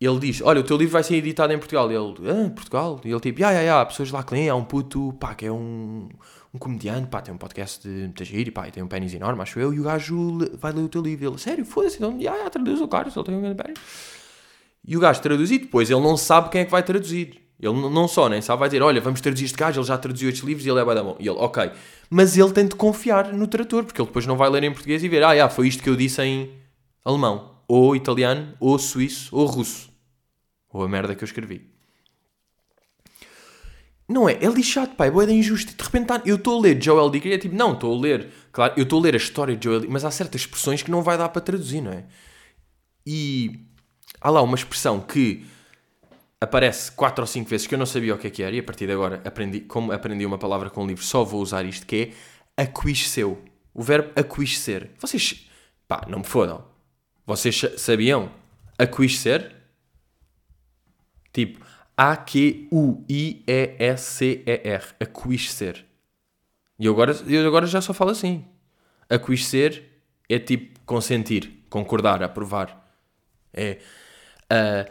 ele 0.00 0.18
diz: 0.18 0.40
Olha, 0.40 0.60
o 0.60 0.64
teu 0.64 0.76
livro 0.78 0.92
vai 0.94 1.04
ser 1.04 1.16
editado 1.16 1.52
em 1.52 1.58
Portugal. 1.58 1.92
E 1.92 1.94
ele, 1.94 2.30
ah, 2.30 2.50
Portugal? 2.50 3.00
E 3.04 3.10
ele 3.10 3.20
tipo, 3.20 3.44
ah, 3.44 3.48
ah, 3.50 3.80
ah, 3.82 3.86
pessoas 3.86 4.10
lá 4.10 4.22
que 4.22 4.32
leem, 4.32 4.48
há 4.48 4.54
um 4.54 4.64
puto, 4.64 5.12
pá, 5.20 5.34
que 5.34 5.44
é 5.44 5.52
um, 5.52 6.08
um 6.54 6.58
comediante, 6.58 7.08
pá, 7.08 7.20
tem 7.20 7.34
um 7.34 7.38
podcast 7.38 7.86
de 7.86 8.04
muita 8.04 8.24
e 8.24 8.50
pá, 8.50 8.66
e 8.66 8.70
tem 8.70 8.82
um 8.82 8.88
pênis 8.88 9.12
enorme, 9.12 9.42
acho 9.42 9.60
eu, 9.60 9.74
e 9.74 9.80
o 9.80 9.82
gajo 9.82 10.38
vai 10.58 10.72
ler 10.72 10.82
o 10.82 10.88
teu 10.88 11.02
livro. 11.02 11.28
Ele, 11.28 11.38
sério, 11.38 11.66
foda-se, 11.66 11.96
então, 11.96 12.18
já, 12.18 12.36
já, 12.36 12.48
traduz 12.48 12.80
o 12.80 12.88
cara, 12.88 13.10
se 13.10 13.18
ele 13.18 13.26
tem 13.26 13.34
um 13.34 13.42
grande 13.42 13.62
pênis. 13.62 13.78
E 14.86 14.96
o 14.96 15.00
gajo 15.00 15.20
traduz 15.20 15.50
e 15.50 15.58
depois 15.58 15.90
ele 15.90 16.00
não 16.00 16.16
sabe 16.16 16.48
quem 16.48 16.62
é 16.62 16.64
que 16.64 16.70
vai 16.70 16.82
traduzir. 16.82 17.49
Ele 17.60 17.74
não 17.74 18.08
só 18.08 18.28
nem 18.28 18.40
sabe, 18.40 18.60
vai 18.60 18.68
dizer, 18.68 18.82
olha, 18.82 19.00
vamos 19.00 19.20
traduzir 19.20 19.44
este 19.44 19.56
gajo, 19.58 19.80
ele 19.80 19.86
já 19.86 19.98
traduziu 19.98 20.28
estes 20.30 20.44
livros 20.44 20.64
e 20.64 20.70
ele 20.70 20.80
é 20.80 20.84
bué 20.84 20.94
da 20.94 21.02
bom. 21.02 21.16
E 21.20 21.28
ele, 21.28 21.36
ok. 21.38 21.70
Mas 22.08 22.36
ele 22.36 22.52
tem 22.52 22.66
de 22.66 22.74
confiar 22.74 23.32
no 23.32 23.46
tradutor, 23.46 23.84
porque 23.84 24.00
ele 24.00 24.08
depois 24.08 24.26
não 24.26 24.36
vai 24.36 24.48
ler 24.48 24.64
em 24.64 24.72
português 24.72 25.04
e 25.04 25.08
ver, 25.08 25.22
ah, 25.22 25.36
já, 25.36 25.48
foi 25.48 25.68
isto 25.68 25.82
que 25.82 25.90
eu 25.90 25.96
disse 25.96 26.22
em 26.22 26.50
alemão, 27.04 27.56
ou 27.68 27.94
italiano, 27.94 28.54
ou 28.58 28.78
suíço, 28.78 29.34
ou 29.36 29.46
russo. 29.46 29.90
Ou 30.72 30.82
a 30.82 30.88
merda 30.88 31.14
que 31.14 31.22
eu 31.22 31.26
escrevi. 31.26 31.68
Não 34.08 34.28
é? 34.28 34.32
É 34.42 34.46
lixado, 34.48 34.94
pá, 34.96 35.06
é 35.06 35.10
boeda 35.10 35.32
injusto. 35.32 35.72
De 35.76 35.84
repente, 35.84 36.06
tá- 36.06 36.22
eu 36.24 36.36
estou 36.36 36.58
a 36.58 36.62
ler 36.62 36.82
Joel 36.82 37.10
Dicker 37.10 37.30
e 37.30 37.34
é 37.34 37.38
tipo, 37.38 37.54
não, 37.54 37.74
estou 37.74 37.96
a 37.96 38.00
ler, 38.00 38.28
claro, 38.50 38.74
eu 38.76 38.82
estou 38.82 38.98
a 38.98 39.02
ler 39.02 39.14
a 39.14 39.18
história 39.18 39.56
de 39.56 39.62
Joel 39.64 39.80
Dicker, 39.80 39.92
mas 39.92 40.04
há 40.04 40.10
certas 40.10 40.40
expressões 40.40 40.82
que 40.82 40.90
não 40.90 41.02
vai 41.02 41.16
dar 41.16 41.28
para 41.28 41.40
traduzir, 41.40 41.80
não 41.80 41.92
é? 41.92 42.04
E 43.06 43.60
há 44.20 44.30
lá 44.30 44.42
uma 44.42 44.56
expressão 44.56 45.00
que 45.00 45.44
aparece 46.40 46.90
quatro 46.92 47.22
ou 47.22 47.26
cinco 47.26 47.50
vezes 47.50 47.66
que 47.66 47.74
eu 47.74 47.78
não 47.78 47.86
sabia 47.86 48.14
o 48.14 48.18
que 48.18 48.26
é 48.26 48.30
que 48.30 48.42
era 48.42 48.54
e 48.56 48.58
a 48.60 48.62
partir 48.62 48.86
de 48.86 48.92
agora 48.92 49.20
aprendi, 49.24 49.60
como 49.60 49.92
aprendi 49.92 50.24
uma 50.24 50.38
palavra 50.38 50.70
com 50.70 50.82
o 50.84 50.86
livro, 50.86 51.04
só 51.04 51.22
vou 51.24 51.42
usar 51.42 51.64
isto 51.64 51.86
que 51.86 52.14
é 52.56 52.62
aquisceu. 52.62 53.42
O 53.74 53.82
verbo 53.82 54.10
aquiscer. 54.18 54.90
Vocês, 54.98 55.46
pá, 55.86 56.04
não 56.08 56.18
me 56.20 56.24
fodam. 56.24 56.64
Vocês 57.26 57.56
sa- 57.56 57.78
sabiam 57.78 58.30
aquiscer? 58.78 59.54
Tipo, 61.32 61.64
A-Q-U-I-E-S-C-E-R. 63.70 64.84
Aquiscer. 65.00 65.84
E 66.78 66.88
agora, 66.88 67.12
eu 67.26 67.46
agora 67.46 67.66
já 67.66 67.80
só 67.80 67.92
falo 67.92 68.10
assim. 68.10 68.44
Aquiscer 69.08 69.84
é 70.28 70.38
tipo 70.38 70.80
consentir, 70.86 71.64
concordar, 71.68 72.22
aprovar. 72.22 72.76
É. 73.52 73.78
ah, 74.48 74.88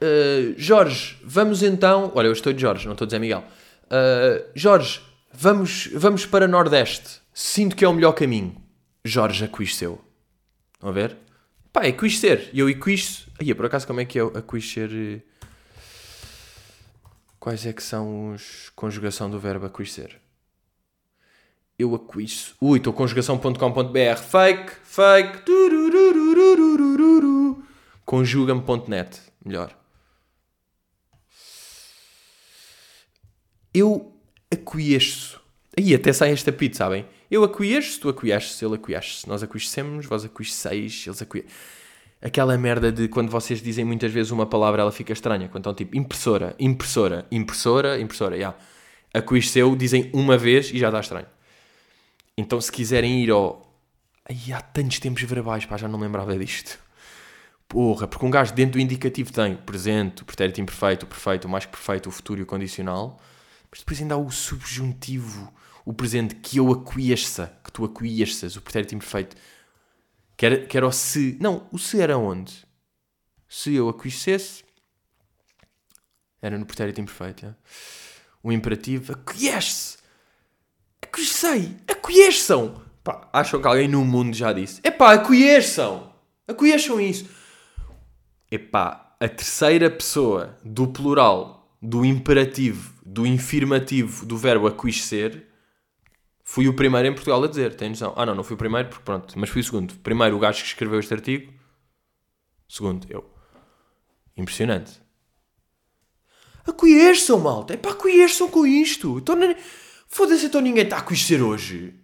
ah, 0.00 0.54
Jorge, 0.56 1.18
vamos 1.24 1.62
então. 1.62 2.12
Olha, 2.14 2.26
eu 2.26 2.32
estou 2.32 2.52
de 2.52 2.60
Jorge, 2.60 2.86
não 2.86 2.92
estou 2.92 3.04
a 3.04 3.08
dizer 3.08 3.18
Miguel. 3.18 3.44
Ah, 3.90 4.42
Jorge, 4.54 5.00
vamos, 5.32 5.88
vamos 5.94 6.26
para 6.26 6.46
Nordeste. 6.48 7.20
Sinto 7.32 7.76
que 7.76 7.84
é 7.84 7.88
o 7.88 7.94
melhor 7.94 8.12
caminho. 8.12 8.56
Jorge 9.04 9.44
aquisceu. 9.44 10.00
A 10.82 10.90
ver? 10.90 11.16
Pá, 11.72 11.84
é 11.84 11.88
aquiscer. 11.88 12.50
E 12.52 12.60
eu 12.60 12.66
aquisço. 12.66 13.30
Aí, 13.40 13.54
por 13.54 13.66
acaso, 13.66 13.86
como 13.86 14.00
é 14.00 14.04
que 14.04 14.18
é 14.18 14.22
aquiscer? 14.22 14.90
eh? 14.92 15.20
Quais 17.38 17.64
é 17.64 17.72
que 17.72 17.82
são 17.82 18.32
os 18.32 18.70
conjugação 18.74 19.30
do 19.30 19.38
verbo 19.38 19.66
aquiscer? 19.66 20.20
Eu 21.78 21.94
aquisço. 21.94 22.56
Ui, 22.60 22.78
estou 22.78 22.92
conjugação.com.br. 22.92 24.16
Fake, 24.20 24.72
fake. 24.82 25.44
Conjuga-me.net. 28.04 29.20
Melhor. 29.44 29.77
Eu 33.72 34.12
aquiesço. 34.50 35.40
Aí 35.76 35.94
até 35.94 36.12
sai 36.12 36.32
esta 36.32 36.50
pizza, 36.50 36.78
sabem? 36.78 37.06
Eu 37.30 37.44
aquiesço, 37.44 38.00
tu 38.00 38.08
aquiesces, 38.08 38.60
ele 38.62 38.74
aquiesce. 38.74 39.28
Nós 39.28 39.42
aquiescemos, 39.42 40.06
vós 40.06 40.24
aquiesceis, 40.24 41.04
eles 41.06 41.22
aquiescem. 41.22 41.50
Aquela 42.20 42.58
merda 42.58 42.90
de 42.90 43.06
quando 43.06 43.30
vocês 43.30 43.62
dizem 43.62 43.84
muitas 43.84 44.12
vezes 44.12 44.32
uma 44.32 44.46
palavra, 44.46 44.82
ela 44.82 44.90
fica 44.90 45.12
estranha. 45.12 45.48
Quando 45.48 45.62
estão 45.62 45.74
tipo 45.74 45.96
impressora, 45.96 46.56
impressora, 46.58 47.26
impressora, 47.30 48.00
impressora, 48.00 48.34
já. 48.34 48.38
Yeah. 48.38 48.58
Aquiesceu, 49.14 49.76
dizem 49.76 50.10
uma 50.12 50.36
vez 50.36 50.70
e 50.70 50.78
já 50.78 50.88
está 50.88 51.00
estranho. 51.00 51.26
Então 52.36 52.60
se 52.60 52.70
quiserem 52.70 53.22
ir 53.22 53.30
ao... 53.30 53.72
Ai, 54.28 54.52
há 54.52 54.60
tantos 54.60 54.98
tempos 54.98 55.22
verbais, 55.22 55.64
pá, 55.64 55.76
já 55.76 55.88
não 55.88 55.98
lembrava 55.98 56.36
disto. 56.38 56.78
Porra, 57.68 58.06
porque 58.08 58.24
um 58.24 58.30
gajo 58.30 58.52
dentro 58.54 58.72
do 58.72 58.80
indicativo 58.80 59.32
tem 59.32 59.54
o 59.54 59.58
presente, 59.58 60.22
o 60.22 60.24
pretérito 60.24 60.60
imperfeito, 60.60 61.04
o 61.04 61.08
perfeito, 61.08 61.44
o 61.46 61.48
mais 61.48 61.66
que 61.66 61.70
perfeito, 61.70 62.08
o 62.08 62.12
futuro 62.12 62.40
e 62.40 62.42
o 62.42 62.46
condicional. 62.46 63.20
Mas 63.70 63.80
depois 63.80 64.00
ainda 64.00 64.14
há 64.14 64.18
o 64.18 64.30
subjuntivo, 64.30 65.52
o 65.84 65.92
presente, 65.92 66.34
que 66.34 66.58
eu 66.58 66.70
aquiesça, 66.72 67.58
que 67.62 67.72
tu 67.72 67.84
aquiesças, 67.84 68.56
o 68.56 68.62
pretérito 68.62 68.94
imperfeito. 68.94 69.36
Que 70.36 70.46
era, 70.46 70.66
que 70.66 70.76
era 70.76 70.86
o 70.86 70.92
se. 70.92 71.36
Não, 71.40 71.66
o 71.72 71.78
se 71.78 72.00
era 72.00 72.16
onde? 72.16 72.64
Se 73.48 73.74
eu 73.74 73.88
aquiescesse. 73.88 74.64
Era 76.40 76.56
no 76.56 76.64
pretérito 76.64 77.00
imperfeito. 77.00 77.46
é? 77.46 77.54
O 78.42 78.52
imperativo, 78.52 79.12
aquiesce. 79.12 79.98
Aquiescei. 81.02 81.76
Aquiesçam. 81.88 82.82
Pá, 83.02 83.28
acham 83.32 83.60
que 83.60 83.66
alguém 83.66 83.88
no 83.88 84.04
mundo 84.04 84.36
já 84.36 84.52
disse? 84.52 84.80
Epá, 84.84 85.14
aquiesçam. 85.14 86.12
Aquiesçam 86.46 87.00
isso. 87.00 87.28
Epá, 88.50 89.16
a 89.20 89.28
terceira 89.28 89.90
pessoa 89.90 90.56
do 90.64 90.86
plural, 90.86 91.76
do 91.82 92.04
imperativo, 92.04 92.94
do 93.10 93.26
infirmativo, 93.26 94.26
do 94.26 94.36
verbo 94.36 94.66
aquiescer, 94.66 95.46
fui 96.44 96.68
o 96.68 96.74
primeiro 96.74 97.08
em 97.08 97.12
Portugal 97.14 97.42
a 97.42 97.48
dizer, 97.48 97.74
tem 97.74 97.88
noção? 97.88 98.12
Ah 98.16 98.26
não, 98.26 98.34
não 98.34 98.44
fui 98.44 98.54
o 98.54 98.58
primeiro, 98.58 98.88
porque 98.88 99.04
pronto, 99.04 99.38
mas 99.38 99.48
fui 99.48 99.60
o 99.60 99.64
segundo. 99.64 99.94
Primeiro 100.00 100.36
o 100.36 100.38
gajo 100.38 100.60
que 100.60 100.68
escreveu 100.68 101.00
este 101.00 101.14
artigo, 101.14 101.52
segundo 102.68 103.06
eu. 103.10 103.24
Impressionante. 104.36 105.00
Aquiesçam, 106.66 107.38
malta. 107.38 107.74
Epá, 107.74 107.92
aquiesçam 107.92 108.50
com 108.50 108.66
isto. 108.66 109.18
Então, 109.18 109.34
nem- 109.34 109.56
Foda-se, 110.06 110.46
então 110.46 110.60
ninguém 110.60 110.84
está 110.84 110.96
a 110.96 111.00
aquiescer 111.00 111.42
hoje. 111.42 111.94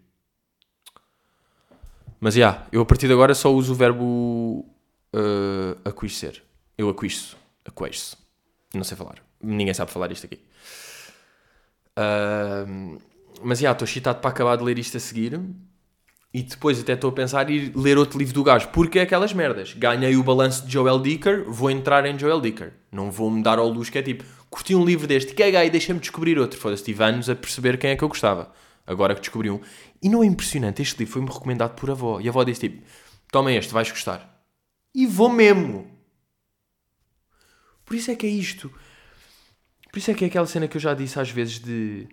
Mas, 2.19 2.35
já, 2.35 2.67
eu 2.73 2.81
a 2.81 2.87
partir 2.87 3.07
de 3.07 3.13
agora 3.13 3.35
só 3.35 3.53
uso 3.53 3.73
o 3.73 3.77
verbo 3.77 4.67
uh. 5.15 6.55
Eu 6.77 6.89
aquiesço. 6.89 7.37
Aquiesço. 7.65 8.17
Não 8.75 8.85
sei 8.85 8.97
falar. 8.97 9.23
Ninguém 9.41 9.75
sabe 9.75 9.91
falar 9.91 10.11
isto 10.11 10.25
aqui. 10.27 10.41
Ahm, 11.97 12.99
mas, 13.43 13.59
já, 13.59 13.73
estou 13.73 13.87
excitado 13.87 14.21
para 14.21 14.31
acabar 14.31 14.57
de 14.57 14.65
ler 14.65 14.79
isto 14.79 14.97
a 14.97 15.01
seguir. 15.01 15.41
E 16.33 16.43
depois 16.43 16.81
até 16.81 16.95
estou 16.95 17.11
a 17.11 17.13
pensar 17.13 17.49
em 17.49 17.71
ler 17.77 17.97
outro 17.97 18.19
livro 18.19 18.35
do 18.35 18.43
gajo. 18.43 18.69
Porque 18.69 18.99
é 18.99 19.03
aquelas 19.03 19.33
merdas. 19.33 19.73
Ganhei 19.73 20.17
o 20.17 20.23
balanço 20.25 20.67
de 20.67 20.73
Joel 20.73 20.99
Dicker, 20.99 21.45
vou 21.49 21.71
entrar 21.71 22.05
em 22.07 22.19
Joel 22.19 22.41
Dicker. 22.41 22.73
Não 22.91 23.11
vou-me 23.11 23.43
dar 23.43 23.59
ao 23.59 23.69
luz 23.69 23.89
que 23.89 23.99
é 23.99 24.03
tipo, 24.03 24.25
curti 24.51 24.75
um 24.75 24.85
livro 24.85 25.07
deste, 25.07 25.33
caguei, 25.33 25.71
deixa-me 25.71 26.01
descobrir 26.01 26.39
outro. 26.39 26.59
Foda-se, 26.59 26.83
tive 26.83 27.05
anos 27.05 27.31
a 27.31 27.37
perceber 27.37 27.79
quem 27.79 27.91
é 27.91 27.97
que 27.97 28.03
eu 28.03 28.09
gostava. 28.09 28.53
Agora 28.85 29.15
que 29.15 29.21
descobri 29.21 29.49
um. 29.49 29.61
E 30.03 30.09
não 30.09 30.23
é 30.23 30.27
impressionante, 30.27 30.83
este 30.83 30.99
livro 30.99 31.13
foi-me 31.13 31.31
recomendado 31.31 31.75
por 31.77 31.91
avó. 31.91 32.21
E 32.21 32.27
a 32.27 32.31
avó 32.31 32.43
disse 32.43 32.69
tipo, 32.69 32.83
toma 33.31 33.53
este, 33.53 33.73
vais 33.73 33.91
gostar. 33.91 34.45
E 34.93 35.07
vou 35.07 35.29
mesmo. 35.29 35.91
Por 37.85 37.95
isso 37.95 38.11
é 38.11 38.17
que 38.17 38.27
é 38.27 38.31
isto. 38.31 38.73
Por 39.95 39.99
isso 39.99 40.11
é 40.11 40.15
que 40.15 40.25
é 40.25 40.27
aquela 40.27 40.45
cena 40.45 40.67
que 40.67 40.77
eu 40.77 40.81
já 40.81 40.93
disse 40.93 41.21
às 41.21 41.31
vezes 41.31 41.61
de... 41.61 42.09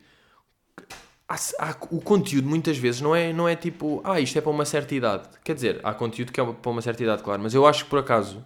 Há, 1.27 1.33
há- 1.57 1.75
o 1.89 1.99
conteúdo 1.99 2.47
muitas 2.47 2.77
vezes 2.77 3.01
não 3.01 3.15
é, 3.15 3.33
não 3.33 3.49
é 3.49 3.55
tipo, 3.55 4.03
ah, 4.03 4.19
isto 4.19 4.37
é 4.37 4.41
para 4.41 4.51
uma 4.51 4.65
certa 4.65 4.93
idade. 4.93 5.27
Quer 5.43 5.55
dizer, 5.55 5.79
há 5.83 5.91
conteúdo 5.91 6.31
que 6.31 6.39
é 6.39 6.45
para 6.45 6.69
uma 6.71 6.83
certa 6.83 7.01
idade, 7.01 7.23
claro, 7.23 7.41
mas 7.41 7.55
eu 7.55 7.65
acho 7.65 7.85
que 7.85 7.89
por 7.89 7.97
acaso, 7.97 8.45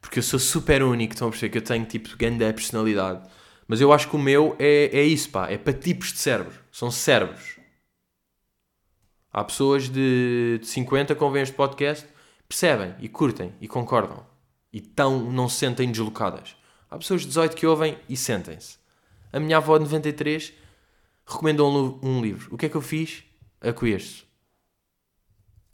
porque 0.00 0.18
eu 0.18 0.24
sou 0.24 0.40
super 0.40 0.82
único, 0.82 1.12
estão 1.12 1.28
a 1.28 1.30
perceber 1.30 1.52
que 1.52 1.58
eu 1.58 1.62
tenho 1.62 1.84
tipo 1.84 2.16
grande 2.16 2.52
personalidade, 2.52 3.22
mas 3.68 3.80
eu 3.80 3.92
acho 3.92 4.08
que 4.10 4.16
o 4.16 4.18
meu 4.18 4.56
é, 4.58 4.86
é 4.86 5.04
isso, 5.04 5.30
pá, 5.30 5.48
é 5.48 5.56
para 5.56 5.72
tipos 5.72 6.12
de 6.12 6.18
cérebro, 6.18 6.58
são 6.72 6.90
cérebros. 6.90 7.60
Há 9.32 9.44
pessoas 9.44 9.88
de, 9.88 10.58
de 10.60 10.66
50 10.66 11.14
que 11.14 11.22
ouvem 11.22 11.44
este 11.44 11.54
podcast, 11.54 12.08
percebem 12.48 12.92
e 12.98 13.08
curtem 13.08 13.54
e 13.60 13.68
concordam 13.68 14.26
e 14.72 14.80
tão, 14.80 15.30
não 15.30 15.48
se 15.48 15.58
sentem 15.58 15.88
deslocadas. 15.92 16.56
Há 16.90 16.98
pessoas 16.98 17.22
de 17.22 17.28
18 17.28 17.56
que 17.56 17.66
ouvem 17.66 17.98
e 18.08 18.16
sentem-se. 18.16 18.78
A 19.32 19.40
minha 19.40 19.56
avó 19.56 19.76
de 19.78 19.84
93 19.84 20.52
recomendou 21.26 22.00
um, 22.02 22.08
um 22.08 22.22
livro. 22.22 22.54
O 22.54 22.58
que 22.58 22.66
é 22.66 22.68
que 22.68 22.76
eu 22.76 22.80
fiz? 22.80 23.24
Aconheço. 23.60 24.24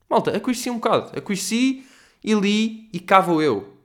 Malta, 0.08 0.36
aconheci 0.36 0.70
um 0.70 0.74
bocado. 0.74 1.16
Aconheci 1.18 1.86
e 2.22 2.34
li 2.34 2.88
e 2.92 3.00
cá 3.00 3.24
eu. 3.42 3.76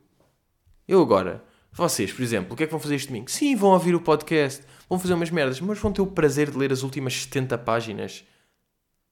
Eu 0.87 1.01
agora. 1.01 1.43
Vocês, 1.71 2.11
por 2.13 2.21
exemplo, 2.21 2.53
o 2.53 2.55
que 2.55 2.63
é 2.63 2.65
que 2.65 2.71
vão 2.71 2.79
fazer 2.79 2.95
este 2.95 3.07
domingo? 3.07 3.29
Sim, 3.29 3.55
vão 3.55 3.71
ouvir 3.71 3.93
o 3.95 3.99
podcast, 3.99 4.63
vão 4.89 4.97
fazer 4.97 5.13
umas 5.13 5.29
merdas, 5.29 5.59
mas 5.59 5.77
vão 5.77 5.91
ter 5.91 6.01
o 6.01 6.07
prazer 6.07 6.49
de 6.49 6.57
ler 6.57 6.71
as 6.71 6.83
últimas 6.83 7.23
70 7.23 7.57
páginas 7.57 8.23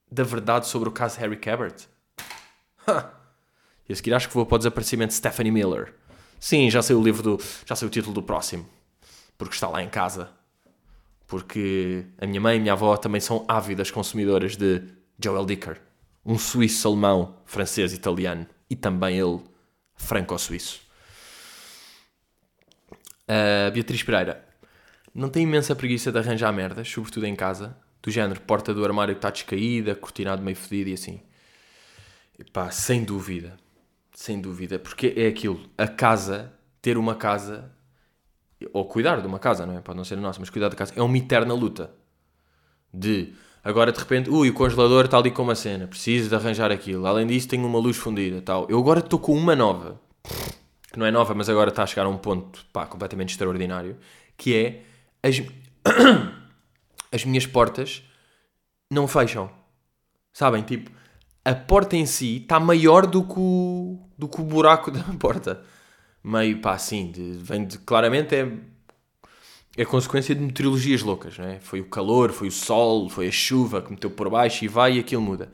da 0.10 0.24
verdade 0.24 0.68
sobre 0.68 0.88
o 0.88 0.92
caso 0.92 1.20
Harry 1.20 1.36
Cabert? 1.36 1.88
Ha! 2.88 3.12
E 3.88 3.92
a 3.92 3.96
seguir 3.96 4.14
acho 4.14 4.30
que 4.30 4.34
vou 4.34 4.46
para 4.46 4.56
o 4.56 4.58
desaparecimento 4.60 5.10
de 5.10 5.16
Stephanie 5.16 5.52
Miller. 5.52 5.94
Sim, 6.44 6.70
já 6.70 6.82
sei 6.82 6.94
o 6.94 7.02
livro 7.02 7.24
do. 7.24 7.40
Já 7.66 7.74
sei 7.74 7.88
o 7.88 7.90
título 7.90 8.14
do 8.14 8.22
próximo. 8.22 8.68
Porque 9.38 9.54
está 9.54 9.70
lá 9.70 9.82
em 9.82 9.88
casa. 9.88 10.30
Porque 11.26 12.06
a 12.18 12.28
minha 12.28 12.42
mãe 12.42 12.56
e 12.56 12.58
a 12.58 12.62
minha 12.62 12.74
avó 12.74 12.98
também 12.98 13.22
são 13.22 13.46
ávidas 13.48 13.90
consumidoras 13.90 14.58
de 14.58 14.84
Joel 15.24 15.46
Dicker. 15.46 15.82
Um 16.26 16.38
suíço 16.38 16.86
alemão, 16.86 17.38
francês, 17.46 17.94
italiano. 17.94 18.46
E 18.70 18.76
também 18.76 19.18
ele, 19.18 19.40
franco-suíço. 19.96 20.82
Uh, 22.92 23.72
Beatriz 23.72 24.04
Pereira. 24.04 24.46
Não 25.16 25.30
tem 25.30 25.44
imensa 25.44 25.74
preguiça 25.74 26.12
de 26.12 26.18
arranjar 26.18 26.52
merdas, 26.52 26.90
sobretudo 26.90 27.26
em 27.26 27.38
casa. 27.38 27.78
do 28.02 28.12
género, 28.12 28.42
porta 28.42 28.74
do 28.74 28.84
armário 28.84 29.16
que 29.16 29.20
está 29.20 29.30
descaída, 29.30 29.96
cortinado 29.96 30.42
meio 30.42 30.58
fedido 30.58 30.90
e 30.90 30.94
assim. 30.94 31.22
E 32.38 32.44
pá, 32.44 32.70
sem 32.70 33.02
dúvida, 33.06 33.58
sem 34.14 34.40
dúvida, 34.40 34.78
porque 34.78 35.14
é 35.18 35.28
aquilo, 35.28 35.60
a 35.78 35.88
casa, 35.88 36.54
ter 36.82 36.98
uma 36.98 37.16
casa, 37.16 37.72
ou 38.72 38.86
cuidar 38.86 39.20
de 39.20 39.28
uma 39.28 39.40
casa, 39.40 39.66
não 39.66 39.78
é? 39.78 39.82
Pode 39.82 39.98
não 39.98 40.04
ser 40.04 40.18
a 40.18 40.22
nossa, 40.22 40.40
mas 40.40 40.50
cuidar 40.50 40.70
da 40.70 40.76
casa, 40.76 40.94
é 40.96 41.02
uma 41.02 41.18
eterna 41.18 41.54
luta. 41.54 41.92
De, 42.94 43.34
agora 43.64 43.92
de 43.92 44.00
repente, 44.00 44.30
ui, 44.30 44.50
o 44.50 44.54
congelador 44.54 45.06
está 45.06 45.18
ali 45.18 45.32
com 45.32 45.42
uma 45.42 45.56
cena, 45.56 45.88
preciso 45.88 46.30
de 46.30 46.36
arranjar 46.36 46.72
aquilo. 46.72 47.06
Além 47.08 47.26
disso, 47.26 47.48
tenho 47.48 47.66
uma 47.66 47.80
luz 47.80 47.98
fundida, 47.98 48.42
tal. 48.42 48.68
Eu 48.70 48.80
agora 48.80 49.00
estou 49.00 49.20
com 49.20 49.36
uma 49.36 49.56
nova, 49.56 50.00
que 50.92 51.00
não 51.00 51.06
é 51.06 51.12
nova, 51.12 51.34
mas 51.34 51.50
agora 51.50 51.70
está 51.70 51.84
a 51.84 51.88
chegar 51.88 52.06
a 52.06 52.10
um 52.10 52.18
ponto, 52.18 52.64
pá, 52.72 52.86
completamente 52.86 53.32
extraordinário, 53.32 53.98
que 54.38 54.56
é, 54.56 54.84
as, 55.28 55.42
as 57.12 57.26
minhas 57.26 57.48
portas 57.48 58.04
não 58.92 59.08
fecham. 59.08 59.50
Sabem? 60.32 60.62
Tipo, 60.64 60.92
a 61.46 61.54
porta 61.54 61.96
em 61.96 62.06
si 62.06 62.38
está 62.38 62.60
maior 62.60 63.06
do 63.06 63.24
que, 63.24 63.38
o, 63.38 64.00
do 64.18 64.28
que 64.28 64.40
o 64.40 64.44
buraco 64.44 64.90
da 64.92 65.04
porta. 65.20 65.64
Meio, 66.24 66.60
pá, 66.60 66.74
assim, 66.74 67.12
de, 67.12 67.34
vem 67.34 67.66
de, 67.66 67.78
claramente 67.80 68.34
é, 68.34 68.50
é 69.76 69.84
consequência 69.84 70.34
de 70.34 70.42
meteorologias 70.42 71.02
loucas, 71.02 71.38
não 71.38 71.46
é? 71.46 71.60
Foi 71.60 71.82
o 71.82 71.86
calor, 71.86 72.32
foi 72.32 72.48
o 72.48 72.52
sol, 72.52 73.10
foi 73.10 73.28
a 73.28 73.32
chuva 73.32 73.82
que 73.82 73.92
meteu 73.92 74.10
por 74.10 74.30
baixo 74.30 74.64
e 74.64 74.68
vai 74.68 74.96
e 74.96 75.00
aquilo 75.00 75.22
muda. 75.22 75.52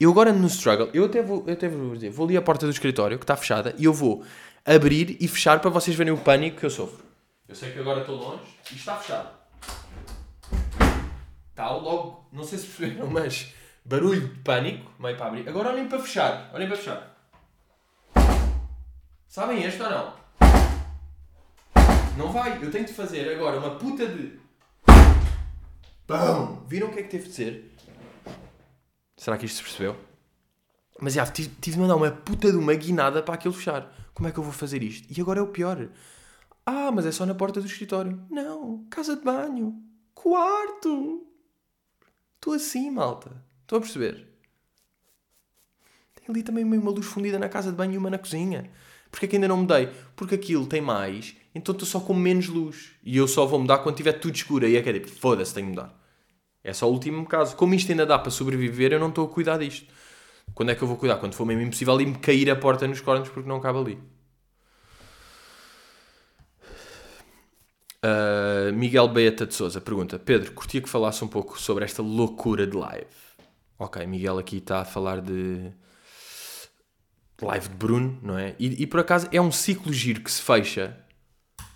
Eu 0.00 0.10
agora 0.10 0.32
no 0.32 0.46
struggle, 0.48 0.90
eu 0.92 1.04
até 1.04 1.22
vou, 1.22 1.44
eu 1.46 1.52
até 1.52 1.68
vou 1.68 1.94
dizer, 1.94 2.10
vou 2.10 2.26
ali 2.26 2.36
à 2.36 2.42
porta 2.42 2.66
do 2.66 2.72
escritório 2.72 3.18
que 3.18 3.24
está 3.24 3.36
fechada 3.36 3.74
e 3.78 3.84
eu 3.84 3.92
vou 3.92 4.24
abrir 4.64 5.16
e 5.20 5.28
fechar 5.28 5.60
para 5.60 5.70
vocês 5.70 5.96
verem 5.96 6.12
o 6.12 6.18
pânico 6.18 6.58
que 6.58 6.66
eu 6.66 6.70
sofro. 6.70 7.04
Eu 7.48 7.54
sei 7.54 7.72
que 7.72 7.78
agora 7.78 8.00
estou 8.00 8.16
longe 8.16 8.42
e 8.72 8.76
está 8.76 8.96
fechado. 8.96 9.30
Está 11.50 11.70
logo, 11.70 12.28
não 12.32 12.44
sei 12.44 12.58
se 12.58 12.66
perceberam, 12.66 13.08
mas 13.08 13.52
barulho 13.88 14.28
de 14.28 14.40
pânico, 14.40 14.92
meio 14.98 15.16
para 15.16 15.26
abrir. 15.26 15.48
Agora 15.48 15.70
olhem 15.70 15.88
para 15.88 15.98
fechar, 15.98 16.50
olhem 16.52 16.68
para 16.68 16.76
fechar. 16.76 17.16
Sabem 19.26 19.62
este 19.62 19.82
ou 19.82 19.88
não? 19.88 20.14
Não 22.18 22.30
vai, 22.30 22.62
eu 22.62 22.70
tenho 22.70 22.84
de 22.84 22.92
fazer 22.92 23.32
agora 23.34 23.58
uma 23.58 23.76
puta 23.76 24.06
de. 24.06 24.38
Pão! 26.06 26.62
Viram 26.66 26.88
o 26.88 26.92
que 26.92 27.00
é 27.00 27.02
que 27.02 27.08
teve 27.08 27.28
de 27.28 27.34
ser? 27.34 27.74
Será 29.16 29.38
que 29.38 29.46
isto 29.46 29.56
se 29.56 29.62
percebeu? 29.62 29.96
Mas 31.00 31.14
já, 31.14 31.24
tive, 31.24 31.48
tive 31.60 31.76
de 31.76 31.80
mandar 31.80 31.96
uma 31.96 32.10
puta 32.10 32.50
de 32.50 32.58
uma 32.58 32.74
guinada 32.74 33.22
para 33.22 33.34
aquilo 33.36 33.54
fechar. 33.54 33.90
Como 34.12 34.28
é 34.28 34.32
que 34.32 34.38
eu 34.38 34.44
vou 34.44 34.52
fazer 34.52 34.82
isto? 34.82 35.08
E 35.10 35.18
agora 35.20 35.38
é 35.38 35.42
o 35.42 35.48
pior. 35.48 35.88
Ah, 36.66 36.90
mas 36.92 37.06
é 37.06 37.12
só 37.12 37.24
na 37.24 37.34
porta 37.34 37.60
do 37.60 37.66
escritório. 37.66 38.22
Não, 38.28 38.84
casa 38.90 39.16
de 39.16 39.22
banho. 39.22 39.82
Quarto. 40.12 41.26
Estou 42.34 42.52
assim, 42.52 42.90
malta. 42.90 43.47
Estou 43.68 43.76
a 43.76 43.80
perceber. 43.82 44.26
Tem 46.14 46.24
ali 46.26 46.42
também 46.42 46.64
uma 46.64 46.90
luz 46.90 47.04
fundida 47.04 47.38
na 47.38 47.50
casa 47.50 47.70
de 47.70 47.76
banho 47.76 47.92
e 47.92 47.98
uma 47.98 48.08
na 48.08 48.16
cozinha. 48.16 48.70
Porquê 49.10 49.26
é 49.26 49.28
que 49.28 49.36
ainda 49.36 49.46
não 49.46 49.58
mudei? 49.58 49.90
Porque 50.16 50.36
aquilo 50.36 50.66
tem 50.66 50.80
mais, 50.80 51.36
então 51.54 51.74
estou 51.74 51.86
só 51.86 52.00
com 52.00 52.14
menos 52.14 52.48
luz. 52.48 52.92
E 53.04 53.14
eu 53.14 53.28
só 53.28 53.44
vou 53.44 53.60
mudar 53.60 53.76
quando 53.80 53.96
tiver 53.96 54.14
tudo 54.14 54.34
escuro. 54.34 54.64
Aí 54.64 54.74
é 54.74 54.80
que 54.80 54.88
é 54.88 54.94
tipo, 54.94 55.08
foda-se, 55.08 55.52
tenho 55.52 55.66
de 55.66 55.72
mudar. 55.72 55.94
É 56.64 56.72
só 56.72 56.88
o 56.88 56.92
último 56.94 57.26
caso. 57.26 57.56
Como 57.56 57.74
isto 57.74 57.90
ainda 57.90 58.06
dá 58.06 58.18
para 58.18 58.30
sobreviver, 58.30 58.90
eu 58.90 58.98
não 58.98 59.10
estou 59.10 59.26
a 59.26 59.28
cuidar 59.28 59.58
disto. 59.58 59.92
Quando 60.54 60.70
é 60.70 60.74
que 60.74 60.82
eu 60.82 60.88
vou 60.88 60.96
cuidar? 60.96 61.16
Quando 61.16 61.34
for 61.34 61.44
mesmo 61.44 61.60
impossível 61.60 62.00
e 62.00 62.06
me 62.06 62.16
cair 62.16 62.50
a 62.50 62.56
porta 62.56 62.88
nos 62.88 63.02
cornos 63.02 63.28
porque 63.28 63.46
não 63.46 63.60
cabe 63.60 63.78
ali. 63.80 63.98
Uh, 68.02 68.72
Miguel 68.72 69.08
Beata 69.08 69.46
de 69.46 69.52
Souza 69.52 69.78
pergunta: 69.78 70.18
Pedro, 70.18 70.52
curtia 70.52 70.80
que 70.80 70.88
falasse 70.88 71.22
um 71.22 71.28
pouco 71.28 71.60
sobre 71.60 71.84
esta 71.84 72.00
loucura 72.00 72.66
de 72.66 72.74
live. 72.74 73.27
Ok, 73.78 74.04
Miguel 74.06 74.38
aqui 74.38 74.56
está 74.56 74.80
a 74.80 74.84
falar 74.84 75.20
de 75.20 75.72
live 77.40 77.68
de 77.68 77.74
Bruno, 77.76 78.18
não 78.22 78.36
é? 78.36 78.56
E, 78.58 78.82
e, 78.82 78.86
por 78.86 79.00
acaso 79.00 79.28
é 79.30 79.40
um 79.40 79.52
ciclo 79.52 79.92
giro 79.92 80.20
que 80.20 80.30
se 80.30 80.42
fecha, 80.42 80.98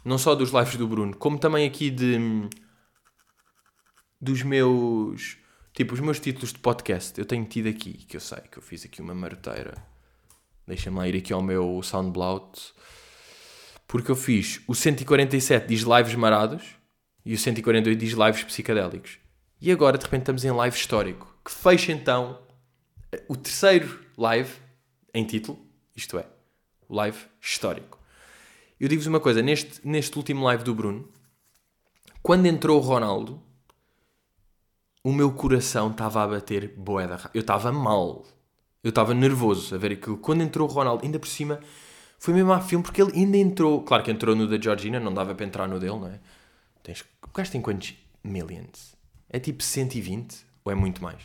não 0.05 0.19
só 0.19 0.35
dos 0.35 0.51
lives 0.51 0.77
do 0.77 0.89
Bruno, 0.89 1.17
como 1.17 1.39
também 1.39 1.67
aqui 1.67 1.91
de 1.91 2.19
dos 4.21 4.43
meus 4.43 5.39
tipo 5.73 5.95
os 5.95 6.01
meus 6.01 6.19
títulos 6.19 6.53
de 6.53 6.59
podcast. 6.59 7.19
Eu 7.19 7.25
tenho 7.25 7.45
tido 7.45 7.69
aqui, 7.69 7.93
que 7.93 8.17
eu 8.17 8.21
sei 8.21 8.41
que 8.51 8.59
eu 8.59 8.63
fiz 8.63 8.85
aqui 8.85 9.01
uma 9.01 9.15
maroteira. 9.15 9.75
Deixa-me 10.67 10.99
lá 10.99 11.09
ir 11.09 11.17
aqui 11.17 11.33
ao 11.33 11.43
meu 11.43 11.81
SoundCloud. 11.83 12.59
Porque 13.87 14.11
eu 14.11 14.17
fiz 14.17 14.61
o 14.67 14.75
147 14.75 15.67
diz 15.69 15.83
lives 15.83 16.15
marados 16.15 16.65
e 17.25 17.35
o 17.35 17.39
148 17.39 17.99
diz 17.99 18.13
lives 18.13 18.43
psicadélicos. 18.43 19.22
E 19.65 19.71
agora 19.71 19.97
de 19.97 20.05
repente 20.05 20.23
estamos 20.23 20.45
em 20.45 20.51
live 20.51 20.77
histórico, 20.77 21.33
que 21.45 21.53
fecha 21.53 21.93
então 21.93 22.41
o 23.29 23.37
terceiro 23.37 24.05
live 24.19 24.53
em 25.15 25.25
título, 25.25 25.57
isto 25.95 26.19
é, 26.19 26.27
live 26.91 27.17
histórico. 27.41 27.97
Eu 28.81 28.89
digo-vos 28.89 29.07
uma 29.07 29.21
coisa, 29.21 29.41
neste, 29.41 29.87
neste 29.87 30.19
último 30.19 30.45
live 30.47 30.65
do 30.65 30.75
Bruno, 30.75 31.09
quando 32.25 32.47
entrou 32.47 32.77
o 32.77 32.83
Ronaldo, 32.83 33.41
o 35.05 35.13
meu 35.13 35.31
coração 35.31 35.93
estava 35.93 36.25
a 36.25 36.27
bater 36.27 36.75
boeda. 36.77 37.31
Eu 37.33 37.43
estava 37.43 37.71
mal. 37.71 38.27
Eu 38.83 38.89
estava 38.89 39.15
nervoso 39.15 39.77
a 39.77 39.79
ver 39.79 39.93
aquilo. 39.93 40.19
Quando 40.19 40.43
entrou 40.43 40.69
o 40.69 40.73
Ronaldo, 40.73 41.05
ainda 41.05 41.21
por 41.21 41.29
cima, 41.29 41.61
foi 42.19 42.35
mesmo 42.35 42.53
a 42.53 42.61
filme, 42.61 42.83
porque 42.83 43.01
ele 43.01 43.13
ainda 43.13 43.37
entrou. 43.37 43.85
Claro 43.85 44.03
que 44.03 44.11
entrou 44.11 44.35
no 44.35 44.49
da 44.49 44.61
Georgina, 44.61 44.99
não 44.99 45.15
dava 45.15 45.37
para 45.37 45.47
entrar 45.47 45.69
no 45.69 45.79
dele, 45.79 46.01
não 46.01 46.09
é? 46.09 46.19
Tens, 46.83 47.03
o 47.23 47.33
gajo 47.33 47.53
tem 47.53 47.63
quantos 47.63 47.95
millions? 48.25 48.92
É 49.33 49.41
tipo 49.41 49.63
120? 49.63 50.47
Ou 50.65 50.71
é 50.71 50.75
muito 50.75 51.03
mais? 51.03 51.23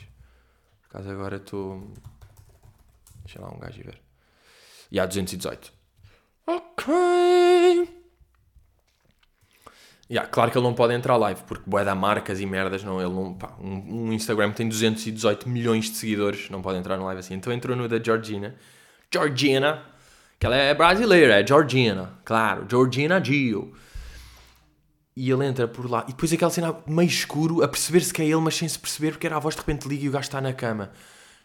Por 0.82 0.98
acaso 0.98 1.12
agora 1.12 1.36
estou. 1.36 1.92
Deixa 3.26 3.42
lá 3.42 3.50
um 3.54 3.60
gajo 3.60 3.84
ver. 3.84 4.02
E 4.90 5.00
há 5.00 5.06
218. 5.06 5.74
Ok. 6.48 6.94
Yeah, 10.10 10.30
claro 10.30 10.50
que 10.50 10.58
ele 10.58 10.66
não 10.66 10.74
pode 10.74 10.94
entrar 10.94 11.18
live, 11.18 11.44
porque 11.44 11.70
boé 11.70 11.84
da 11.84 11.94
marcas 11.94 12.40
e 12.40 12.46
merdas, 12.46 12.82
não, 12.82 13.02
ele 13.02 13.14
não, 13.14 13.34
pá, 13.34 13.58
um, 13.60 14.06
um, 14.08 14.14
Instagram 14.14 14.52
tem 14.52 14.70
218 14.70 15.50
milhões 15.50 15.92
de 15.92 15.98
seguidores, 15.98 16.50
não 16.50 16.62
pode 16.62 16.80
entrar 16.80 16.96
no 16.96 17.04
live 17.04 17.20
assim. 17.20 17.34
Então 17.34 17.52
entrou 17.52 17.76
no 17.76 17.90
da 17.90 18.02
Georgina. 18.02 18.56
Georgina, 19.14 19.84
que 20.40 20.46
ela 20.46 20.56
é 20.56 20.74
brasileira, 20.74 21.42
é 21.42 21.46
Georgina, 21.46 22.14
claro, 22.24 22.66
Georgina 22.70 23.22
Gio. 23.22 23.76
E 25.20 25.32
ele 25.32 25.48
entra 25.48 25.68
por 25.68 25.90
lá, 25.90 26.04
e 26.08 26.12
depois 26.12 26.32
aquela 26.32 26.52
cena 26.52 26.78
meio 26.86 27.08
escuro, 27.08 27.64
a 27.64 27.68
perceber-se 27.68 28.14
que 28.14 28.22
é 28.22 28.26
ele, 28.26 28.36
mas 28.36 28.54
sem 28.54 28.70
se 28.70 28.78
perceber, 28.78 29.14
porque 29.14 29.26
era 29.26 29.36
a 29.36 29.40
voz 29.40 29.56
de 29.56 29.62
repente 29.62 29.88
liga 29.88 30.06
e 30.06 30.10
o 30.10 30.12
gajo 30.12 30.28
está 30.28 30.40
na 30.40 30.54
cama. 30.54 30.92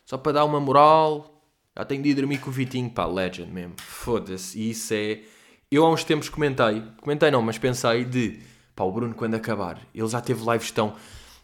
Só 0.05 0.19
para 0.19 0.33
dar 0.33 0.45
uma 0.45 0.61
moral, 0.61 1.43
já 1.75 1.83
tenho 1.83 2.03
de 2.03 2.11
ir 2.11 2.15
dormir 2.15 2.37
com 2.37 2.51
o 2.51 2.53
Vitinho, 2.53 2.91
pá, 2.91 3.07
legend 3.07 3.51
mesmo. 3.51 3.73
Foda-se. 3.79 4.59
E 4.59 4.73
isso 4.73 4.93
é. 4.93 5.21
Eu 5.71 5.87
há 5.87 5.91
uns 5.91 6.05
tempos 6.05 6.29
comentei, 6.29 6.83
comentei 7.01 7.31
não, 7.31 7.41
mas 7.41 7.57
pensei 7.57 8.05
de. 8.05 8.41
Pá, 8.77 8.85
o 8.85 8.93
Bruno 8.93 9.15
quando 9.15 9.37
acabar, 9.37 9.81
ele 9.95 10.07
já 10.07 10.21
teve 10.21 10.45
lives 10.51 10.71
tão. 10.71 10.95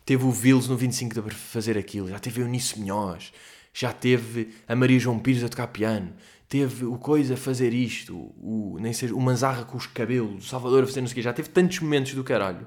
Teve 0.05 0.27
o 0.27 0.31
Vils 0.31 0.69
no 0.69 0.77
25 0.77 1.15
de 1.15 1.21
Abril 1.21 1.39
fazer 1.39 1.79
aquilo, 1.79 2.11
já 2.11 2.19
teve 2.19 2.43
o 2.43 2.45
Eunice 2.45 2.79
Minhoz, 2.79 3.33
já 3.73 3.91
teve 3.91 4.55
a 4.69 4.77
Maria 4.77 4.99
João 4.99 5.19
Pires 5.19 5.43
a 5.43 5.49
tocar 5.49 5.69
piano, 5.69 6.13
teve 6.49 6.85
o 6.87 6.99
Coisa 6.99 7.35
a 7.35 7.37
fazer 7.37 7.75
isto, 7.75 8.17
o, 8.17 8.79
nem 8.81 8.93
sei, 8.93 9.13
o 9.13 9.21
Manzarra 9.21 9.65
com 9.65 9.77
os 9.77 9.87
cabelos, 9.87 10.47
o 10.47 10.49
Salvador 10.49 10.85
a 10.85 10.87
fazer 10.87 11.01
não 11.01 11.09
sei 11.09 11.13
o 11.13 11.15
quê, 11.17 11.23
já 11.23 11.33
teve 11.33 11.51
tantos 11.51 11.81
momentos 11.81 12.15
do 12.15 12.25
caralho. 12.25 12.67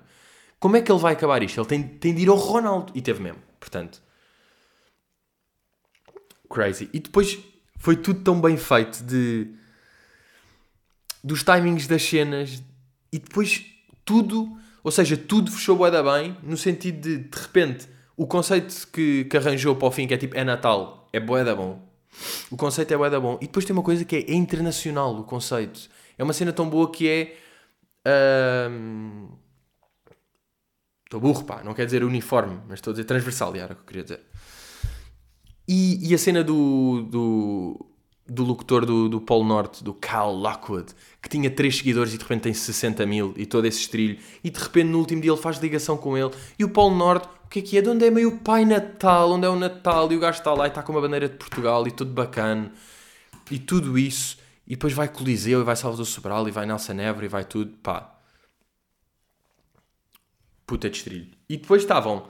Como 0.60 0.78
é 0.78 0.82
que 0.82 0.92
ele 0.92 1.00
vai 1.00 1.14
acabar 1.14 1.42
isto? 1.42 1.60
Ele 1.60 1.68
tem, 1.68 1.84
tem 1.84 2.14
de 2.14 2.22
ir 2.22 2.30
ao 2.30 2.36
Ronaldo. 2.36 2.94
E 2.94 3.02
teve 3.02 3.20
mesmo, 3.22 3.42
portanto. 3.60 4.00
Crazy. 6.48 6.88
E 6.94 7.00
depois 7.00 7.40
foi 7.80 7.96
tudo 7.96 8.22
tão 8.22 8.40
bem 8.40 8.56
feito 8.58 9.04
de 9.04 9.56
dos 11.24 11.44
timings 11.44 11.88
das 11.88 12.04
cenas 12.04 12.64
e 13.12 13.20
depois 13.20 13.64
tudo, 14.04 14.58
ou 14.84 14.92
seja, 14.92 15.16
tudo 15.16 15.52
fechou 15.52 15.76
bué 15.76 15.92
bem 15.92 16.38
no 16.44 16.58
sentido 16.58 17.00
de 17.00 17.18
de 17.18 17.38
repente 17.38 17.88
o 18.18 18.26
conceito 18.28 18.88
que, 18.88 19.26
que 19.26 19.38
arranjou 19.38 19.76
para 19.76 19.88
o 19.88 19.92
fim 19.92 20.08
que 20.08 20.14
é 20.14 20.18
tipo 20.18 20.36
é 20.36 20.44
Natal 20.44 21.08
é 21.14 21.20
bué 21.20 21.44
da 21.44 21.56
bom 21.56 21.91
o 22.50 22.58
conceito 22.58 22.94
é 22.94 22.98
bué 22.98 23.10
da 23.10 23.20
bom. 23.20 23.38
E 23.42 23.46
depois 23.46 23.66
tem 23.66 23.74
uma 23.74 23.84
coisa 23.84 24.04
que 24.06 24.16
é, 24.16 24.20
é 24.32 24.34
internacional 24.34 25.16
o 25.16 25.24
conceito. 25.24 25.90
É 26.18 26.24
uma 26.24 26.34
cena 26.34 26.52
tão 26.54 26.70
boa 26.70 26.92
que 26.92 27.08
é 27.08 27.38
estou 31.06 31.20
um, 31.20 31.22
burro 31.22 31.44
pá 31.44 31.64
não 31.64 31.72
quer 31.72 31.86
dizer 31.86 32.04
uniforme 32.04 32.60
mas 32.68 32.80
estou 32.80 32.90
a 32.90 32.94
dizer 32.96 33.04
transversal 33.04 33.56
era 33.56 33.74
o 33.74 33.76
que 33.76 33.82
eu 33.82 33.86
queria 33.86 34.04
dizer. 34.04 34.22
E, 35.68 36.10
e 36.10 36.14
a 36.14 36.18
cena 36.18 36.44
do, 36.44 37.04
do, 37.04 37.91
do 38.32 38.44
locutor 38.44 38.86
do, 38.86 39.10
do 39.10 39.20
Polo 39.20 39.44
Norte, 39.44 39.84
do 39.84 39.94
Cal 39.94 40.34
Lockwood, 40.34 40.94
que 41.22 41.28
tinha 41.28 41.52
3 41.52 41.78
seguidores 41.78 42.14
e 42.14 42.18
de 42.18 42.24
repente 42.24 42.44
tem 42.44 42.54
60 42.54 43.06
mil 43.06 43.34
e 43.36 43.46
todo 43.46 43.66
esse 43.66 43.80
estrilho, 43.80 44.18
e 44.42 44.50
de 44.50 44.58
repente 44.58 44.88
no 44.88 45.00
último 45.00 45.22
dia 45.22 45.32
ele 45.32 45.42
faz 45.42 45.58
ligação 45.58 45.98
com 45.98 46.18
ele, 46.18 46.32
e 46.58 46.64
o 46.64 46.70
Polo 46.70 46.96
Norte, 46.96 47.28
o 47.46 47.50
que 47.50 47.60
é 47.60 47.62
que 47.62 47.78
é? 47.78 47.82
De 47.82 47.90
onde 47.90 48.06
é 48.06 48.10
meio 48.10 48.38
Pai 48.38 48.64
Natal, 48.64 49.32
onde 49.32 49.46
é 49.46 49.50
o 49.50 49.56
Natal, 49.58 50.10
e 50.12 50.16
o 50.16 50.20
gajo 50.20 50.38
está 50.38 50.54
lá 50.54 50.66
e 50.66 50.70
está 50.70 50.82
com 50.82 50.94
uma 50.94 51.02
bandeira 51.02 51.28
de 51.28 51.36
Portugal 51.36 51.86
e 51.86 51.92
tudo 51.92 52.14
bacana, 52.14 52.72
e 53.50 53.60
tudo 53.60 54.00
isso, 54.00 54.38
e 54.66 54.72
depois 54.72 54.94
vai 54.94 55.10
Coliseu, 55.10 55.60
e 55.60 55.64
vai 55.66 55.76
Salvador 55.76 56.06
Sobral, 56.06 56.48
e 56.48 56.52
vai 56.52 56.66
Nelson 56.66 56.94
Évora, 56.94 57.26
e 57.26 57.30
vai 57.30 57.44
tudo, 57.44 57.74
pá. 57.84 58.18
Puta 60.66 60.90
de 60.90 60.96
estrilho. 60.96 61.28
E 61.50 61.58
depois 61.58 61.82
estavam 61.82 62.28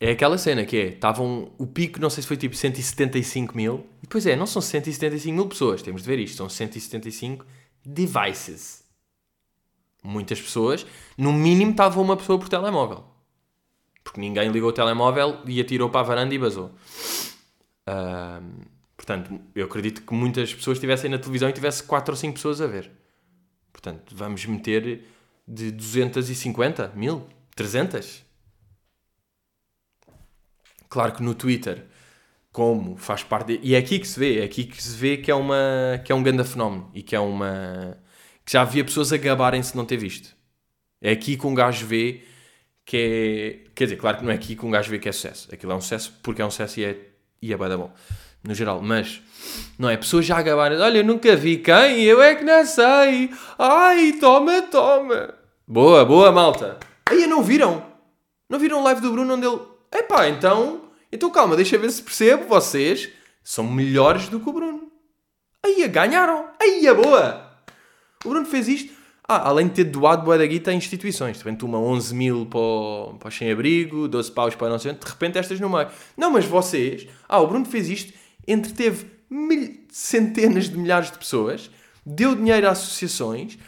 é 0.00 0.12
aquela 0.12 0.38
cena 0.38 0.64
que 0.64 0.76
é, 0.76 0.86
estavam, 0.88 1.52
o 1.58 1.66
pico 1.66 2.00
não 2.00 2.08
sei 2.08 2.22
se 2.22 2.28
foi 2.28 2.36
tipo 2.36 2.54
175 2.54 3.56
mil, 3.56 3.86
e 3.98 4.02
depois 4.02 4.24
é, 4.26 4.36
não 4.36 4.46
são 4.46 4.62
175 4.62 5.34
mil 5.34 5.48
pessoas, 5.48 5.82
temos 5.82 6.02
de 6.02 6.08
ver 6.08 6.18
isto, 6.20 6.36
são 6.36 6.48
175 6.48 7.44
devices. 7.84 8.84
Muitas 10.02 10.40
pessoas, 10.40 10.86
no 11.16 11.32
mínimo 11.32 11.72
estava 11.72 12.00
uma 12.00 12.16
pessoa 12.16 12.38
por 12.38 12.48
telemóvel. 12.48 13.04
Porque 14.04 14.20
ninguém 14.20 14.48
ligou 14.50 14.70
o 14.70 14.72
telemóvel 14.72 15.40
e 15.44 15.60
atirou 15.60 15.90
para 15.90 16.00
a 16.00 16.04
varanda 16.04 16.34
e 16.34 16.38
basou. 16.38 16.72
Uh, 17.86 18.66
portanto, 18.96 19.40
eu 19.54 19.66
acredito 19.66 20.02
que 20.02 20.14
muitas 20.14 20.54
pessoas 20.54 20.76
estivessem 20.76 21.10
na 21.10 21.18
televisão 21.18 21.48
e 21.48 21.52
tivesse 21.52 21.82
4 21.82 22.12
ou 22.12 22.16
5 22.16 22.34
pessoas 22.34 22.60
a 22.60 22.66
ver. 22.66 22.90
Portanto, 23.72 24.14
vamos 24.14 24.46
meter 24.46 25.04
de 25.46 25.72
250 25.72 26.92
mil? 26.94 27.26
300? 27.56 28.27
Claro 30.88 31.12
que 31.12 31.22
no 31.22 31.34
Twitter, 31.34 31.84
como 32.52 32.96
faz 32.96 33.22
parte. 33.22 33.58
De... 33.58 33.66
E 33.66 33.74
é 33.74 33.78
aqui 33.78 33.98
que 33.98 34.08
se 34.08 34.18
vê, 34.18 34.40
é 34.40 34.44
aqui 34.44 34.64
que 34.64 34.82
se 34.82 34.96
vê 34.96 35.16
que 35.16 35.30
é, 35.30 35.34
uma, 35.34 36.00
que 36.04 36.10
é 36.12 36.14
um 36.14 36.22
grande 36.22 36.44
fenómeno 36.44 36.90
e 36.94 37.02
que 37.02 37.14
é 37.14 37.20
uma. 37.20 37.98
que 38.44 38.52
já 38.52 38.62
havia 38.62 38.84
pessoas 38.84 39.12
a 39.12 39.16
gabarem-se 39.16 39.72
de 39.72 39.76
não 39.76 39.84
ter 39.84 39.96
visto. 39.96 40.36
É 41.00 41.12
aqui 41.12 41.36
que 41.36 41.46
um 41.46 41.54
gajo 41.54 41.86
vê 41.86 42.22
que 42.84 43.64
é. 43.66 43.70
Quer 43.74 43.84
dizer, 43.84 43.96
claro 43.96 44.18
que 44.18 44.24
não 44.24 44.32
é 44.32 44.34
aqui 44.34 44.56
que 44.56 44.66
um 44.66 44.70
gajo 44.70 44.90
vê 44.90 44.98
que 44.98 45.08
é 45.08 45.12
sucesso. 45.12 45.48
Aquilo 45.52 45.72
é 45.72 45.74
um 45.76 45.80
sucesso 45.80 46.18
porque 46.22 46.42
é 46.42 46.46
um 46.46 46.50
sucesso 46.50 46.80
e 46.80 46.84
é, 46.84 46.96
e 47.40 47.52
é 47.52 47.56
bem 47.56 47.68
da 47.68 47.76
bom. 47.76 47.92
No 48.42 48.54
geral, 48.54 48.80
mas 48.80 49.20
não 49.78 49.90
é? 49.90 49.96
Pessoas 49.96 50.24
já 50.24 50.40
gabarem. 50.40 50.78
Olha, 50.78 50.98
eu 50.98 51.04
nunca 51.04 51.36
vi 51.36 51.58
quem, 51.58 52.02
eu 52.02 52.22
é 52.22 52.34
que 52.34 52.44
não 52.44 52.64
sei. 52.64 53.30
Ai, 53.58 54.14
toma, 54.20 54.62
toma. 54.62 55.34
Boa, 55.66 56.04
boa, 56.04 56.32
malta. 56.32 56.78
Aí 57.06 57.26
não 57.26 57.42
viram? 57.42 57.84
Não 58.48 58.58
viram 58.58 58.80
o 58.80 58.84
live 58.84 59.00
do 59.00 59.12
Bruno 59.12 59.34
onde 59.34 59.46
ele 59.46 59.60
Epá, 59.98 60.28
então. 60.28 60.82
Então 61.10 61.30
calma, 61.30 61.56
deixa 61.56 61.76
ver 61.78 61.90
se 61.90 62.02
percebo. 62.02 62.46
Vocês 62.46 63.08
são 63.42 63.64
melhores 63.64 64.28
do 64.28 64.38
que 64.38 64.48
o 64.48 64.52
Bruno. 64.52 64.92
Aí 65.64 65.86
ganharam. 65.88 66.50
Aí 66.60 66.86
a 66.86 66.94
boa. 66.94 67.50
O 68.24 68.28
Bruno 68.28 68.46
fez 68.46 68.68
isto. 68.68 68.92
Ah, 69.26 69.48
além 69.48 69.66
de 69.68 69.74
ter 69.74 69.84
doado 69.84 70.22
boa 70.22 70.38
da 70.38 70.46
guita 70.46 70.70
a 70.70 70.74
instituições. 70.74 71.38
De 71.38 71.44
repente 71.44 71.64
uma 71.64 71.78
11 71.78 72.14
mil 72.14 72.46
para, 72.46 72.58
o, 72.58 73.16
para 73.18 73.28
o 73.28 73.32
sem-abrigo, 73.32 74.08
12 74.08 74.32
paus 74.32 74.54
para 74.54 74.70
não 74.70 74.78
sei 74.78 74.92
De 74.92 75.06
repente 75.06 75.36
estas 75.36 75.60
no 75.60 75.68
meio. 75.68 75.88
Não, 76.16 76.30
mas 76.30 76.46
vocês... 76.46 77.06
Ah, 77.28 77.40
o 77.40 77.46
Bruno 77.46 77.64
fez 77.66 77.88
isto. 77.88 78.12
Entreteve 78.46 79.06
mil, 79.28 79.80
centenas 79.90 80.68
de 80.68 80.78
milhares 80.78 81.10
de 81.10 81.18
pessoas. 81.18 81.70
Deu 82.06 82.34
dinheiro 82.34 82.68
a 82.68 82.70
associações. 82.70 83.58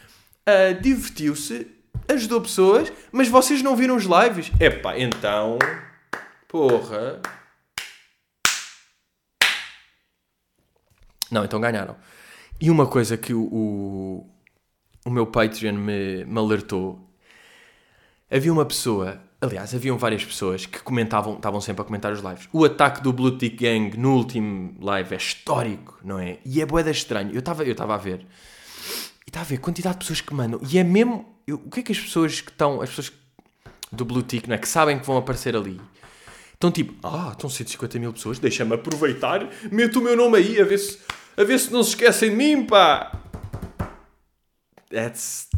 Uh, 0.48 0.80
divertiu-se. 0.80 1.66
Ajudou 2.08 2.40
pessoas. 2.40 2.90
Mas 3.12 3.28
vocês 3.28 3.62
não 3.62 3.76
viram 3.76 3.96
os 3.96 4.04
lives? 4.04 4.50
Epá, 4.58 4.98
então... 4.98 5.58
Porra. 6.50 7.22
Não, 11.30 11.44
então 11.44 11.60
ganharam. 11.60 11.94
E 12.60 12.68
uma 12.68 12.88
coisa 12.88 13.16
que 13.16 13.32
o, 13.32 14.26
o, 15.04 15.10
meu 15.10 15.28
Patreon 15.28 15.74
me, 15.74 16.24
me 16.24 16.38
alertou. 16.38 17.08
Havia 18.28 18.52
uma 18.52 18.66
pessoa, 18.66 19.22
aliás, 19.40 19.72
haviam 19.72 19.96
várias 19.96 20.24
pessoas 20.24 20.66
que 20.66 20.80
comentavam, 20.80 21.36
estavam 21.36 21.60
sempre 21.60 21.82
a 21.82 21.84
comentar 21.84 22.12
os 22.12 22.20
lives. 22.20 22.48
O 22.52 22.64
ataque 22.64 23.00
do 23.00 23.12
Blue 23.12 23.38
Tick 23.38 23.56
Gang 23.56 23.96
no 23.96 24.16
último 24.16 24.74
live 24.80 25.14
é 25.14 25.18
histórico, 25.18 26.00
não 26.02 26.18
é? 26.18 26.38
E 26.44 26.60
é 26.60 26.66
boeda 26.66 26.90
estranho. 26.90 27.30
Eu 27.32 27.38
estava 27.38 27.62
eu 27.62 27.76
a 27.80 27.96
ver. 27.96 28.26
E 29.24 29.28
estava 29.28 29.46
a 29.46 29.48
ver 29.48 29.54
a 29.54 29.60
quantidade 29.60 29.94
de 29.94 29.98
pessoas 30.00 30.20
que 30.20 30.34
mandam. 30.34 30.60
E 30.68 30.78
é 30.78 30.82
mesmo. 30.82 31.32
Eu, 31.46 31.62
o 31.64 31.70
que 31.70 31.78
é 31.78 31.82
que 31.84 31.92
as 31.92 32.00
pessoas 32.00 32.40
que 32.40 32.50
estão. 32.50 32.82
As 32.82 32.88
pessoas 32.88 33.12
do 33.92 34.04
Blue 34.04 34.22
Tick, 34.22 34.48
não 34.48 34.56
é? 34.56 34.58
Que 34.58 34.68
sabem 34.68 34.98
que 34.98 35.06
vão 35.06 35.16
aparecer 35.16 35.54
ali 35.54 35.80
Estão 36.60 36.70
tipo, 36.70 36.94
ah, 37.02 37.30
estão 37.32 37.48
150 37.48 37.98
mil 37.98 38.12
pessoas, 38.12 38.38
deixa-me 38.38 38.74
aproveitar, 38.74 39.48
meto 39.72 39.98
o 39.98 40.02
meu 40.02 40.14
nome 40.14 40.36
aí, 40.36 40.60
a 40.60 40.64
ver 40.66 40.76
se, 40.76 40.98
a 41.34 41.42
ver 41.42 41.58
se 41.58 41.72
não 41.72 41.82
se 41.82 41.90
esquecem 41.90 42.28
de 42.28 42.36
mim, 42.36 42.66
pá. 42.66 43.18
That's... 44.90 45.48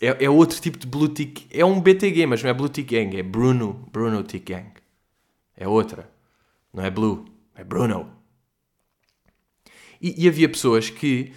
É, 0.00 0.26
é 0.26 0.30
outro 0.30 0.60
tipo 0.60 0.78
de 0.78 0.86
Blue 0.86 1.08
Tick. 1.08 1.44
É 1.50 1.64
um 1.64 1.80
BTG, 1.80 2.24
mas 2.26 2.40
não 2.40 2.50
é 2.50 2.54
Blue 2.54 2.68
Tick 2.68 2.88
Gang, 2.88 3.18
é 3.18 3.22
Bruno, 3.24 3.84
Bruno 3.90 4.22
Tick 4.22 4.52
Gang. 4.52 4.70
É 5.56 5.66
outra. 5.66 6.08
Não 6.72 6.84
é 6.84 6.90
Blue, 6.90 7.24
é 7.56 7.64
Bruno. 7.64 8.12
E, 10.00 10.24
e 10.24 10.28
havia 10.28 10.48
pessoas 10.48 10.88
que 10.88 11.32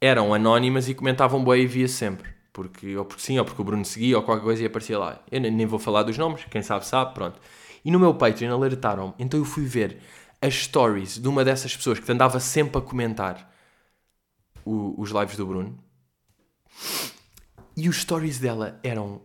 eram 0.00 0.32
anónimas 0.32 0.88
e 0.88 0.94
comentavam 0.94 1.42
boa 1.42 1.58
e 1.58 1.66
via 1.66 1.88
sempre. 1.88 2.30
Porque, 2.52 2.96
ou 2.96 3.04
porque 3.04 3.22
sim, 3.22 3.36
ou 3.36 3.44
porque 3.44 3.60
o 3.60 3.64
Bruno 3.64 3.84
seguia, 3.84 4.16
ou 4.16 4.22
qualquer 4.22 4.44
coisa 4.44 4.62
e 4.62 4.66
aparecia 4.66 4.96
lá. 4.96 5.20
Eu 5.28 5.40
nem 5.40 5.66
vou 5.66 5.80
falar 5.80 6.04
dos 6.04 6.16
nomes, 6.16 6.44
quem 6.48 6.62
sabe 6.62 6.86
sabe, 6.86 7.14
pronto. 7.14 7.40
E 7.84 7.90
no 7.90 7.98
meu 7.98 8.14
Patreon 8.14 8.52
alertaram 8.52 9.14
então 9.18 9.38
eu 9.38 9.44
fui 9.44 9.64
ver 9.64 10.00
as 10.40 10.54
stories 10.54 11.18
de 11.18 11.28
uma 11.28 11.44
dessas 11.44 11.76
pessoas 11.76 11.98
que 11.98 12.10
andava 12.10 12.40
sempre 12.40 12.78
a 12.78 12.80
comentar 12.80 13.50
o, 14.64 14.94
os 15.00 15.10
lives 15.10 15.36
do 15.36 15.46
Bruno. 15.46 15.78
E 17.76 17.88
os 17.88 18.00
stories 18.00 18.38
dela 18.38 18.78
eram 18.82 19.22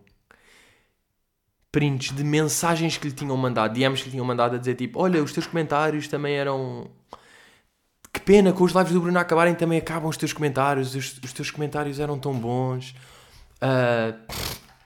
prints 1.72 2.14
de 2.14 2.24
mensagens 2.24 2.96
que 2.96 3.08
lhe 3.08 3.14
tinham 3.14 3.36
mandado, 3.36 3.74
DMs 3.74 4.02
que 4.02 4.08
lhe 4.08 4.12
tinham 4.12 4.26
mandado 4.26 4.56
a 4.56 4.58
dizer 4.58 4.74
tipo: 4.74 5.00
Olha, 5.00 5.22
os 5.22 5.32
teus 5.32 5.46
comentários 5.46 6.08
também 6.08 6.34
eram. 6.34 6.90
Que 8.12 8.20
pena, 8.20 8.52
com 8.52 8.64
os 8.64 8.72
lives 8.72 8.92
do 8.92 9.00
Bruno 9.00 9.18
acabarem 9.18 9.54
também 9.54 9.78
acabam 9.78 10.08
os 10.08 10.16
teus 10.16 10.32
comentários, 10.32 10.94
os, 10.94 11.18
os 11.22 11.32
teus 11.32 11.50
comentários 11.50 12.00
eram 12.00 12.18
tão 12.18 12.32
bons. 12.32 12.94
Uh, 13.56 14.18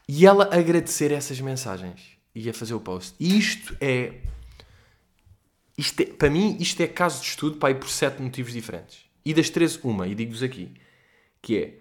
e 0.09 0.27
ela 0.27 0.49
agradecer 0.53 1.13
essas 1.13 1.41
mensagens 1.41 2.20
ia 2.35 2.55
fazer 2.55 2.75
o 2.75 2.81
post. 2.81 3.15
E 3.19 3.39
isto 3.39 3.77
é, 3.81 4.15
isto 5.77 6.01
é, 6.01 6.07
para 6.07 6.31
mim, 6.31 6.57
isto 6.61 6.81
é 6.81 6.87
caso 6.87 7.21
de 7.21 7.29
estudo 7.29 7.57
para 7.57 7.71
ir 7.71 7.77
por 7.77 7.89
sete 7.89 8.23
motivos 8.23 8.53
diferentes. 8.53 9.05
E 9.25 9.35
das 9.35 9.51
três, 9.51 9.79
uma, 9.83 10.07
e 10.07 10.15
digo-vos 10.15 10.43
aqui, 10.43 10.73
que 11.43 11.57
é 11.59 11.81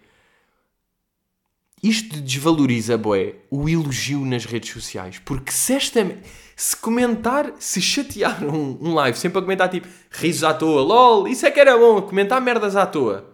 isto 1.81 2.19
desvaloriza, 2.19 2.97
boé, 2.97 3.35
o 3.49 3.69
elogio 3.69 4.25
nas 4.25 4.45
redes 4.45 4.71
sociais. 4.71 5.19
Porque 5.19 5.51
se 5.51 5.73
esta. 5.73 6.17
Se 6.55 6.75
comentar, 6.75 7.53
se 7.57 7.81
chatear 7.81 8.43
um, 8.43 8.77
um 8.81 8.93
live, 8.93 9.17
sempre 9.17 9.39
a 9.39 9.41
comentar 9.41 9.69
tipo 9.69 9.87
risos 10.11 10.43
à 10.43 10.53
toa, 10.53 10.81
lol, 10.81 11.25
isso 11.25 11.45
é 11.45 11.51
que 11.51 11.57
era 11.57 11.77
bom, 11.77 12.01
comentar 12.01 12.41
merdas 12.41 12.75
à 12.75 12.85
toa. 12.85 13.33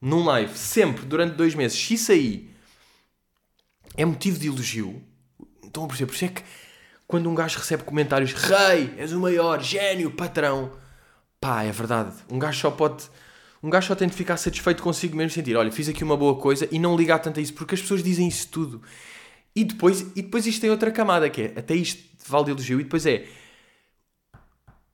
Num 0.00 0.24
live, 0.24 0.56
sempre, 0.56 1.04
durante 1.04 1.34
dois 1.34 1.56
meses, 1.56 1.76
se 1.76 1.94
isso 1.94 2.12
aí 2.12 2.50
é 3.96 4.04
motivo 4.04 4.38
de 4.38 4.46
elogio, 4.46 5.02
Estão 5.72 5.84
a 5.84 5.86
perceber? 5.86 6.06
Por 6.06 6.14
isso 6.14 6.24
é 6.26 6.28
que 6.28 6.42
quando 7.08 7.30
um 7.30 7.34
gajo 7.34 7.58
recebe 7.58 7.82
comentários 7.82 8.34
Rei, 8.34 8.92
és 8.98 9.12
o 9.12 9.18
maior, 9.18 9.62
gênio, 9.62 10.10
patrão. 10.10 10.70
Pá, 11.40 11.62
é 11.62 11.72
verdade. 11.72 12.14
Um 12.30 12.38
gajo 12.38 12.60
só 12.60 12.70
pode. 12.70 13.04
Um 13.62 13.70
gajo 13.70 13.88
só 13.88 13.94
tem 13.94 14.06
de 14.06 14.14
ficar 14.14 14.36
satisfeito 14.36 14.82
consigo 14.82 15.16
mesmo 15.16 15.30
sentir, 15.30 15.56
olha, 15.56 15.70
fiz 15.70 15.88
aqui 15.88 16.02
uma 16.04 16.16
boa 16.16 16.38
coisa 16.38 16.68
e 16.70 16.78
não 16.78 16.96
ligar 16.96 17.20
tanto 17.20 17.38
a 17.38 17.42
isso, 17.42 17.54
porque 17.54 17.74
as 17.74 17.80
pessoas 17.80 18.02
dizem 18.02 18.28
isso 18.28 18.48
tudo. 18.48 18.82
E 19.54 19.64
depois, 19.64 20.00
e 20.16 20.22
depois 20.22 20.46
isto 20.46 20.60
tem 20.60 20.70
outra 20.70 20.90
camada, 20.90 21.30
que 21.30 21.42
é, 21.42 21.46
até 21.56 21.74
isto 21.74 22.02
vale 22.26 22.46
de 22.46 22.50
elogio, 22.50 22.80
e 22.80 22.84
depois 22.84 23.06
é 23.06 23.26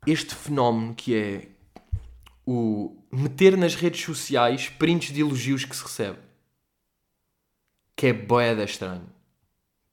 este 0.06 0.34
fenómeno 0.34 0.94
que 0.94 1.14
é 1.14 1.48
o 2.46 2.96
meter 3.10 3.56
nas 3.56 3.74
redes 3.74 4.04
sociais 4.04 4.68
prints 4.68 5.12
de 5.12 5.20
elogios 5.20 5.64
que 5.64 5.74
se 5.74 5.82
recebe. 5.82 6.18
Que 7.96 8.08
é 8.08 8.12
boeda 8.12 8.64
estranho. 8.64 9.17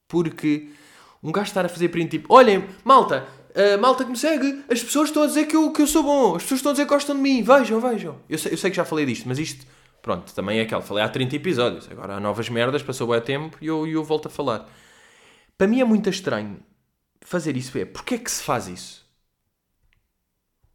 Porque 0.08 0.70
um 1.24 1.32
gajo 1.32 1.48
estar 1.48 1.66
a 1.66 1.70
fazer 1.70 1.90
print 1.90 2.12
tipo: 2.12 2.34
olhem, 2.34 2.64
malta, 2.84 3.28
uh, 3.52 3.80
malta 3.80 4.04
que 4.04 4.12
me 4.12 4.18
segue, 4.18 4.64
as 4.70 4.84
pessoas 4.84 5.10
estão 5.10 5.24
a 5.24 5.28
dizer 5.28 5.46
que 5.46 5.56
eu, 5.56 5.72
que 5.72 5.82
eu 5.82 5.88
sou 5.88 6.04
bom, 6.04 6.36
as 6.36 6.44
pessoas 6.44 6.60
estão 6.60 6.72
a 6.72 6.74
dizer 6.74 6.86
que 6.86 6.94
gostam 6.94 7.16
de 7.16 7.22
mim, 7.22 7.42
vejam, 7.44 7.80
vejam. 7.80 8.18
Eu 8.30 8.38
sei, 8.38 8.54
eu 8.54 8.58
sei 8.58 8.70
que 8.70 8.78
já 8.78 8.86
falei 8.86 9.06
disto, 9.06 9.28
mas 9.28 9.40
isto, 9.40 9.66
pronto, 10.02 10.34
também 10.34 10.60
é 10.60 10.62
aquela. 10.62 10.82
Falei 10.82 11.04
há 11.04 11.10
30 11.10 11.36
episódios, 11.36 11.90
agora 11.92 12.16
há 12.16 12.20
novas 12.20 12.50
merdas, 12.50 12.84
passou 12.84 13.08
bem 13.08 13.22
tempo 13.22 13.58
e 13.62 13.68
eu, 13.68 13.88
eu 13.88 14.04
volto 14.04 14.28
a 14.28 14.30
falar. 14.30 14.70
Para 15.58 15.68
mim 15.68 15.80
é 15.80 15.86
muito 15.86 16.10
estranho 16.10 16.60
fazer 17.22 17.56
isso. 17.58 17.78
É, 17.78 17.86
porquê 17.86 18.16
é 18.16 18.18
que 18.18 18.30
se 18.30 18.44
faz 18.44 18.68
isso? 18.68 19.06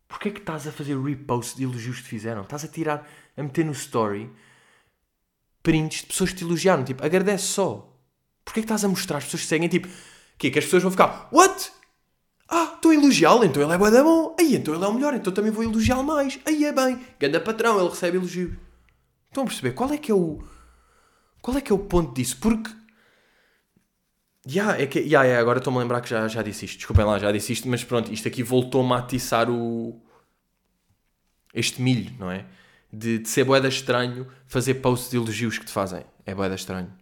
Porquê 0.08 0.28
é 0.28 0.32
que 0.32 0.40
estás 0.40 0.66
a 0.66 0.72
fazer 0.72 1.00
repost 1.00 1.56
de 1.56 1.62
elogios 1.62 1.98
que 1.98 2.02
te 2.02 2.08
fizeram? 2.08 2.42
Estás 2.42 2.64
a 2.64 2.68
tirar, 2.68 3.08
a 3.36 3.42
meter 3.42 3.64
no 3.64 3.72
story 3.72 4.28
prints 5.62 6.00
de 6.00 6.06
pessoas 6.06 6.30
que 6.30 6.38
te 6.38 6.44
elogiaram. 6.44 6.84
Tipo, 6.84 7.04
agradece 7.04 7.44
só. 7.44 7.89
Porquê 8.50 8.62
que 8.62 8.64
estás 8.64 8.84
a 8.84 8.88
mostrar 8.88 9.18
as 9.18 9.24
pessoas 9.24 9.42
que 9.42 9.48
seguem? 9.48 9.68
Tipo, 9.68 9.86
que 10.36 10.50
que 10.50 10.58
as 10.58 10.64
pessoas 10.64 10.82
vão 10.82 10.90
ficar, 10.90 11.28
what? 11.32 11.70
Ah, 12.48 12.72
estou 12.74 12.90
a 12.90 12.94
elogiá-lo, 12.94 13.44
então 13.44 13.62
ele 13.62 13.72
é 13.72 13.78
bué 13.78 14.02
bom. 14.02 14.34
Aí, 14.40 14.56
então 14.56 14.74
ele 14.74 14.84
é 14.84 14.88
o 14.88 14.92
melhor, 14.92 15.14
então 15.14 15.32
também 15.32 15.52
vou 15.52 15.62
elogiá-lo 15.62 16.02
mais. 16.02 16.40
Aí 16.44 16.64
é 16.64 16.72
bem. 16.72 17.00
Ganda 17.20 17.38
patrão, 17.38 17.78
ele 17.78 17.88
recebe 17.88 18.16
elogios. 18.16 18.56
Estão 19.28 19.44
a 19.44 19.46
perceber? 19.46 19.72
Qual 19.72 19.92
é 19.92 19.96
que 19.96 20.10
é 20.10 20.14
o... 20.14 20.42
Qual 21.40 21.56
é 21.56 21.60
que 21.60 21.70
é 21.70 21.74
o 21.74 21.78
ponto 21.78 22.12
disso? 22.12 22.38
Porque... 22.40 22.72
Yeah, 24.48 24.82
é 24.82 24.86
que, 24.88 24.98
yeah, 24.98 25.22
yeah, 25.22 25.40
agora 25.40 25.58
estou-me 25.58 25.78
a 25.78 25.82
lembrar 25.82 26.00
que 26.00 26.10
já, 26.10 26.26
já 26.26 26.42
disse 26.42 26.64
isto. 26.64 26.78
Desculpem 26.78 27.04
lá, 27.04 27.20
já 27.20 27.30
disse 27.30 27.52
isto, 27.52 27.68
mas 27.68 27.84
pronto, 27.84 28.12
isto 28.12 28.26
aqui 28.26 28.42
voltou-me 28.42 28.92
a 28.94 28.96
atiçar 28.96 29.48
o... 29.48 30.02
Este 31.54 31.80
milho, 31.80 32.12
não 32.18 32.28
é? 32.28 32.46
De, 32.92 33.20
de 33.20 33.28
ser 33.28 33.44
boeda 33.44 33.68
estranho 33.68 34.26
fazer 34.48 34.74
posts 34.74 35.08
de 35.08 35.18
elogios 35.18 35.56
que 35.56 35.66
te 35.66 35.70
fazem. 35.70 36.04
É 36.26 36.34
boeda 36.34 36.56
estranho. 36.56 36.92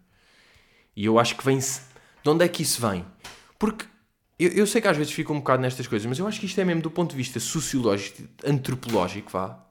E 0.99 1.05
eu 1.05 1.17
acho 1.17 1.37
que 1.37 1.45
vem-se. 1.45 1.81
De 2.25 2.29
onde 2.29 2.45
é 2.45 2.49
que 2.49 2.61
isso 2.61 2.81
vem? 2.81 3.07
Porque 3.57 3.87
Eu, 4.37 4.51
eu 4.51 4.67
sei 4.67 4.81
que 4.81 4.89
às 4.89 4.97
vezes 4.97 5.13
fico 5.13 5.33
um 5.33 5.39
bocado 5.39 5.63
nestas 5.63 5.87
coisas, 5.87 6.07
mas 6.07 6.19
eu 6.19 6.27
acho 6.27 6.41
que 6.41 6.47
isto 6.47 6.61
é 6.61 6.65
mesmo 6.65 6.83
do 6.83 6.91
ponto 6.91 7.11
de 7.11 7.17
vista 7.17 7.39
sociológico, 7.41 8.23
antropológico, 8.45 9.31
vá. 9.31 9.65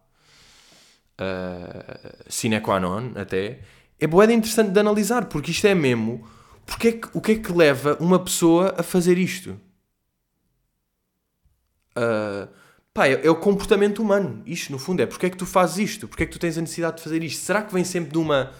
Uh, 1.19 2.23
sine 2.29 2.59
qua 2.61 2.79
non, 2.79 3.11
até. 3.15 3.59
É 3.99 4.07
boeda 4.07 4.31
interessante 4.31 4.71
de 4.71 4.79
analisar, 4.79 5.25
porque 5.25 5.51
isto 5.51 5.65
é 5.67 5.75
mesmo. 5.75 6.25
Porque 6.65 6.87
é 6.87 6.91
que, 6.93 7.09
o 7.13 7.21
que 7.21 7.31
é 7.33 7.35
que 7.35 7.51
leva 7.51 7.97
uma 7.99 8.19
pessoa 8.23 8.75
a 8.77 8.83
fazer 8.83 9.17
isto? 9.17 9.59
Uh, 11.91 12.47
pá, 12.93 13.07
é, 13.07 13.25
é, 13.25 13.29
o 13.29 13.35
comportamento 13.35 14.01
humano. 14.01 14.43
Isto, 14.45 14.71
no 14.71 14.79
fundo, 14.79 15.01
é 15.01 15.05
porque 15.05 15.25
é 15.25 15.29
que 15.29 15.37
tu 15.37 15.45
fazes 15.45 15.77
isto? 15.77 16.07
Porque 16.07 16.23
é 16.23 16.25
que 16.25 16.31
tu 16.31 16.39
tens 16.39 16.57
a 16.57 16.61
necessidade 16.61 16.97
de 16.97 17.03
fazer 17.03 17.23
isto? 17.23 17.43
Será 17.43 17.61
que 17.63 17.73
vem 17.73 17.83
sempre 17.83 18.11
de 18.11 18.17
uma 18.17 18.53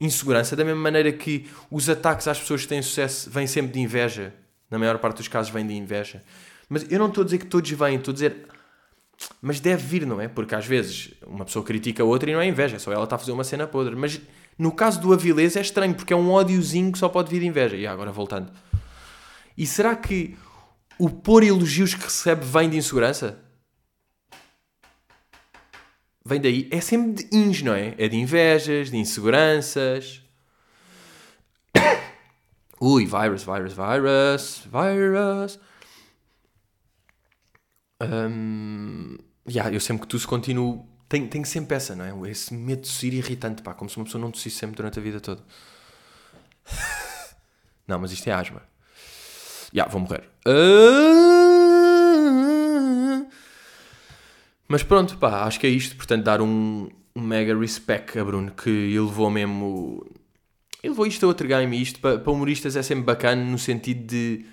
insegurança? 0.00 0.54
Da 0.54 0.64
mesma 0.64 0.80
maneira 0.80 1.12
que 1.12 1.48
os 1.70 1.88
ataques 1.88 2.28
às 2.28 2.38
pessoas 2.38 2.62
que 2.62 2.68
têm 2.68 2.82
sucesso 2.82 3.30
vêm 3.30 3.46
sempre 3.46 3.72
de 3.72 3.80
inveja? 3.80 4.34
Na 4.70 4.78
maior 4.78 4.98
parte 4.98 5.18
dos 5.18 5.28
casos 5.28 5.50
vem 5.50 5.66
de 5.66 5.74
inveja. 5.74 6.22
Mas 6.68 6.90
eu 6.90 6.98
não 6.98 7.08
estou 7.08 7.22
a 7.22 7.24
dizer 7.24 7.38
que 7.38 7.46
todos 7.46 7.70
vêm, 7.70 7.96
estou 7.96 8.12
a 8.12 8.14
dizer. 8.14 8.46
Mas 9.40 9.58
deve 9.58 9.82
vir, 9.82 10.06
não 10.06 10.20
é? 10.20 10.28
Porque 10.28 10.54
às 10.54 10.66
vezes 10.66 11.14
uma 11.26 11.44
pessoa 11.44 11.64
critica 11.64 12.02
a 12.02 12.06
outra 12.06 12.30
e 12.30 12.34
não 12.34 12.40
é 12.40 12.46
inveja, 12.46 12.76
é 12.76 12.78
só 12.78 12.92
ela 12.92 13.04
está 13.04 13.16
a 13.16 13.18
fazer 13.18 13.32
uma 13.32 13.44
cena 13.44 13.66
podre. 13.66 13.96
Mas 13.96 14.20
no 14.58 14.70
caso 14.72 15.00
do 15.00 15.12
Avilés 15.12 15.56
é 15.56 15.60
estranho, 15.60 15.94
porque 15.94 16.12
é 16.12 16.16
um 16.16 16.30
ódiozinho 16.30 16.92
que 16.92 16.98
só 16.98 17.08
pode 17.08 17.30
vir 17.30 17.40
de 17.40 17.46
inveja. 17.46 17.76
E 17.76 17.86
agora 17.86 18.12
voltando. 18.12 18.52
E 19.56 19.66
será 19.66 19.96
que 19.96 20.36
o 20.98 21.08
pôr 21.08 21.42
elogios 21.42 21.94
que 21.94 22.04
recebe 22.04 22.44
vem 22.44 22.68
de 22.68 22.76
insegurança? 22.76 23.38
Vem 26.28 26.42
daí. 26.42 26.68
É 26.70 26.78
sempre 26.78 27.24
de 27.24 27.34
ins, 27.34 27.62
não 27.62 27.72
é? 27.72 27.94
É 27.96 28.06
de 28.06 28.16
invejas, 28.18 28.90
de 28.90 28.98
inseguranças. 28.98 30.22
Ui, 32.78 33.06
virus, 33.06 33.42
virus, 33.44 33.72
virus, 33.72 34.62
virus. 34.70 35.58
Um, 38.02 39.16
yeah, 39.48 39.74
eu 39.74 39.80
sempre 39.80 40.02
que 40.02 40.08
tosse 40.08 40.26
continuo. 40.26 40.86
Tenho, 41.08 41.26
tenho 41.28 41.46
sempre 41.46 41.74
essa, 41.74 41.96
não 41.96 42.04
é? 42.04 42.30
Esse 42.30 42.52
medo 42.52 42.82
de 42.82 42.88
tossir 42.88 43.14
irritante, 43.14 43.62
pá, 43.62 43.72
como 43.72 43.88
se 43.88 43.96
uma 43.96 44.04
pessoa 44.04 44.20
não 44.20 44.30
tossisse 44.30 44.56
sempre 44.56 44.76
durante 44.76 44.98
a 44.98 45.02
vida 45.02 45.20
toda. 45.20 45.42
não, 47.88 47.98
mas 47.98 48.12
isto 48.12 48.28
é 48.28 48.32
asma. 48.32 48.60
Já, 49.72 49.84
yeah, 49.84 49.90
vou 49.90 50.02
morrer. 50.02 50.28
Uh... 50.46 51.57
Mas 54.68 54.82
pronto, 54.82 55.16
pá, 55.16 55.44
acho 55.44 55.58
que 55.58 55.66
é 55.66 55.70
isto. 55.70 55.96
Portanto, 55.96 56.24
dar 56.24 56.40
um, 56.40 56.88
um 57.16 57.20
mega 57.22 57.58
respect 57.58 58.18
a 58.18 58.24
Bruno, 58.24 58.52
que 58.52 58.68
ele 58.68 59.00
levou 59.00 59.30
mesmo 59.30 60.06
ele 60.82 60.90
levou 60.90 61.06
isto 61.06 61.24
a 61.24 61.28
outro 61.28 61.46
game 61.46 61.76
e 61.76 61.82
isto 61.82 61.98
para, 62.00 62.18
para 62.18 62.32
humoristas 62.32 62.76
é 62.76 62.82
sempre 62.82 63.04
bacana 63.04 63.42
no 63.42 63.58
sentido 63.58 64.06
de. 64.06 64.44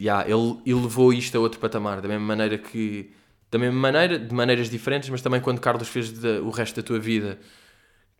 Yeah, 0.00 0.28
ele, 0.28 0.74
levou 0.80 1.12
isto 1.12 1.36
a 1.36 1.40
outro 1.40 1.60
patamar, 1.60 2.00
da 2.00 2.08
mesma 2.08 2.24
maneira 2.24 2.58
que. 2.58 3.12
Da 3.50 3.58
mesma 3.58 3.78
maneira, 3.78 4.18
de 4.18 4.34
maneiras 4.34 4.68
diferentes, 4.68 5.08
mas 5.10 5.22
também 5.22 5.40
quando 5.40 5.60
Carlos 5.60 5.88
fez 5.88 6.10
de, 6.10 6.38
o 6.40 6.50
resto 6.50 6.76
da 6.76 6.82
tua 6.82 6.98
vida 6.98 7.38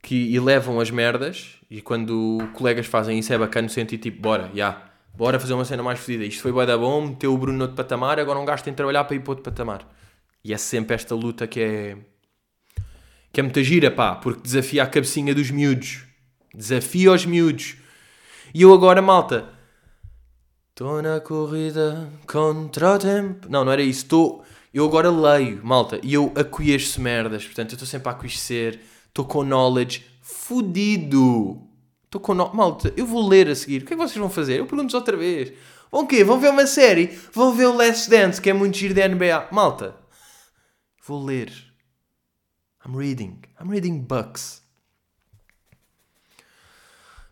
que 0.01 0.35
elevam 0.35 0.79
as 0.79 0.91
merdas 0.91 1.57
e 1.71 1.81
quando 1.81 2.39
colegas 2.53 2.87
fazem 2.87 3.19
isso 3.19 3.33
é 3.33 3.39
bacana 3.39 3.65
no 3.67 3.71
sentido 3.73 4.03
tipo, 4.03 4.21
bora, 4.21 4.45
já, 4.49 4.55
yeah, 4.55 4.93
bora 5.17 5.41
fazer 5.41 5.55
uma 5.55 5.65
cena 5.65 5.83
mais 5.83 5.99
fodida. 5.99 6.25
Isto 6.25 6.43
foi 6.43 6.53
bué 6.53 6.67
da 6.67 6.77
bom, 6.77 7.09
meteu 7.09 7.33
o 7.33 7.39
Bruno 7.39 7.57
no 7.57 7.65
outro 7.65 7.77
patamar, 7.77 8.21
agora 8.21 8.39
não 8.39 8.45
gastem 8.45 8.75
trabalhar 8.75 9.05
para 9.05 9.17
ir 9.17 9.21
para 9.21 9.31
outro 9.31 9.43
patamar. 9.43 9.89
E 10.45 10.53
é 10.53 10.59
sempre 10.59 10.95
esta 10.95 11.15
luta 11.15 11.47
que 11.47 11.61
é. 11.61 11.97
que 13.33 13.41
é 13.41 13.43
muita 13.43 13.65
gira, 13.65 13.91
pá, 13.91 14.15
porque 14.15 14.43
desafia 14.43 14.83
a 14.83 14.87
cabecinha 14.87 15.35
dos 15.35 15.51
miúdos. 15.51 16.05
Desafio 16.55 17.13
aos 17.13 17.25
miúdos. 17.25 17.77
E 18.53 18.61
eu 18.61 18.73
agora, 18.73 19.01
malta. 19.01 19.49
Estou 20.71 21.01
na 21.01 21.19
corrida 21.21 22.11
contra 22.27 22.95
o 22.95 22.99
tempo. 22.99 23.49
Não, 23.49 23.65
não 23.65 23.73
era 23.73 23.83
isso. 23.83 24.05
Estou. 24.05 24.45
Eu 24.73 24.85
agora 24.85 25.11
leio, 25.11 25.65
malta. 25.65 25.99
E 26.03 26.13
eu 26.13 26.33
aconheço 26.37 27.01
merdas. 27.01 27.45
Portanto, 27.45 27.71
eu 27.71 27.77
estou 27.77 27.89
sempre 27.89 28.11
a 28.11 28.15
conhecer. 28.15 28.81
Estou 29.09 29.25
com 29.25 29.45
knowledge 29.45 30.05
fudido. 30.21 31.63
Estou 32.05 32.21
com. 32.21 32.35
No... 32.35 32.53
Malta, 32.53 32.93
eu 32.97 33.07
vou 33.07 33.27
ler 33.27 33.49
a 33.49 33.55
seguir. 33.55 33.83
O 33.83 33.87
que 33.87 33.95
é 33.95 33.97
que 33.97 34.03
vocês 34.03 34.19
vão 34.19 34.29
fazer? 34.29 34.59
Eu 34.59 34.67
pergunto-vos 34.67 34.95
outra 34.95 35.17
vez. 35.17 35.53
Vão 35.91 36.03
o 36.03 36.07
quê? 36.07 36.23
Vão 36.23 36.39
ver 36.39 36.51
uma 36.51 36.67
série? 36.67 37.19
Vão 37.33 37.55
ver 37.55 37.67
o 37.67 37.77
Last 37.77 38.11
Dance, 38.11 38.41
que 38.41 38.51
é 38.51 38.53
muito 38.53 38.77
giro 38.77 38.95
da 38.95 39.09
NBA. 39.09 39.49
Malta, 39.53 39.95
vou 41.07 41.23
ler. 41.23 41.53
I'm 42.85 42.97
reading. 42.97 43.43
I'm 43.61 43.71
reading 43.71 44.01
books. 44.01 44.63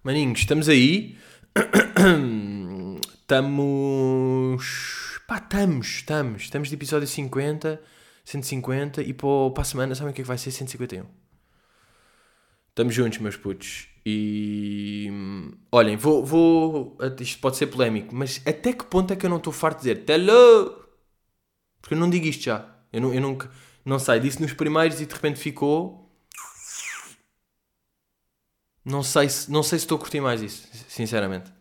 Maninhos, 0.03 0.41
estamos 0.41 0.69
aí. 0.69 1.17
estamos. 3.21 4.63
Pá, 5.27 5.37
estamos, 5.39 5.87
estamos. 5.87 6.43
Estamos 6.43 6.69
de 6.69 6.75
episódio 6.75 7.09
50, 7.09 7.81
150 8.25 9.03
e 9.03 9.15
para, 9.15 9.29
a 9.57 9.65
semana, 9.65 9.95
sabem 9.95 10.11
o 10.13 10.15
que 10.15 10.21
é 10.21 10.25
que 10.25 10.29
vai 10.29 10.39
ser? 10.39 10.51
151. 10.51 11.07
Estamos 12.69 12.95
juntos, 12.95 13.19
meus 13.19 13.37
putos. 13.37 13.89
E. 14.05 15.09
Olhem, 15.71 15.97
vou, 15.97 16.25
vou. 16.25 16.99
Isto 17.21 17.41
pode 17.41 17.57
ser 17.57 17.69
polémico, 17.69 18.15
mas 18.15 18.43
até 18.45 18.73
que 18.73 18.85
ponto 18.85 19.13
é 19.13 19.17
que 19.17 19.25
eu 19.25 19.31
não 19.31 19.39
estou 19.39 19.53
farto 19.53 19.83
de 19.83 19.95
dizer 19.95 20.11
hello? 20.11 20.83
Porque 21.81 21.95
eu 21.95 21.99
não 21.99 22.11
digo 22.11 22.27
isto 22.27 22.45
já. 22.45 22.72
Eu, 22.93 23.01
não, 23.01 23.15
eu 23.15 23.21
nunca. 23.21 23.51
Não 23.85 23.99
sei, 23.99 24.21
disse 24.21 24.41
nos 24.41 24.53
primeiros 24.53 25.01
e 25.01 25.07
de 25.07 25.15
repente 25.15 25.39
ficou. 25.39 26.11
Não 28.85 29.03
sei 29.03 29.29
se, 29.29 29.51
não 29.51 29.63
sei 29.63 29.79
se 29.79 29.85
estou 29.85 29.97
a 29.97 30.01
curtir 30.01 30.21
mais 30.21 30.43
isso, 30.43 30.69
sinceramente. 30.89 31.53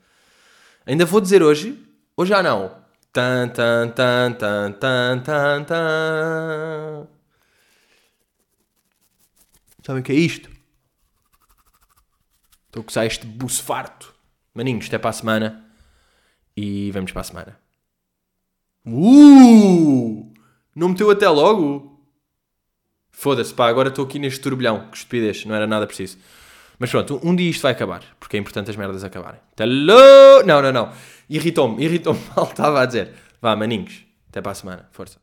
Ainda 0.86 1.05
vou 1.05 1.21
dizer 1.21 1.43
hoje, 1.43 1.77
ou 2.17 2.25
já 2.25 2.41
não. 2.41 2.82
Tan, 3.13 3.49
tan, 3.49 3.89
tan, 3.89 4.34
tan, 4.34 4.73
tan, 4.73 5.21
tan, 5.21 5.63
tan. 5.63 7.07
Sabem 9.84 10.01
o 10.01 10.03
que 10.03 10.11
é 10.11 10.15
isto? 10.15 10.49
Estou 12.67 12.82
a 12.82 12.84
gostar 12.84 13.05
este 13.05 13.25
buço 13.25 13.63
farto. 13.63 14.13
Maninhos, 14.53 14.88
até 14.88 14.97
para 14.97 15.09
a 15.09 15.13
semana. 15.13 15.65
E 16.55 16.91
vamos 16.91 17.11
para 17.11 17.21
a 17.21 17.23
semana. 17.23 17.59
Uh! 18.86 20.30
Não 20.76 20.89
meteu 20.89 21.09
até 21.09 21.28
logo? 21.30 21.99
Foda-se, 23.11 23.53
pá, 23.53 23.67
agora 23.67 23.89
estou 23.89 24.05
aqui 24.05 24.17
neste 24.17 24.39
turbilhão. 24.39 24.88
Que 24.89 24.97
estupidez, 24.97 25.45
não 25.45 25.53
era 25.53 25.67
nada 25.67 25.86
preciso. 25.86 26.17
Mas 26.80 26.89
pronto, 26.89 27.19
um 27.24 27.36
dia 27.36 27.49
isto 27.49 27.61
vai 27.61 27.74
acabar, 27.74 28.01
porque 28.19 28.38
é 28.38 28.39
importante 28.39 28.72
as 28.72 28.76
merdas 28.76 29.03
acabarem. 29.03 29.39
Hello! 29.59 30.43
Não, 30.45 30.61
não, 30.61 30.72
não. 30.72 30.91
Irritou-me, 31.30 31.84
irritou-me 31.84 32.19
mal, 32.36 32.45
estava 32.45 32.82
a 32.82 32.86
dizer. 32.86 33.13
Vá, 33.39 33.55
maninhos, 33.55 34.03
até 34.30 34.41
para 34.41 34.53
a 34.53 34.55
semana. 34.55 34.89
Força. 34.91 35.19